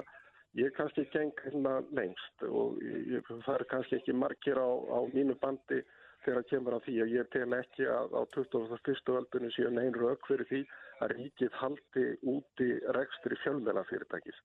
Ég 0.58 0.70
er 0.70 0.74
kannski 0.74 1.04
geng 1.12 1.34
hérna 1.44 1.78
lengst 1.94 2.44
og 2.48 2.80
ég, 2.82 3.26
það 3.44 3.54
er 3.54 3.64
kannski 3.70 3.98
ekki 3.98 4.14
margir 4.16 4.58
á, 4.58 4.66
á 4.66 4.98
mínu 5.12 5.36
bandi 5.38 5.82
þegar 6.28 6.42
það 6.42 6.50
kemur 6.52 6.74
að 6.76 6.82
því 6.84 6.94
að 7.02 7.12
ég 7.14 7.28
tel 7.32 7.54
ekki 7.56 7.86
að 7.88 8.16
á 8.20 8.22
21. 8.36 9.12
öldunum 9.16 9.52
séu 9.54 9.70
neyn 9.72 9.94
rauk 9.96 10.26
fyrir 10.28 10.48
því 10.50 10.60
að 11.00 11.14
ríkið 11.16 11.54
haldi 11.56 12.06
úti 12.28 12.68
rekstri 12.96 13.38
fjölmjöla 13.44 13.84
fyrirtækis. 13.88 14.40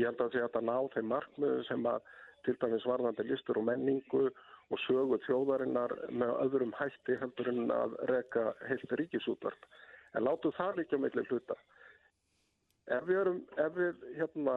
Ég 0.00 0.08
held 0.08 0.22
að 0.24 0.38
þetta 0.38 0.62
ná 0.64 0.76
þeim 0.94 1.10
markmiðu 1.12 1.64
sem 1.68 1.88
að 1.90 2.08
til 2.46 2.56
dæmis 2.62 2.86
varðandi 2.88 3.26
listur 3.28 3.60
og 3.60 3.66
menningu 3.68 4.24
og 4.72 4.82
sögu 4.86 5.18
þjóðarinnar 5.26 5.92
með 6.10 6.32
öðrum 6.46 6.74
hætti 6.78 7.18
heldur 7.20 7.52
en 7.52 7.72
að 7.74 7.96
reka 8.10 8.48
heilt 8.70 8.96
ríkisútvart. 9.00 9.68
En 10.16 10.24
látu 10.24 10.52
það 10.56 10.80
líka 10.80 11.00
meðlega 11.00 11.34
hluta. 11.34 11.58
Ef 12.96 13.04
við 13.08 13.20
erum, 13.24 13.42
ef 13.60 13.76
við, 13.76 14.04
hérna, 14.16 14.56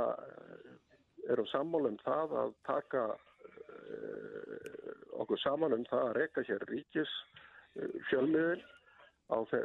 erum 1.34 1.50
sammála 1.52 1.92
um 1.92 2.00
það 2.06 2.36
að 2.44 2.54
taka 2.70 3.06
uh, 3.10 4.49
okkur 5.24 5.42
saman 5.44 5.76
um 5.78 5.86
það 5.90 6.06
að 6.08 6.18
reka 6.20 6.44
hér 6.48 6.68
ríkis 6.72 7.16
uh, 7.80 7.96
fjölmiðil 8.10 8.62
á, 9.30 9.38
þe 9.52 9.60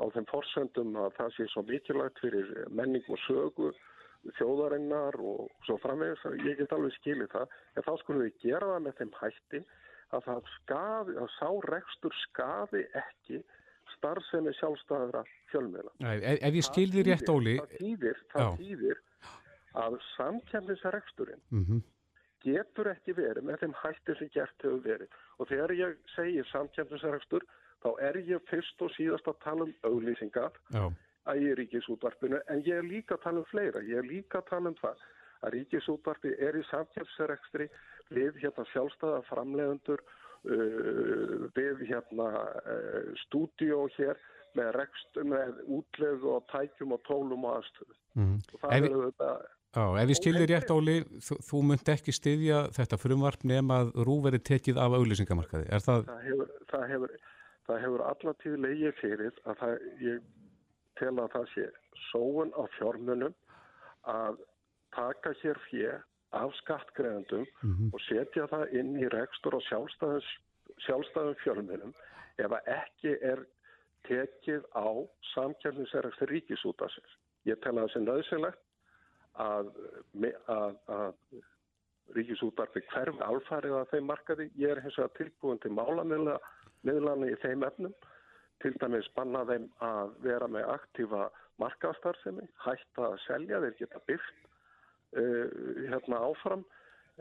á 0.00 0.04
þeim 0.14 0.26
forsöndum 0.30 0.98
að 1.04 1.14
það 1.18 1.36
sé 1.36 1.48
svo 1.52 1.64
mikilvægt 1.68 2.22
fyrir 2.24 2.50
menning 2.70 3.06
og 3.10 3.20
sögu 3.26 3.70
þjóðarinnar 4.36 5.16
og 5.24 5.48
svo 5.66 5.78
framvegis 5.80 6.26
ég 6.44 6.58
get 6.60 6.74
alveg 6.76 6.92
skilið 6.98 7.30
það. 7.32 7.54
En 7.76 7.86
þá 7.86 7.92
skulum 8.02 8.26
við 8.26 8.42
gera 8.44 8.74
það 8.74 8.84
með 8.86 8.98
þeim 8.98 9.14
hætti 9.20 9.62
að 10.10 10.26
það 10.26 10.50
skafi, 10.56 11.16
að 11.22 11.30
sá 11.38 11.48
rekstur 11.70 12.16
skafi 12.26 12.82
ekki 13.00 13.40
starfsemi 13.94 14.52
sjálfstæðra 14.58 15.22
fjölmiðla. 15.52 15.94
Ef, 16.12 16.42
ef 16.48 16.58
ég 16.58 16.66
skilði 16.66 17.06
rétt 17.08 17.30
Óli 17.32 17.56
Það 18.30 18.58
týðir, 18.58 19.00
að 19.80 19.96
samkjæmnisreksturinn 20.16 21.42
mm 21.48 21.64
-hmm. 21.64 21.82
Getur 22.44 22.90
ekki 22.92 23.14
verið 23.16 23.46
með 23.46 23.62
þeim 23.64 23.76
hætti 23.82 24.16
sem 24.18 24.32
gert 24.34 24.64
hefur 24.64 24.82
verið. 24.84 25.18
Og 25.38 25.48
þegar 25.50 25.74
ég 25.76 25.96
segir 26.14 26.48
samkjæmnisrekstur 26.50 27.46
þá 27.84 27.90
er 28.08 28.18
ég 28.28 28.50
fyrst 28.50 28.84
og 28.84 28.92
síðast 28.96 29.28
að 29.30 29.40
tala 29.44 29.66
um 29.68 29.74
auglýsingar 29.88 30.56
Já. 30.74 30.84
að 31.30 31.44
í 31.44 31.54
ríkisútvarpinu 31.60 32.40
en 32.52 32.64
ég 32.66 32.80
er 32.80 32.86
líka 32.86 33.16
að 33.16 33.24
tala 33.26 33.42
um 33.42 33.48
fleira, 33.50 33.84
ég 33.84 34.02
er 34.02 34.08
líka 34.08 34.40
að 34.40 34.50
tala 34.52 34.72
um 34.72 34.78
það 34.80 35.04
að 35.40 35.54
ríkisútvarpi 35.56 36.34
er 36.46 36.58
í 36.58 36.64
samkjálfsrekstri 36.70 37.68
við 38.12 38.42
hérna 38.42 38.66
sjálfstæða 38.72 39.22
framlegundur 39.28 40.02
uh, 40.02 41.46
við 41.56 41.86
hérna 41.88 42.28
uh, 42.60 43.14
stúdíó 43.24 43.86
hér 43.96 44.20
með 44.58 44.72
rekst, 44.74 45.20
með 45.22 45.62
útlegu 45.70 46.34
og 46.34 46.46
tækjum 46.50 46.96
og 46.96 47.02
tólum 47.06 47.46
og 47.46 47.60
aðstöðu. 47.60 47.96
Mm. 48.18 48.38
og 48.42 48.62
það 48.64 48.72
er 48.76 48.86
auðvitað 48.90 49.42
Já, 49.70 49.84
ef 50.02 50.10
ég 50.10 50.18
skilði 50.18 50.46
rétt 50.50 50.70
Óli, 50.74 50.96
þú, 51.22 51.36
þú 51.46 51.58
myndi 51.68 51.92
ekki 51.92 52.12
styðja 52.14 52.60
þetta 52.74 52.96
frumvarp 52.98 53.44
nema 53.46 53.76
að 53.84 53.90
rú 54.08 54.16
verið 54.24 54.42
tekið 54.48 54.80
af 54.82 54.96
auðlýsingamarkaði, 54.98 55.68
er 55.70 55.84
það? 55.84 56.08
Það 56.08 56.24
hefur, 56.26 56.48
það 56.72 56.86
hefur, 56.92 57.12
það 57.68 57.82
hefur 57.84 58.02
allatíð 58.08 58.56
leiðið 58.64 58.96
fyrir 58.98 59.36
að 59.44 59.60
það, 59.60 59.74
ég 60.02 60.24
tel 60.98 61.12
að 61.14 61.28
það 61.36 61.46
sé 61.52 61.66
sóun 62.08 62.50
á 62.58 62.62
fjármunum 62.78 63.36
að 64.10 64.40
taka 64.96 65.32
hér 65.44 65.60
fjö 65.68 65.92
af 66.40 66.54
skattgreðendum 66.62 67.46
mm 67.46 67.70
-hmm. 67.74 67.92
og 67.94 68.02
setja 68.08 68.46
það 68.50 68.74
inn 68.80 68.96
í 68.98 69.06
rekstur 69.14 69.54
og 69.54 69.62
sjálfstæðum 69.68 71.38
fjármunum 71.44 71.94
ef 72.42 72.50
að 72.58 72.72
ekki 72.74 73.14
er 73.22 73.44
tekið 74.08 74.66
á 74.74 74.90
samkjörninsverðast 75.34 76.26
ríkisútasins. 76.30 77.14
Ég 77.46 77.62
tel 77.62 77.78
að 77.78 77.86
það 77.86 77.92
sé 77.94 78.00
nöðsynlegt 78.00 78.62
að, 79.40 79.72
að, 80.54 80.78
að 80.96 81.40
ríkisútarfi 82.16 82.82
hverfi 82.90 83.24
alfarið 83.26 83.76
að 83.80 83.92
þeim 83.94 84.08
markaði. 84.10 84.48
Ég 84.60 84.74
er 84.74 84.82
hins 84.84 84.98
vegar 84.98 85.14
tilbúin 85.18 85.60
til 85.62 85.74
málamilana 85.76 87.28
í 87.30 87.36
þeim 87.44 87.66
efnum 87.68 87.94
til 88.60 88.74
dæmis 88.80 89.08
banna 89.16 89.44
þeim 89.48 89.68
að 89.84 90.12
vera 90.24 90.48
með 90.50 90.68
aktífa 90.74 91.28
markastarfsemi, 91.60 92.44
hætta 92.64 93.06
að 93.06 93.16
selja, 93.26 93.60
þeir 93.64 93.76
geta 93.78 94.02
byrkt 94.08 94.44
uh, 95.16 95.46
hérna 95.88 96.20
áfram 96.28 96.64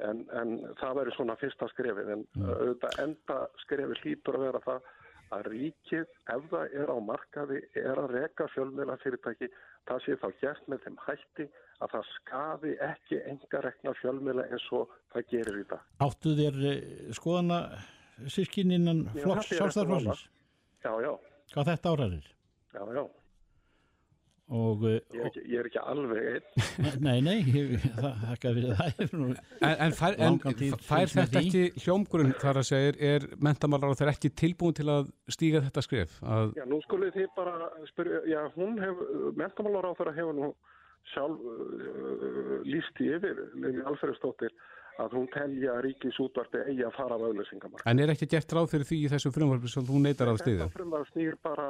en, 0.03 0.23
en 0.35 0.55
það 0.79 0.97
verður 1.01 1.17
svona 1.17 1.37
fyrsta 1.39 1.67
skrefið 1.73 2.13
en 2.15 2.25
mm. 2.25 2.49
auðvitað 2.49 3.01
enda 3.05 3.39
skrefið 3.63 4.03
hlýtur 4.03 4.39
að 4.39 4.45
vera 4.47 4.63
það 4.67 4.89
að 5.35 5.49
ríkið 5.53 6.05
ef 6.33 6.47
það 6.51 6.75
er 6.81 6.91
á 6.91 6.97
markaði 7.09 7.59
er 7.77 8.01
að 8.01 8.13
reka 8.15 8.47
fjölmjöla 8.53 8.97
fyrirtæki 9.03 9.49
það 9.89 10.01
sé 10.05 10.17
þá 10.21 10.27
gert 10.41 10.71
með 10.71 10.83
þeim 10.85 10.97
hætti 11.05 11.47
að 11.79 11.93
það 11.93 12.09
skafi 12.15 12.73
ekki 12.89 13.21
enga 13.31 13.61
rekna 13.65 13.93
fjölmjöla 14.01 14.47
eins 14.49 14.67
og 14.75 14.91
það 15.13 15.29
gerir 15.33 15.61
í 15.61 15.67
dag. 15.69 15.85
Áttu 16.05 16.35
þér 16.39 16.59
eh, 16.71 16.81
skoðana 17.15 17.61
sískinninnan 18.27 19.05
flokks 19.15 19.53
sjálfstæðarflóksins? 19.53 20.25
Já, 20.83 20.91
já. 21.03 21.13
Hvað 21.53 21.71
þetta 21.73 21.95
áraðir? 21.95 22.29
Já, 22.75 22.83
já. 22.95 23.03
Og, 24.49 24.81
eh, 24.89 24.97
ég, 25.13 25.19
er 25.19 25.27
ekki, 25.29 25.41
ég 25.45 25.59
er 25.61 25.67
ekki 25.69 25.81
alveg 25.91 26.27
einn. 26.31 27.01
Nei, 27.05 27.19
nei, 27.21 27.35
ég, 27.53 27.75
það 27.99 28.23
þakka 28.23 28.53
fyrir 28.55 28.79
það. 28.79 29.03
En, 29.13 29.75
en 29.85 29.93
fær, 29.99 30.15
en, 30.25 30.39
fær 30.87 31.11
þetta 31.13 31.43
ekki 31.43 31.83
hljómgrunn 31.83 32.33
þar 32.41 32.61
að 32.63 32.67
segja, 32.71 32.95
er 33.11 33.27
mentamálar 33.45 33.93
á 33.93 33.99
þeir 33.99 34.11
ekki 34.15 34.33
tilbúin 34.41 34.77
til 34.79 34.87
að 34.89 35.11
stíga 35.29 35.61
þetta 35.67 35.85
skrif? 35.85 36.17
Að... 36.25 36.55
Já, 36.57 36.65
nú 36.71 36.81
skulle 36.87 37.11
þið 37.13 37.29
bara 37.37 37.69
spyrja, 37.91 38.23
já, 38.31 38.39
hún 38.57 38.81
hefur, 38.81 39.29
mentamálar 39.37 39.91
á 39.93 39.97
þeirra 39.99 40.15
hefur 40.17 40.37
nú 40.39 40.49
sjálf 41.13 41.45
uh, 41.45 42.57
líst 42.65 43.05
í 43.05 43.13
yfir, 43.19 43.45
Levi 43.61 43.85
Alfredsdóttir, 43.85 44.55
að 44.99 45.15
hún 45.15 45.27
telja 45.33 45.77
ríkisútvarti 45.83 46.63
eigi 46.67 46.83
að 46.87 46.95
fara 46.97 47.15
af 47.15 47.25
auðlýsingamar. 47.27 47.83
En 47.87 48.01
er 48.03 48.11
ekki 48.13 48.27
gert 48.33 48.55
ráð 48.55 48.71
fyrir 48.73 48.89
því 48.89 48.97
í 49.05 49.11
þessu 49.13 49.31
frumvarfi 49.35 49.71
sem 49.71 49.85
þú 49.87 50.01
neytar 50.03 50.31
að 50.31 50.41
stiðja? 50.41 50.65
Þetta 50.65 50.79
frumvarf 50.79 51.13
snýr 51.13 51.37
bara, 51.45 51.67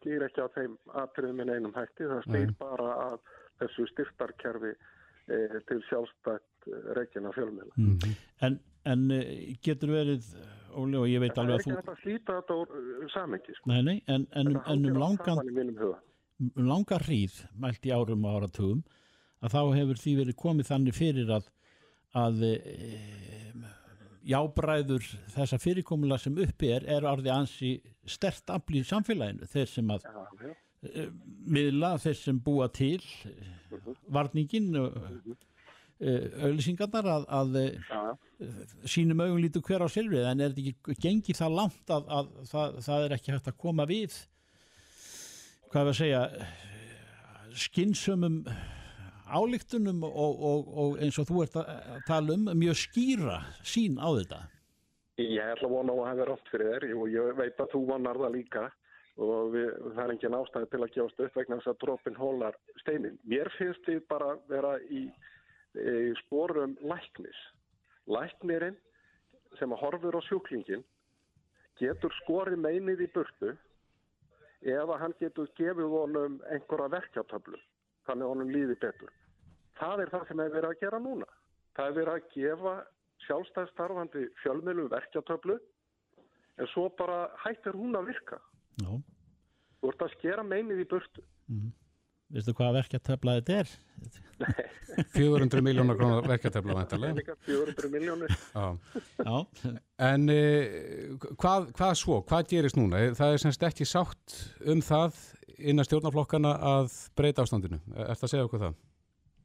snýr 0.00 0.24
ekki 0.26 0.42
að 0.42 0.56
þeim 0.56 0.74
atriðum 1.02 1.38
minn 1.42 1.52
einum 1.52 1.76
hætti, 1.76 2.08
það 2.10 2.24
snýr 2.26 2.48
Nei. 2.50 2.56
bara 2.62 2.96
að 3.04 3.20
þessu 3.62 3.86
styrtarkerfi 3.92 4.72
e, 4.72 5.38
til 5.68 5.78
sjálfstætt 5.90 6.66
e, 6.66 6.80
reygin 6.98 7.30
af 7.30 7.38
fjölmjöla. 7.38 7.78
Mm. 7.78 8.18
En, 8.48 8.58
en 8.90 9.06
e, 9.14 9.22
getur 9.62 9.94
verið, 9.94 10.32
Óli, 10.72 10.96
og 10.96 11.08
ég 11.10 11.20
veit 11.20 11.36
alveg 11.36 11.58
að 11.58 11.66
þú... 11.66 11.70
Það 11.70 11.76
er 11.76 11.82
ekki 11.82 11.92
að 11.92 12.02
slíta 12.02 12.36
þetta 12.38 12.54
úr 12.56 12.76
uh, 12.80 13.08
samengi, 13.12 13.54
sko. 13.58 13.68
Nei, 13.68 13.80
nei, 13.84 13.96
en, 14.08 14.22
en, 14.40 14.54
en 14.72 14.86
um 14.88 15.00
langan, 15.02 15.40
um 16.48 16.62
langar 16.70 17.04
hríð, 17.04 17.42
mælt 17.60 17.84
í 17.84 17.92
árum 17.92 18.24
og 18.24 18.38
áratugum, 18.38 18.80
að 19.44 19.52
þá 19.52 19.60
hefur 19.76 20.00
því 20.00 20.14
verið 20.22 20.38
komið 20.40 20.70
þannig 20.70 20.96
fyrir 20.96 21.34
að, 21.36 21.50
að 22.18 22.42
e, 22.44 22.56
jábræður 24.28 25.06
þessa 25.34 25.58
fyrirkomula 25.62 26.18
sem 26.20 26.36
uppi 26.44 26.68
er 26.76 26.84
er 26.96 27.06
orðið 27.10 27.32
ansi 27.34 27.70
stert 28.06 28.50
afl 28.54 28.76
í 28.78 28.84
samfélaginu 28.86 29.48
þeir 29.50 29.70
sem 29.70 29.90
að 29.94 30.04
Já, 30.06 30.26
já. 30.46 30.52
e, 30.92 31.06
miðla, 31.56 31.94
þeir 32.02 32.18
sem 32.24 32.40
búa 32.40 32.68
til 32.72 33.00
Mhm. 33.72 33.94
varningin 34.12 34.66
og 34.76 34.96
e, 36.02 36.10
auðlýsingarnar 36.44 37.06
að, 37.08 37.22
að 37.32 37.54
e, 37.56 37.66
Já, 37.88 38.02
sínum 38.84 39.22
augum 39.24 39.40
lítur 39.40 39.62
hver 39.64 39.80
á 39.80 39.88
silfrið 39.88 40.26
en 40.28 40.40
er 40.44 40.52
þetta 40.52 40.74
ekki 40.92 40.96
gengið 41.06 41.38
það 41.40 41.54
langt 41.56 41.92
að, 41.96 42.10
að 42.18 42.28
það, 42.50 42.76
það 42.84 43.06
er 43.06 43.14
ekki 43.16 43.32
hægt 43.32 43.48
að 43.48 43.56
koma 43.64 43.86
við 43.88 44.18
hvað 45.72 45.86
við 45.88 45.92
að 45.94 45.98
segja 46.02 46.22
skynsumum 47.64 48.36
álíktunum 49.32 50.04
og, 50.08 50.32
og, 50.50 50.72
og 50.82 51.02
eins 51.02 51.18
og 51.18 51.28
þú 51.28 51.44
ert 51.44 51.60
að 51.62 52.02
tala 52.08 52.36
um 52.36 52.50
mjög 52.52 52.80
skýra 52.86 53.38
sín 53.64 53.96
á 53.96 54.08
þetta 54.12 54.42
Ég 55.20 55.44
ætla 55.44 55.68
að 55.68 55.74
vona 55.74 55.92
á 55.92 55.96
að 56.00 56.06
hafa 56.08 56.26
rátt 56.28 56.46
fyrir 56.50 56.70
þér 56.72 56.84
og 56.96 57.10
ég 57.12 57.34
veit 57.36 57.58
að 57.60 57.72
þú 57.74 57.80
vonar 57.90 58.18
það 58.18 58.32
líka 58.32 58.62
og 59.20 59.50
við, 59.52 59.66
það 59.92 60.02
er 60.04 60.12
engin 60.14 60.36
ástæði 60.38 60.68
til 60.72 60.80
að 60.80 60.94
gefast 60.94 61.20
upp 61.20 61.36
vegna 61.36 61.58
þess 61.58 61.70
að 61.72 61.80
dropin 61.82 62.16
hólar 62.16 62.56
steinin. 62.80 63.18
Mér 63.28 63.50
finnst 63.58 63.84
þið 63.84 64.00
bara 64.08 64.30
vera 64.48 64.72
í, 64.88 65.02
í 65.76 66.14
sporum 66.22 66.78
læknis. 66.80 67.42
Læknirinn 68.08 68.78
sem 69.58 69.74
að 69.76 69.82
horfur 69.84 70.16
á 70.16 70.20
sjúklingin 70.30 70.84
getur 71.76 72.14
skorið 72.22 72.64
meinið 72.64 73.04
í 73.04 73.12
burtu 73.12 73.52
eða 74.64 74.96
hann 75.02 75.14
getur 75.20 75.50
gefið 75.60 75.92
honum 75.92 76.40
einhverja 76.48 76.88
verkjartöflu 76.96 77.60
þannig 78.08 78.24
að 78.24 78.32
honum 78.32 78.54
líði 78.56 78.80
betur. 78.80 79.12
Það 79.80 80.02
er 80.04 80.10
það 80.12 80.26
sem 80.28 80.40
er 80.44 80.50
verið 80.52 80.70
að 80.74 80.80
gera 80.82 80.98
núna. 81.02 81.28
Það 81.76 81.86
er 81.90 81.96
verið 81.98 82.14
að 82.14 82.26
gefa 82.36 82.74
sjálfstæðstarfandi 83.26 84.24
fjölmiðlum 84.42 84.90
verkjartöflu 84.92 85.56
en 86.60 86.68
svo 86.74 86.88
bara 86.98 87.20
hættir 87.44 87.76
hún 87.78 87.96
að 87.96 88.10
virka. 88.12 88.40
Já, 88.82 88.90
Þú 89.82 89.90
ert 89.90 90.02
að 90.06 90.12
skera 90.18 90.42
meinið 90.46 90.82
í 90.84 90.88
burtu. 90.90 91.22
veistu 92.32 92.52
hvað 92.56 92.76
verkjartöfla 92.78 93.32
þetta 93.40 93.56
er? 93.62 93.72
400 95.16 95.62
miljónar 95.64 95.96
er 95.96 96.62
væntanlega. 96.62 97.14
líka 97.18 97.34
400 97.46 97.90
miljónir. 97.90 98.36
Já. 98.54 98.78
Já, 99.24 99.72
En 99.98 100.28
e, 100.30 100.38
hvað, 101.40 101.72
hvað 101.76 101.94
svo? 101.98 102.20
Hvað 102.28 102.48
gerist 102.52 102.76
núna? 102.78 103.00
Eh, 103.02 103.12
Það 103.18 103.32
er 103.36 103.42
semst 103.42 103.62
ekki 103.68 103.84
sátt 103.88 104.36
um 104.66 104.80
það 104.82 105.18
innan 105.58 105.84
stjórnarflokkana 105.86 106.54
að 106.58 106.94
breyta 107.16 107.42
ástandinu. 107.44 107.78
Er 107.96 108.14
það 108.14 108.26
að 108.28 108.32
segja 108.34 108.46
okkur 108.48 108.64
það? 108.66 108.74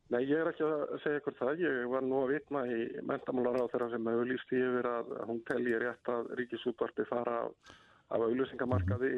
Nei, 0.07 0.21
ég 0.23 0.39
er 0.39 0.47
ekki 0.53 0.63
að 0.63 0.93
segja 1.03 1.19
ykkur 1.19 1.35
það. 1.35 1.61
Ég 1.65 1.77
var 1.91 2.05
nú 2.05 2.21
að 2.23 2.29
vitna 2.31 2.61
í 2.71 2.79
mentamálar 3.03 3.59
á 3.59 3.71
þeirra 3.73 3.89
sem 3.91 4.07
í 4.07 4.59
yfir 4.61 4.87
að 4.87 5.13
hún 5.27 5.41
telji 5.49 5.79
rétt 5.83 6.11
að 6.13 6.29
ríkisútvarpi 6.39 7.05
fara 7.09 7.41
af, 7.43 7.73
af 8.15 8.23
auðlýsingamarkaði. 8.27 9.09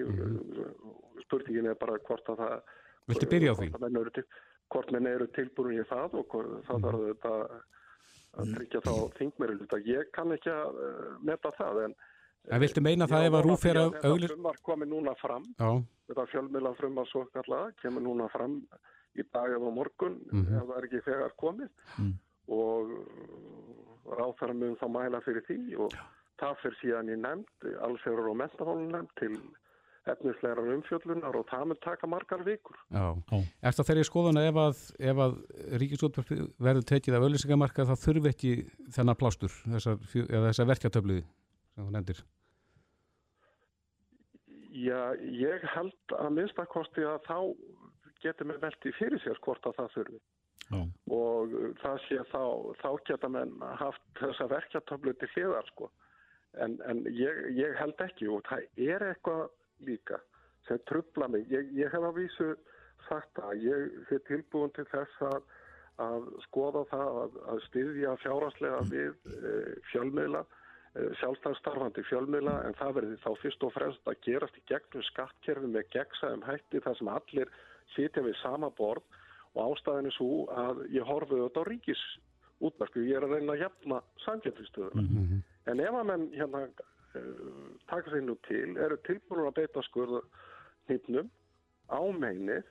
Spurningin 1.27 1.69
er 1.69 1.77
bara 1.77 1.99
hvort 2.07 2.33
að 2.33 2.41
það... 2.41 2.55
Viltu 3.11 3.29
byrja 3.29 3.53
á 3.53 3.57
því? 3.59 3.69
Hvort, 4.69 4.91
menn 4.93 5.09
eru 5.09 5.29
tilbúin 5.33 5.77
í 5.81 5.85
það 5.89 6.19
og 6.19 6.27
hvort, 6.33 6.57
það 6.67 6.83
þarf 6.85 7.05
þetta 7.07 7.35
að 8.39 8.51
tryggja 8.55 8.81
þá 8.85 8.93
þingmeiruluta. 9.17 9.79
Ég 9.89 10.11
kann 10.13 10.33
ekki 10.35 10.51
að 10.53 10.77
uh, 10.77 11.07
meta 11.25 11.53
það 11.57 11.83
en... 11.87 11.95
En 12.49 12.61
viltu 12.63 12.81
meina 12.81 13.05
það 13.09 13.25
ef 13.27 13.35
að 13.37 13.45
RÚV 13.45 13.57
fer 13.61 13.77
að 13.77 13.89
Þetta 13.93 14.09
auglýs- 14.13 14.31
frumvar 14.31 14.59
komið 14.65 14.89
núna 14.93 15.13
fram 15.19 15.43
Já, 15.59 15.71
þetta 16.09 16.25
fjölmiðla 16.31 16.71
frumar 16.77 17.09
svo 17.09 17.25
kallaða 17.33 17.73
kemur 17.81 18.05
núna 18.05 18.29
fram 18.31 18.53
í 19.19 19.27
dag 19.33 19.49
eða 19.55 19.69
á 19.69 19.77
morgun 19.79 20.19
Mhm. 20.31 20.55
ef 20.57 20.63
það 20.69 20.77
er 20.77 20.87
ekki 20.89 21.03
þegar 21.07 21.35
komið 21.37 21.69
Mm. 21.99 22.13
og 22.49 22.91
ráþara 24.19 24.53
mun 24.55 24.75
þá 24.81 24.87
mæla 24.89 25.21
fyrir 25.21 25.43
því 25.47 25.77
og 25.79 25.91
það 26.39 26.55
fyrir 26.63 26.77
síðan 26.81 27.09
í 27.13 27.17
nefnd 27.19 27.73
allsverður 27.85 28.29
og 28.31 28.37
mentafólun 28.37 28.91
nefnd 28.91 29.15
til 29.19 29.35
efnislegar 30.09 30.57
umfjöllunar 30.73 31.35
og 31.35 31.45
það 31.51 31.65
mun 31.67 31.77
taka 31.83 32.07
margar 32.07 32.41
vikur. 32.43 32.75
já. 32.89 33.13
Er 33.61 33.71
það 33.77 33.85
þeirri 33.89 34.05
skoðun 34.07 34.39
að 34.39 34.47
ef 34.49 34.55
að, 34.55 34.79
ef 35.11 35.17
að 35.25 35.33
ríkisútvarpi 35.83 36.37
verður 36.59 36.85
tekið 36.89 37.13
af 37.17 37.21
auðlýsingamarka 37.27 37.85
þá 37.85 37.95
þurfi 38.05 38.29
ekki 38.31 38.53
þennan 38.95 39.19
plástur, 39.19 39.51
þessar, 39.69 39.97
þessar 40.07 40.65
verkeftöflu 40.71 41.19
sem 41.75 41.85
þú 41.85 41.91
nefndir? 41.91 42.23
Já, 44.71 45.13
ég 45.17 45.63
held 45.75 46.13
að 46.13 46.29
minnstakosti 46.37 47.01
að 47.05 47.23
þá 47.25 47.37
getur 48.23 48.49
með 48.49 48.61
velti 48.67 48.93
fyrir 48.97 49.21
sér 49.23 49.39
hvort 49.45 49.65
að 49.69 49.79
það 49.79 49.95
þurfi. 49.97 50.21
já, 50.69 50.81
og 51.15 51.53
það 51.81 52.01
sé 52.05 52.23
þá, 52.29 52.43
þá 52.81 52.89
geta 53.09 53.29
menn 53.33 53.53
haft 53.79 54.03
þessa 54.19 54.49
verkjartöflu 54.51 55.13
til 55.17 55.29
hliðar 55.33 55.69
sko. 55.71 55.89
En, 56.61 56.77
en 56.89 57.05
ég, 57.13 57.45
ég 57.57 57.77
held 57.77 58.01
ekki 58.05 58.29
og 58.29 58.43
það 58.49 58.67
er 58.89 59.05
eitthvað 59.11 59.47
líka 59.85 60.19
sem 60.67 60.81
trubla 60.89 61.29
mig. 61.31 61.47
Ég, 61.53 61.71
ég 61.77 61.93
hef 61.93 62.05
að 62.05 62.19
vísu 62.19 62.51
sagt 63.07 63.41
að 63.41 63.65
ég 63.65 64.13
er 64.13 64.23
tilbúin 64.27 64.73
til 64.75 64.85
þess 64.91 65.25
að, 65.29 65.41
að 66.05 66.29
skoða 66.47 66.85
það 66.91 67.19
að, 67.23 67.37
að 67.53 67.61
styðja 67.67 68.15
fjárhanslega 68.23 68.81
við 68.91 69.29
e, 69.29 69.53
fjölmiðla, 69.91 70.43
e, 70.43 71.07
sjálfstæðstarfandi 71.21 72.05
fjölmiðla 72.09 72.55
en 72.67 72.77
það 72.81 72.95
verði 72.99 73.19
þá 73.23 73.29
fyrst 73.43 73.65
og 73.65 73.73
fremst 73.77 74.11
að 74.11 74.21
gerast 74.27 74.59
í 74.59 74.65
gegnum 74.69 75.05
skattkerfi 75.09 75.71
með 75.73 75.89
gegnsæðum 75.95 76.45
hætti 76.49 76.83
þar 76.85 76.99
sem 76.99 77.13
allir 77.15 77.53
sitja 77.95 78.23
við 78.25 78.37
sama 78.43 78.69
borð 78.77 79.03
og 79.55 79.73
ástæðin 79.73 80.09
er 80.09 80.15
svo 80.15 80.45
að 80.53 80.83
ég 80.93 81.07
horfi 81.07 81.39
þetta 81.39 81.63
á 81.65 81.69
ríkis 81.69 82.03
útverku, 82.59 83.03
ég 83.07 83.17
er 83.17 83.25
að 83.25 83.37
reyna 83.37 83.55
að 83.55 83.63
jafna 83.65 84.01
samkjöfnistöðuna. 84.25 85.03
Mhm. 85.05 85.43
En 85.71 85.79
ef 85.79 85.95
að 85.99 86.07
menn 86.09 86.25
hérna 86.33 86.65
uh, 86.65 87.21
taka 87.89 88.11
sér 88.11 88.25
nú 88.25 88.35
til, 88.47 88.75
eru 88.77 88.97
tilbúin 89.07 89.47
að 89.47 89.55
beita 89.61 89.83
skurða 89.85 90.21
hnippnum 90.89 91.29
á 91.89 92.01
meinið, 92.19 92.67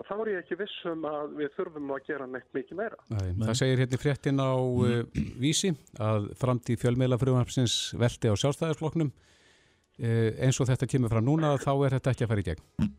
þá 0.00 0.14
er 0.14 0.30
ég 0.32 0.38
ekki 0.40 0.56
vissum 0.62 1.04
að 1.04 1.34
við 1.36 1.50
þurfum 1.58 1.90
að 1.92 2.06
gera 2.06 2.28
neitt 2.30 2.54
mikið 2.56 2.78
meira. 2.78 3.00
Nei, 3.12 3.26
það 3.42 3.58
segir 3.60 3.82
hérna 3.82 3.98
í 3.98 4.00
fréttin 4.00 4.40
á 4.40 4.52
uh, 4.56 5.02
vísi 5.42 5.74
að 6.00 6.30
framtíð 6.40 6.80
fjölmiðla 6.84 7.20
frumvarpsins 7.20 7.76
velti 8.00 8.32
á 8.32 8.34
sjálfstæðarsflokknum 8.40 9.12
uh, 9.12 10.30
eins 10.40 10.60
og 10.62 10.70
þetta 10.70 10.88
kemur 10.88 11.12
fram 11.12 11.28
núna 11.28 11.56
þá 11.60 11.72
er 11.74 11.98
þetta 11.98 12.14
ekki 12.14 12.26
að 12.26 12.32
fara 12.32 12.44
í 12.46 12.50
gegn. 12.52 12.90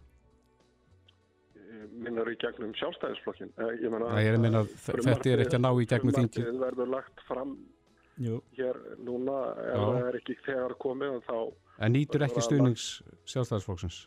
Minnar 2.12 2.28
í 2.28 2.36
gegnum 2.42 2.74
sjálfstæðisflokkin. 2.76 3.52
Eh, 3.58 3.72
Ég 3.86 3.90
meina, 3.92 4.10
Það 4.12 4.28
er 4.28 4.38
að 4.60 4.72
þetta 5.08 5.32
er 5.32 5.44
ekki 5.46 5.56
að 5.58 5.64
ná 5.64 5.72
í 5.72 5.88
gegnum 5.88 6.14
þingi. 6.20 6.44
Frumvarpið 6.44 6.64
verður 6.66 6.90
lagt 6.92 7.24
fram 7.28 7.58
jú, 8.22 8.42
hér 8.60 8.80
núna, 9.00 9.38
ef 9.56 9.80
það 9.88 10.08
er 10.12 10.20
ekki 10.20 10.36
þegar 10.46 10.76
komið, 10.84 11.22
þá 11.26 11.38
En 11.82 11.94
nýtur 11.96 12.26
ekki 12.28 12.44
stuðnings 12.46 12.88
sjálfstæðarsflokksins? 13.26 14.02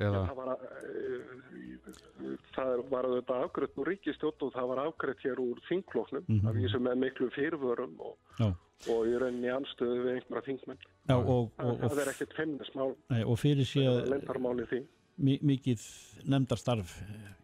Eða, 0.00 0.22
það 0.30 0.36
var, 0.40 0.48
uh, 0.56 2.36
það 2.56 2.70
var 2.88 3.04
auðvitað 3.08 3.42
afgreitt 3.44 3.76
úr 3.82 3.90
ríkistjótt 3.92 4.44
og 4.46 4.54
það 4.54 4.70
var 4.72 4.80
afgreitt 4.86 5.20
hér 5.26 5.42
úr 5.44 5.60
þingfloknum 5.68 6.24
Mhm. 6.26 6.46
af 6.48 6.54
því 6.56 6.70
sem 6.72 6.86
er 6.86 6.94
miklu 6.96 7.28
fyrirvörum 7.36 7.94
og, 8.00 8.16
Já. 8.40 8.48
og 8.88 9.06
í 9.06 9.18
rauninni 9.20 9.50
anstöðu 9.52 10.00
við 10.06 10.14
einhverja 10.16 10.46
þingmenn. 10.48 10.78
já 11.08 11.16
og, 11.16 11.28
og, 11.28 11.50
Það, 11.58 11.84
og, 11.84 11.90
það 11.90 12.00
er 12.00 12.10
ekkert 12.14 12.32
feimnismál, 12.38 12.96
nei, 13.10 13.22
og 13.24 13.36
fyrir 13.38 13.66
mi- 13.76 14.88
mikið 15.20 15.84
nefndarstarf 16.30 16.96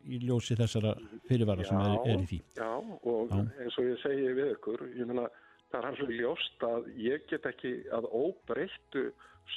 í 0.07 0.21
ljósi 0.23 0.57
þessara 0.59 0.95
fyrirvara 1.29 1.67
sem 1.67 1.81
er, 1.81 1.95
Já. 1.97 2.13
er 2.13 2.23
í 2.23 2.29
því 2.31 2.41
Já, 2.59 2.71
og 3.13 3.33
Já. 3.33 3.41
eins 3.65 3.79
og 3.79 3.89
ég 3.91 4.03
segi 4.03 4.35
við 4.39 4.53
ykkur, 4.55 4.85
ég 4.97 5.11
meina, 5.11 5.27
það 5.73 5.79
er 5.81 5.89
alveg 5.91 6.13
ljóst 6.21 6.67
að 6.69 6.91
ég 7.05 7.27
get 7.31 7.49
ekki 7.51 7.73
að 7.97 8.09
óbreyttu 8.13 9.07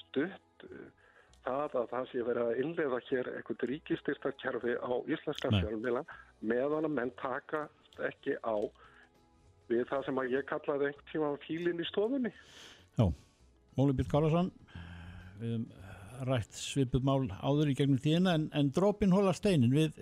stutt 0.01 0.67
uh, 0.67 0.87
það 1.45 1.77
að 1.81 1.89
það 1.93 2.09
sé 2.11 2.25
verið 2.27 2.49
að 2.49 2.61
innleiða 2.63 3.01
hér 3.09 3.31
eitthvað 3.35 3.67
ríkistyrtarkerfi 3.71 4.75
á 4.79 4.91
íslenska 5.07 5.53
Nei. 5.53 5.61
fjölmiðla 5.63 6.03
meðan 6.51 6.89
að 6.89 6.95
menn 6.97 7.13
taka 7.21 7.67
ekki 8.09 8.35
á 8.43 8.57
við 9.69 9.85
það 9.89 10.05
sem 10.07 10.19
að 10.21 10.33
ég 10.33 10.47
kallaði 10.49 10.89
einhvern 10.89 11.09
tíma 11.11 11.31
fílinn 11.45 11.81
í 11.83 11.87
stofunni. 11.89 12.31
Móli 13.77 13.95
Björn 13.95 14.09
Kálason 14.11 14.49
við 15.39 15.53
höfum 15.53 15.88
rætt 16.27 16.55
svipuð 16.59 17.05
mál 17.07 17.27
áður 17.39 17.71
í 17.71 17.75
gegnum 17.79 17.99
tíðina 18.01 18.35
en, 18.39 18.49
en 18.53 18.71
dropin 18.75 19.13
hóla 19.15 19.33
steinin 19.37 19.71
við, 19.75 19.93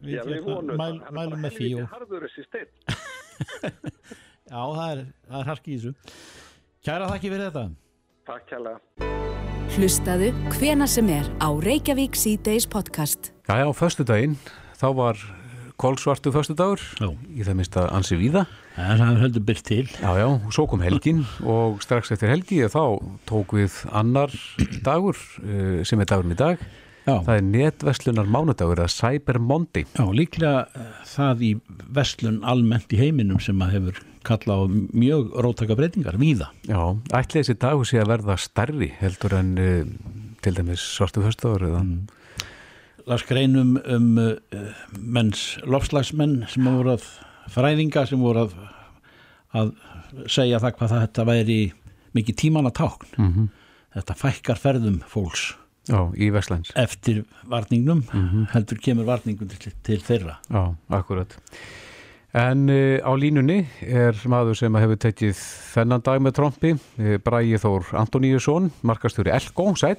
við, 0.00 0.16
Já, 0.16 0.22
við 0.28 0.46
hérna 0.46 0.78
mæl, 0.80 1.00
mælum 1.12 1.42
með 1.44 1.58
því 1.58 1.70
og, 1.80 1.84
já 4.46 4.60
það 4.62 4.88
er, 4.92 5.02
það 5.26 5.40
er 5.40 5.50
harki 5.52 5.74
í 5.74 5.80
þessu 5.80 5.92
Kæra 6.86 7.10
þakki 7.10 7.32
fyrir 7.32 7.48
þetta 7.50 7.66
Takk 8.26 8.48
kærlega. 8.50 8.80
Hlustaðu 9.76 10.32
hvena 10.56 10.86
sem 10.90 11.06
er 11.14 11.26
á 11.38 11.48
Reykjavík 11.62 12.16
C-Days 12.18 12.66
podcast. 12.66 13.30
já, 13.46 13.54
já, 13.62 13.66
föstudaginn, 13.70 14.34
þá 14.74 14.86
var 14.98 15.20
kólsvartu 15.78 16.32
föstudagur, 16.34 16.80
Já. 16.98 17.10
í 17.30 17.44
það 17.46 17.58
minnst 17.60 17.76
að 17.78 17.90
ansi 17.94 18.18
víða. 18.18 18.46
Það 18.76 19.04
er 19.06 19.20
heldur 19.24 19.44
byrt 19.48 19.64
til 19.64 19.86
Já, 19.88 20.10
já, 20.20 20.26
og 20.28 20.50
svo 20.52 20.66
kom 20.68 20.82
helgin 20.84 21.22
og 21.42 21.78
strax 21.84 22.12
eftir 22.12 22.28
helgi 22.28 22.60
þá 22.68 22.82
tók 23.28 23.56
við 23.56 23.78
annar 23.96 24.34
dagur 24.84 25.16
eh, 25.44 25.80
sem 25.88 26.02
er 26.02 26.10
dagurinn 26.10 26.36
í 26.36 26.40
dag 26.40 26.60
Já. 27.06 27.20
Það 27.22 27.36
er 27.36 27.44
netverslunar 27.46 28.26
mánudagur 28.34 28.80
eða 28.82 28.90
Cyber 28.90 29.38
Monday. 29.38 29.84
Já, 29.94 30.02
líklega 30.10 30.64
uh, 30.66 30.86
það 31.06 31.44
í 31.46 31.50
vestlun 31.94 32.40
almennt 32.42 32.90
í 32.90 32.98
heiminum 32.98 33.38
sem 33.42 33.60
að 33.62 33.76
hefur 33.76 34.00
kalla 34.26 34.56
á 34.58 34.62
mjög 34.66 35.36
rótaka 35.46 35.76
breytingar, 35.78 36.18
víða. 36.18 36.50
Já, 36.66 36.80
ætli 37.14 37.44
þessi 37.44 37.54
dagur 37.62 37.86
sé 37.86 38.00
að 38.02 38.10
verða 38.10 38.36
stærri 38.42 38.90
heldur 38.98 39.36
en 39.38 39.52
uh, 39.54 39.92
til 40.42 40.56
dæmis 40.58 40.82
svartu 40.96 41.22
höstaður 41.22 41.68
eða? 41.68 41.84
Mm. 41.86 42.50
Las 43.06 43.22
greinum 43.28 43.76
um 43.86 44.10
uh, 44.18 44.34
menns 44.98 45.52
lofslagsmenn 45.62 46.40
sem 46.50 46.66
voru 46.66 46.96
að 46.96 47.06
fræðinga 47.52 48.06
sem 48.08 48.22
voru 48.22 48.46
að, 48.46 48.56
að 49.56 49.72
segja 50.30 50.60
það 50.62 50.76
hvað 50.78 50.92
það 50.92 51.04
þetta 51.06 51.28
væri 51.30 51.60
mikið 52.16 52.40
tíman 52.42 52.70
að 52.70 52.76
tákn. 52.80 53.14
Mm 53.16 53.32
-hmm. 53.32 53.48
Þetta 53.96 54.18
fækkar 54.20 54.60
ferðum 54.60 55.00
fólks 55.08 55.54
Já, 55.88 56.12
í 56.18 56.30
Vestlands. 56.34 56.72
eftir 56.76 57.24
varningnum, 57.48 58.02
heldur 58.52 58.78
kemur 58.82 59.06
varningun 59.06 59.48
til, 59.48 59.72
til 59.82 60.00
þeirra. 60.02 60.38
Já, 60.50 60.74
akkurat. 60.90 61.36
En 62.36 62.68
uh, 62.68 62.98
á 63.00 63.12
línunni 63.16 63.62
er 63.80 64.18
maður 64.28 64.58
sem 64.58 64.74
hefur 64.76 64.98
tekið 65.00 65.38
þennan 65.72 66.02
dag 66.04 66.20
með 66.20 66.34
trompi, 66.36 66.72
uh, 66.74 67.16
Bræði 67.24 67.60
Þór 67.62 67.94
Antoníusson, 68.02 68.68
markastjóri 68.82 69.32
Elko, 69.32 69.70
sæl. 69.78 69.96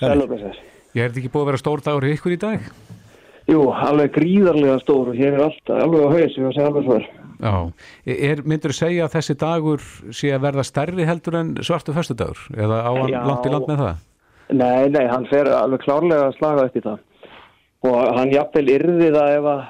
Sælubessar. 0.00 0.56
Ég 0.96 1.04
er 1.04 1.12
þetta 1.12 1.22
ekki 1.22 1.30
búið 1.30 1.44
að 1.44 1.50
vera 1.52 1.60
stór 1.60 1.84
dagur 1.84 2.08
í 2.08 2.14
ykkur 2.16 2.34
í 2.34 2.40
dag? 2.40 2.66
Jú, 3.46 3.60
alveg 3.70 4.10
gríðarlega 4.16 4.80
stór 4.82 5.12
og 5.12 5.18
hér 5.18 5.36
er 5.36 5.44
allt 5.46 5.70
alveg 5.70 6.02
á 6.02 6.08
haus, 6.10 6.34
ég 6.34 6.42
var 6.42 6.50
að 6.50 6.56
segja 6.56 6.70
alveg 6.72 6.86
svo 6.86 6.98
er. 6.98 7.08
Já. 7.36 7.54
Er, 8.30 8.42
myndur 8.48 8.72
þú 8.72 8.78
segja 8.78 9.06
að 9.06 9.16
þessi 9.16 9.36
dagur 9.38 9.82
sé 10.18 10.30
að 10.34 10.46
verða 10.46 10.64
stærri 10.66 11.06
heldur 11.06 11.36
en 11.40 11.52
svartu 11.66 11.94
föstudagur? 11.96 12.40
Eða 12.56 12.80
á 12.82 12.90
hann 12.96 13.12
langt 13.12 13.46
í 13.46 13.52
land 13.52 13.68
með 13.70 13.82
það? 13.82 14.00
Nei, 14.56 14.88
nei, 14.94 15.04
hann 15.10 15.26
fer 15.30 15.50
alveg 15.52 15.84
klárlega 15.84 16.30
að 16.30 16.38
slaga 16.38 16.64
upp 16.68 16.78
í 16.78 16.84
það. 16.84 17.04
Og 17.86 18.00
hann 18.16 18.32
jafnvel 18.32 18.66
yrði 18.72 19.12
það 19.14 19.34
ef 19.36 19.50
að, 19.52 19.62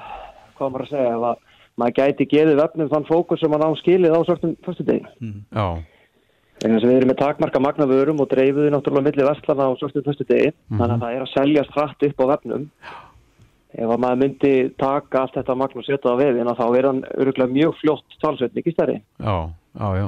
hvað 0.57 0.73
maður 0.73 0.85
að 0.85 0.91
segja, 0.93 1.11
ef 1.11 1.27
að 1.31 1.43
maður 1.77 1.97
gæti 1.99 2.27
gefið 2.31 2.61
vefnum 2.61 2.91
þann 2.93 3.07
fókus 3.09 3.43
sem 3.43 3.53
hann 3.53 3.67
á 3.67 3.71
skilið 3.81 4.17
á 4.17 4.19
svartum 4.25 4.55
föstudeginu. 4.65 5.33
Já. 5.53 5.67
Þannig 6.57 6.79
að 6.79 6.87
við 6.89 6.95
erum 6.97 7.11
með 7.11 7.19
takmarka 7.19 7.59
magna 7.61 7.85
vörum 7.85 8.21
og 8.23 8.29
dreifuði 8.31 8.71
náttúrulega 8.73 9.11
milli 9.11 9.25
vestlana 9.27 9.67
á 9.69 9.77
svartum 9.77 10.05
föstudegi. 10.07 10.53
Þannig 10.71 10.95
að 10.95 11.03
það 11.03 11.17
er 11.17 11.25
að 11.25 11.33
seljast 11.35 11.75
hratt 11.75 12.07
upp 12.07 12.23
á 12.23 12.25
vefnum. 12.31 12.63
Ef 13.77 13.91
að 13.93 14.01
maður 14.01 14.21
myndi 14.23 14.53
taka 14.81 15.21
allt 15.21 15.37
þetta 15.37 15.55
magna 15.57 15.81
og 15.83 15.85
setja 15.85 16.01
það 16.07 16.17
á 16.17 16.21
vefina 16.23 16.55
þá 16.57 16.65
er 16.79 16.87
hann 16.89 17.03
öruglega 17.13 17.53
mjög 17.53 17.77
fljótt 17.81 18.17
talsveit 18.23 18.57
mikið 18.57 18.75
stærri. 18.75 18.97
Já, 19.21 19.37
já, 19.77 19.87
já. 19.99 20.07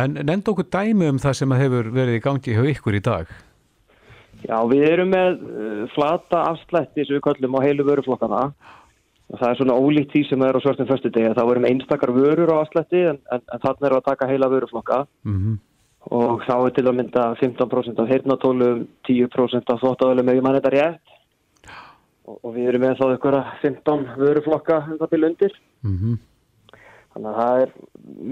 En 0.00 0.16
nefnd 0.16 0.50
okkur 0.54 0.68
dæmi 0.72 1.10
um 1.12 1.20
það 1.20 1.38
sem 1.40 1.54
hefur 1.60 1.92
verið 1.92 2.16
í 2.16 2.24
gangi 2.24 2.56
hjá 2.56 2.64
ykkur 2.72 2.96
í 2.96 3.04
dag? 3.04 3.32
Já, 4.46 4.56
við 4.70 4.84
erum 4.88 5.10
með 5.12 5.40
uh, 5.44 5.80
flata 5.92 6.44
afslætti 6.54 7.04
sem 7.04 7.18
við 7.18 7.24
kallum 7.26 7.58
á 7.60 7.64
heilu 7.66 7.84
vöruflokkana 7.84 8.44
og 9.30 9.38
það 9.38 9.48
er 9.50 9.58
svona 9.58 9.76
ólíkt 9.76 10.14
því 10.14 10.22
sem 10.30 10.44
er 10.46 10.56
á 10.56 10.60
svörstum 10.64 10.88
föstudegi 10.88 11.34
þá 11.36 11.42
erum 11.44 11.66
einstakar 11.68 12.14
vörur 12.16 12.54
á 12.56 12.62
afslætti 12.62 13.02
en, 13.12 13.20
en, 13.28 13.42
en 13.44 13.62
þannig 13.66 13.84
við 13.84 13.98
að 13.98 14.08
taka 14.08 14.30
heila 14.30 14.48
vöruflokka 14.54 15.04
Mm 15.28 15.58
og 16.08 16.44
þá 16.46 16.54
er 16.56 16.74
til 16.74 16.86
að 16.88 16.96
mynda 16.96 17.24
15% 17.40 18.00
af 18.00 18.08
heyrnatólum, 18.08 18.84
10% 19.08 19.72
af 19.74 19.82
þóttavölum 19.82 20.30
ef 20.32 20.38
ég 20.38 20.44
mann 20.46 20.56
þetta 20.56 20.72
rétt 20.74 21.09
og, 22.30 22.40
og 22.40 22.56
við 22.56 22.72
erum 22.72 22.84
með 22.86 22.98
þá 23.00 23.06
ykkur 23.16 23.38
15 23.62 24.08
vöruflokka 24.22 24.80
um 24.86 24.98
það 25.00 25.12
byrju 25.14 25.30
undir 25.30 25.54
-hmm. 25.82 26.16
þannig 27.14 27.30
að 27.30 27.38
það 27.42 27.62
er 27.64 27.76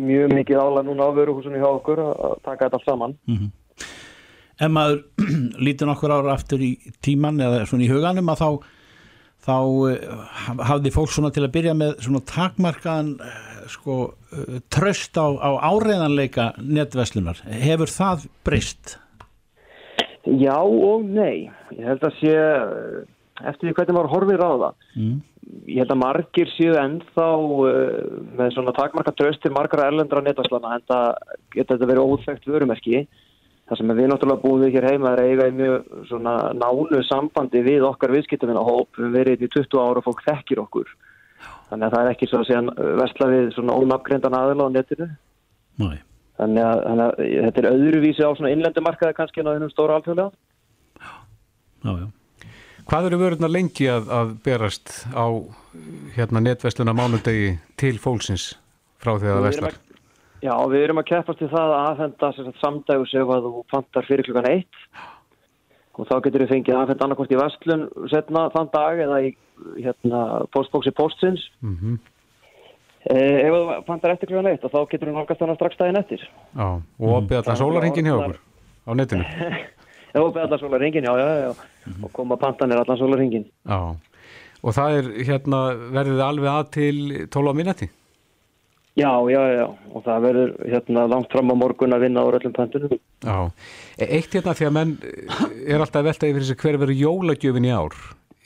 mjög 0.08 0.34
mikið 0.38 0.64
ála 0.64 0.82
núna 0.86 1.10
á 1.10 1.16
vöruhúsunni 1.18 1.62
hjá 1.62 1.70
okkur 1.70 2.04
að 2.06 2.42
taka 2.44 2.64
þetta 2.64 2.80
allt 2.80 2.90
saman 2.90 3.16
ef 4.58 4.70
maður 4.70 5.04
lítur 5.66 5.90
nokkur 5.90 6.14
ára 6.14 6.34
aftur 6.34 6.62
í 6.62 6.72
tíman 7.02 7.40
eða 7.40 7.66
svona 7.66 7.86
í 7.86 7.92
huganum 7.92 8.34
að 8.34 8.42
þá 8.42 8.50
þá 9.48 9.56
uh, 9.56 10.62
hafði 10.68 10.92
fólk 10.92 11.12
svona 11.14 11.30
til 11.34 11.44
að 11.46 11.54
byrja 11.56 11.74
með 11.78 12.00
svona 12.04 12.22
takmarkaðan 12.28 13.12
uh, 13.22 13.66
sko 13.70 13.98
uh, 14.10 14.58
tröst 14.72 15.16
á, 15.16 15.26
á 15.40 15.50
áreiðanleika 15.72 16.52
netverslunar. 16.60 17.40
Hefur 17.46 17.92
það 17.92 18.26
breyst? 18.44 18.98
Já 20.28 20.58
og 20.60 21.06
nei. 21.06 21.48
Ég 21.72 21.86
held 21.88 22.04
að 22.04 22.18
sé 22.18 22.34
eh, 22.34 22.98
eftir 23.46 23.68
því 23.68 23.74
hvernig 23.76 23.96
maður 23.96 24.12
horfir 24.14 24.42
á 24.42 24.50
það. 24.50 24.86
Mm. 24.98 25.14
Ég 25.68 25.80
held 25.82 25.94
að 25.94 26.00
margir 26.02 26.50
séu 26.54 26.74
ennþá 26.80 27.28
uh, 27.38 27.70
með 28.38 28.52
svona 28.56 28.74
takmarka 28.76 29.14
tröstir 29.16 29.54
margra 29.54 29.88
erlendra 29.88 30.22
netvarslana 30.24 30.76
en 30.76 30.86
það 30.90 31.08
geta 31.54 31.76
þetta 31.76 31.90
verið 31.92 32.12
óþekkt 32.12 32.50
vörumerki. 32.50 33.04
Það 33.68 33.80
sem 33.80 33.92
við 33.92 34.08
náttúrulega 34.08 34.42
búum 34.42 34.62
við 34.64 34.78
hér 34.78 34.88
heima 34.92 35.12
er 35.12 35.24
eiga 35.28 35.46
í 35.50 35.54
mjög 35.56 35.88
svona 36.08 36.34
nánu 36.56 37.02
sambandi 37.04 37.60
við 37.66 37.84
okkar 37.84 38.14
viðskiptavina 38.16 38.64
hóp. 38.64 38.88
Við 38.96 39.16
verið 39.18 39.44
í 39.44 39.50
20 39.52 39.82
ára 39.82 40.00
og 40.00 40.06
fólk 40.06 40.24
þekkir 40.24 40.62
okkur. 40.64 40.92
Þannig 41.68 41.86
að 41.86 41.94
það 41.94 42.04
er 42.04 42.12
ekki 42.14 42.28
svo 42.30 42.40
að 42.40 42.46
segja 42.48 42.92
versla 43.02 43.28
við 43.28 43.50
svona 43.56 43.76
ónafngreindan 43.76 44.36
aðila 44.38 44.68
á 44.68 44.74
netinu. 44.74 45.08
Nei. 45.82 45.98
Þannig 46.38 46.64
að, 46.64 46.80
þannig 46.86 47.04
að 47.04 47.42
þetta 47.44 47.60
er 47.60 47.70
öðruvísi 47.72 48.24
á 48.24 48.30
svona 48.38 48.52
innlendu 48.54 48.84
markaði 48.86 49.16
kannski 49.18 49.42
en 49.42 49.50
á 49.50 49.54
einum 49.58 49.72
stóra 49.72 49.98
alþjóðlega. 49.98 50.30
Já, 51.84 51.90
já. 51.92 52.06
Hvað 52.88 53.10
eru 53.10 53.18
vörurnar 53.20 53.52
lengi 53.52 53.88
að, 53.92 54.08
að 54.08 54.32
berast 54.46 54.94
á 55.12 55.26
hérna 56.16 56.40
netversluna 56.40 56.94
mánudegi 56.96 57.58
til 57.80 57.98
fólksins 58.00 58.54
frá 59.02 59.14
því 59.18 59.28
að 59.28 59.36
það 59.36 59.46
veslar? 59.48 59.78
Já, 60.38 60.54
við 60.70 60.84
erum 60.86 61.02
að 61.02 61.08
keppast 61.10 61.42
til 61.42 61.50
það 61.52 61.74
að 61.74 61.86
aðfenda 61.90 62.58
samdægus 62.62 63.14
ef 63.18 63.32
að 63.34 63.48
þú 63.48 63.64
fantar 63.72 64.08
fyrir 64.08 64.28
klukkan 64.28 64.50
eitt 64.52 64.82
og 65.98 66.06
þá 66.06 66.14
getur 66.24 66.44
við 66.44 66.52
fengið 66.54 66.78
aðfenda 66.78 67.08
annarkvort 67.08 67.34
í 67.34 67.40
vestlun 67.40 67.88
setna 68.12 68.44
þann 68.54 68.70
dag 68.72 69.02
eða 69.04 69.24
í 69.26 69.32
hérna, 69.82 70.22
postbóksi 70.54 70.94
postsins. 70.94 71.50
Mm 71.60 71.98
Eh, 73.08 73.46
ef 73.46 73.54
þú 73.54 73.76
fantar 73.86 74.12
eftir 74.12 74.28
klukkan 74.28 74.50
eitt 74.50 74.64
og 74.66 74.72
þá 74.72 74.80
getur 74.90 75.08
við 75.08 75.14
nálgast 75.16 75.40
þannig 75.40 75.56
strax 75.56 75.78
daginn 75.78 76.00
eftir. 76.00 76.24
Já, 76.58 76.66
og 76.76 77.12
opið 77.14 77.38
allan 77.38 77.58
sólarhingin 77.60 78.08
hjá 78.10 78.14
okkur 78.16 78.40
á 78.84 78.90
netinu? 78.98 79.28
Já, 80.14 80.20
allan 80.24 80.58
sólarringin, 80.60 81.04
já, 81.04 81.14
já, 81.18 81.28
já. 81.44 81.52
Og 82.02 82.12
koma 82.12 82.36
pantanir 82.40 82.78
allan 82.80 82.98
sólarringin. 83.00 83.44
Já, 83.68 83.78
og 84.62 84.74
það 84.74 84.98
er 84.98 85.08
hérna, 85.28 85.60
verður 85.94 86.16
þið 86.18 86.26
alveg 86.28 86.52
að 86.54 86.70
til 86.78 86.98
12 87.28 87.52
á 87.52 87.54
minnati? 87.58 87.88
Já, 88.98 89.12
já, 89.30 89.42
já. 89.54 89.66
Og 89.94 90.02
það 90.02 90.24
verður 90.26 90.54
hérna 90.72 91.04
langt 91.12 91.30
fram 91.32 91.52
á 91.52 91.54
morgun 91.54 91.94
að 91.94 92.06
vinna 92.08 92.24
á 92.24 92.30
öllum 92.34 92.54
pantunum. 92.56 92.96
Já, 93.22 93.36
E- 93.98 94.08
eitt 94.18 94.32
hérna 94.34 94.54
því 94.58 94.66
að 94.66 94.74
menn 94.74 94.96
eh, 95.02 95.74
er 95.74 95.82
alltaf 95.82 96.00
að 96.02 96.08
velta 96.10 96.30
yfir 96.30 96.42
þessi 96.44 96.56
hver 96.62 96.78
verður 96.82 97.02
jólagjöfin 97.02 97.68
í 97.68 97.74
ár. 97.74 97.94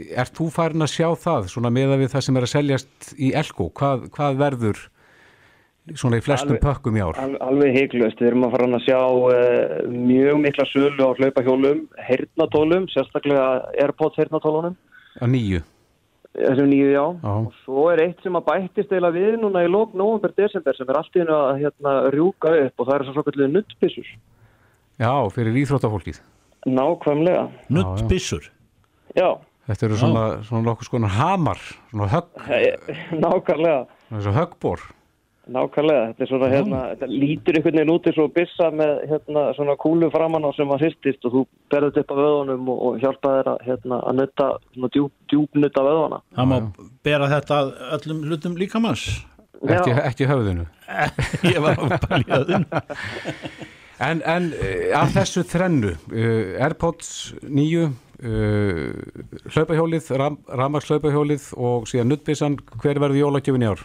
Er 0.03 0.29
þú 0.33 0.51
farin 0.53 0.83
að 0.85 0.93
sjá 0.93 1.09
það, 1.21 1.49
svona 1.53 1.71
meða 1.73 1.99
við 2.01 2.13
það 2.13 2.25
sem 2.27 2.37
er 2.41 2.47
að 2.47 2.53
seljast 2.53 3.13
í 3.21 3.33
Elko? 3.37 3.71
Hvað, 3.77 4.07
hvað 4.17 4.39
verður 4.41 4.81
svona 5.99 6.19
í 6.21 6.23
flestum 6.25 6.55
Alveg- 6.57 6.63
pökkum 6.63 6.97
í 6.97 7.03
ár? 7.03 7.19
Al, 7.19 7.37
alveg 7.41 7.75
heiklust. 7.77 8.21
Við 8.23 8.29
erum 8.31 8.45
að 8.47 8.55
fara 8.55 8.69
að 8.79 8.85
sjá 8.87 9.01
uh, 9.03 9.91
mjög 9.91 10.41
mikla 10.45 10.67
sölu 10.71 11.03
á 11.03 11.11
hlaupahjólum, 11.19 11.81
hernatólum, 12.09 12.87
sérstaklega 12.95 13.47
Airpods 13.83 14.17
hernatólunum, 14.23 14.77
Á 15.21 15.25
nýju? 15.29 15.61
þessum 16.33 16.69
nýju 16.71 16.91
já. 16.95 17.03
Já, 17.21 17.33
Og 17.45 17.53
svo 17.67 17.89
er 17.93 18.01
eitt 18.07 18.23
sem 18.25 18.33
að 18.39 18.47
bættist 18.47 18.93
eila 18.97 19.11
við 19.13 19.35
núna 19.43 19.67
í 19.67 19.69
lók 19.69 19.93
november, 19.99 20.33
desember 20.39 20.73
sem 20.79 20.89
er 20.89 20.97
allt 21.03 21.13
í 21.19 21.21
hennu 21.21 21.35
að 21.37 21.59
hérna, 21.61 21.93
rjúka 22.15 22.55
upp 22.63 22.81
og 22.81 22.89
það 22.89 22.95
er 22.95 23.05
svo 23.09 23.13
svokalluðu 23.19 23.51
nuttbissur. 23.53 24.09
já 25.03 25.13
fyrir 25.35 25.59
íþróttafólkið. 25.65 26.21
Nákvæmlega. 26.67 27.49
Nuttbissur. 27.75 28.49
Já, 29.17 29.37
Þetta 29.63 29.87
eru 29.87 29.97
svona, 30.01 30.23
svona 30.43 30.65
nokkuð 30.67 30.89
skonar 30.89 31.13
hamar, 31.15 31.59
svona 31.93 32.09
högg, 32.11 32.31
eh, 32.51 32.97
nákvæmlega. 33.13 33.87
svona 34.11 34.33
höggbor. 34.41 34.81
Nákvæmlega, 35.51 36.03
þetta 36.13 36.23
er 36.23 36.29
svona, 36.31 36.49
hérna, 36.53 36.81
þetta 36.93 37.07
lítur 37.11 37.57
einhvern 37.59 37.79
veginn 37.81 37.91
út 37.91 38.05
eins 38.07 38.19
og 38.23 38.35
byssa 38.37 38.69
með 38.79 38.93
hérna, 39.11 39.43
svona 39.57 39.75
kúlu 39.83 40.11
framann 40.15 40.47
á 40.47 40.51
sem 40.55 40.71
að 40.71 40.85
hristist 40.85 41.27
og 41.27 41.35
þú 41.35 41.43
þetta 41.73 42.03
upp 42.05 42.13
á 42.15 42.17
vöðunum 42.21 42.69
og, 42.71 42.83
og 42.87 43.01
hjálpa 43.03 43.33
þér 43.37 43.51
að, 43.51 43.65
hérna, 43.67 43.99
að 44.07 44.21
nutta, 44.21 44.47
svona 44.77 44.91
djúp, 44.95 45.15
djúpnutta 45.33 45.83
vöðuna. 45.89 46.21
Það 46.39 46.49
má 46.53 46.57
bera 47.09 47.31
þetta 47.33 47.59
að 47.59 47.73
öllum 47.97 48.21
hlutum 48.29 48.55
líkamanns. 48.61 49.07
Ekki, 49.63 49.91
Já. 49.91 49.99
ekki 50.07 50.29
höfðinu. 50.31 50.67
Ég 51.51 51.59
var 51.65 51.83
að 51.89 51.97
pælja 52.07 52.39
þinn. 52.47 52.69
En, 54.03 54.23
en 54.27 54.49
eh, 54.59 54.91
af 54.99 55.13
þessu 55.15 55.45
þrennu, 55.47 55.93
uh, 56.11 56.63
Airpods 56.63 57.11
nýju, 57.47 57.89
uh, 58.23 58.95
hlaupahjólið, 59.55 60.13
ram, 60.23 60.39
ramaks 60.59 60.91
hlaupahjólið 60.91 61.51
og 61.59 61.91
síðan 61.91 62.11
nuttbissan, 62.15 62.59
hver 62.83 63.03
verður 63.03 63.21
jólagjöfin 63.25 63.67
í 63.67 63.71
ár? 63.75 63.85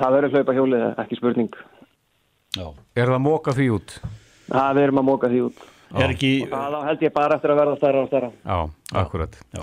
Það 0.00 0.14
verður 0.16 0.34
hlaupa 0.38 0.56
hjólið, 0.56 0.84
ekki 1.04 1.18
spurning. 1.18 1.50
Já. 2.56 2.66
Er 2.96 3.06
það 3.10 3.16
að 3.18 3.24
móka 3.26 3.54
því 3.56 3.66
út? 3.76 3.94
Það 4.50 4.74
við 4.78 4.86
erum 4.88 5.00
að 5.02 5.06
móka 5.10 5.30
því 5.30 5.40
út. 5.46 5.64
Er 5.90 6.12
ekki, 6.14 6.30
Og 6.46 6.52
það 6.54 6.84
held 6.86 7.00
ég 7.04 7.12
bara 7.14 7.36
eftir 7.36 7.52
að 7.52 7.58
verða 7.60 7.76
stærra 7.80 8.02
og 8.04 8.08
stærra. 8.10 8.30
Já, 8.46 8.58
akkurat. 9.02 9.36
Já. 9.54 9.62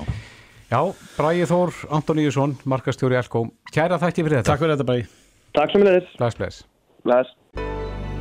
Já, 0.67 0.79
Bræði 1.15 1.45
Þór, 1.47 1.73
Antoníusson, 1.95 2.57
markastjóri 2.67 3.15
Elko, 3.15 3.45
kæra 3.71 3.97
þætti 4.01 4.25
fyrir 4.27 4.41
þetta. 4.41 4.49
takk 4.51 4.59
fyrir 4.63 4.75
þetta 4.75 4.87
bæði. 4.91 5.05
Takk 5.55 5.71
sem 5.71 5.85
leðis. 5.87 6.09
Bless, 6.19 6.35
bless. 6.37 6.63
Bless. 7.07 7.31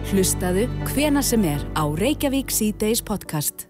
Hlustaðu 0.06 0.68
hvena 0.94 1.22
sem 1.26 1.42
er 1.50 1.64
á 1.74 1.82
Reykjavík 1.98 2.54
C-Days 2.54 3.02
podcast. 3.02 3.66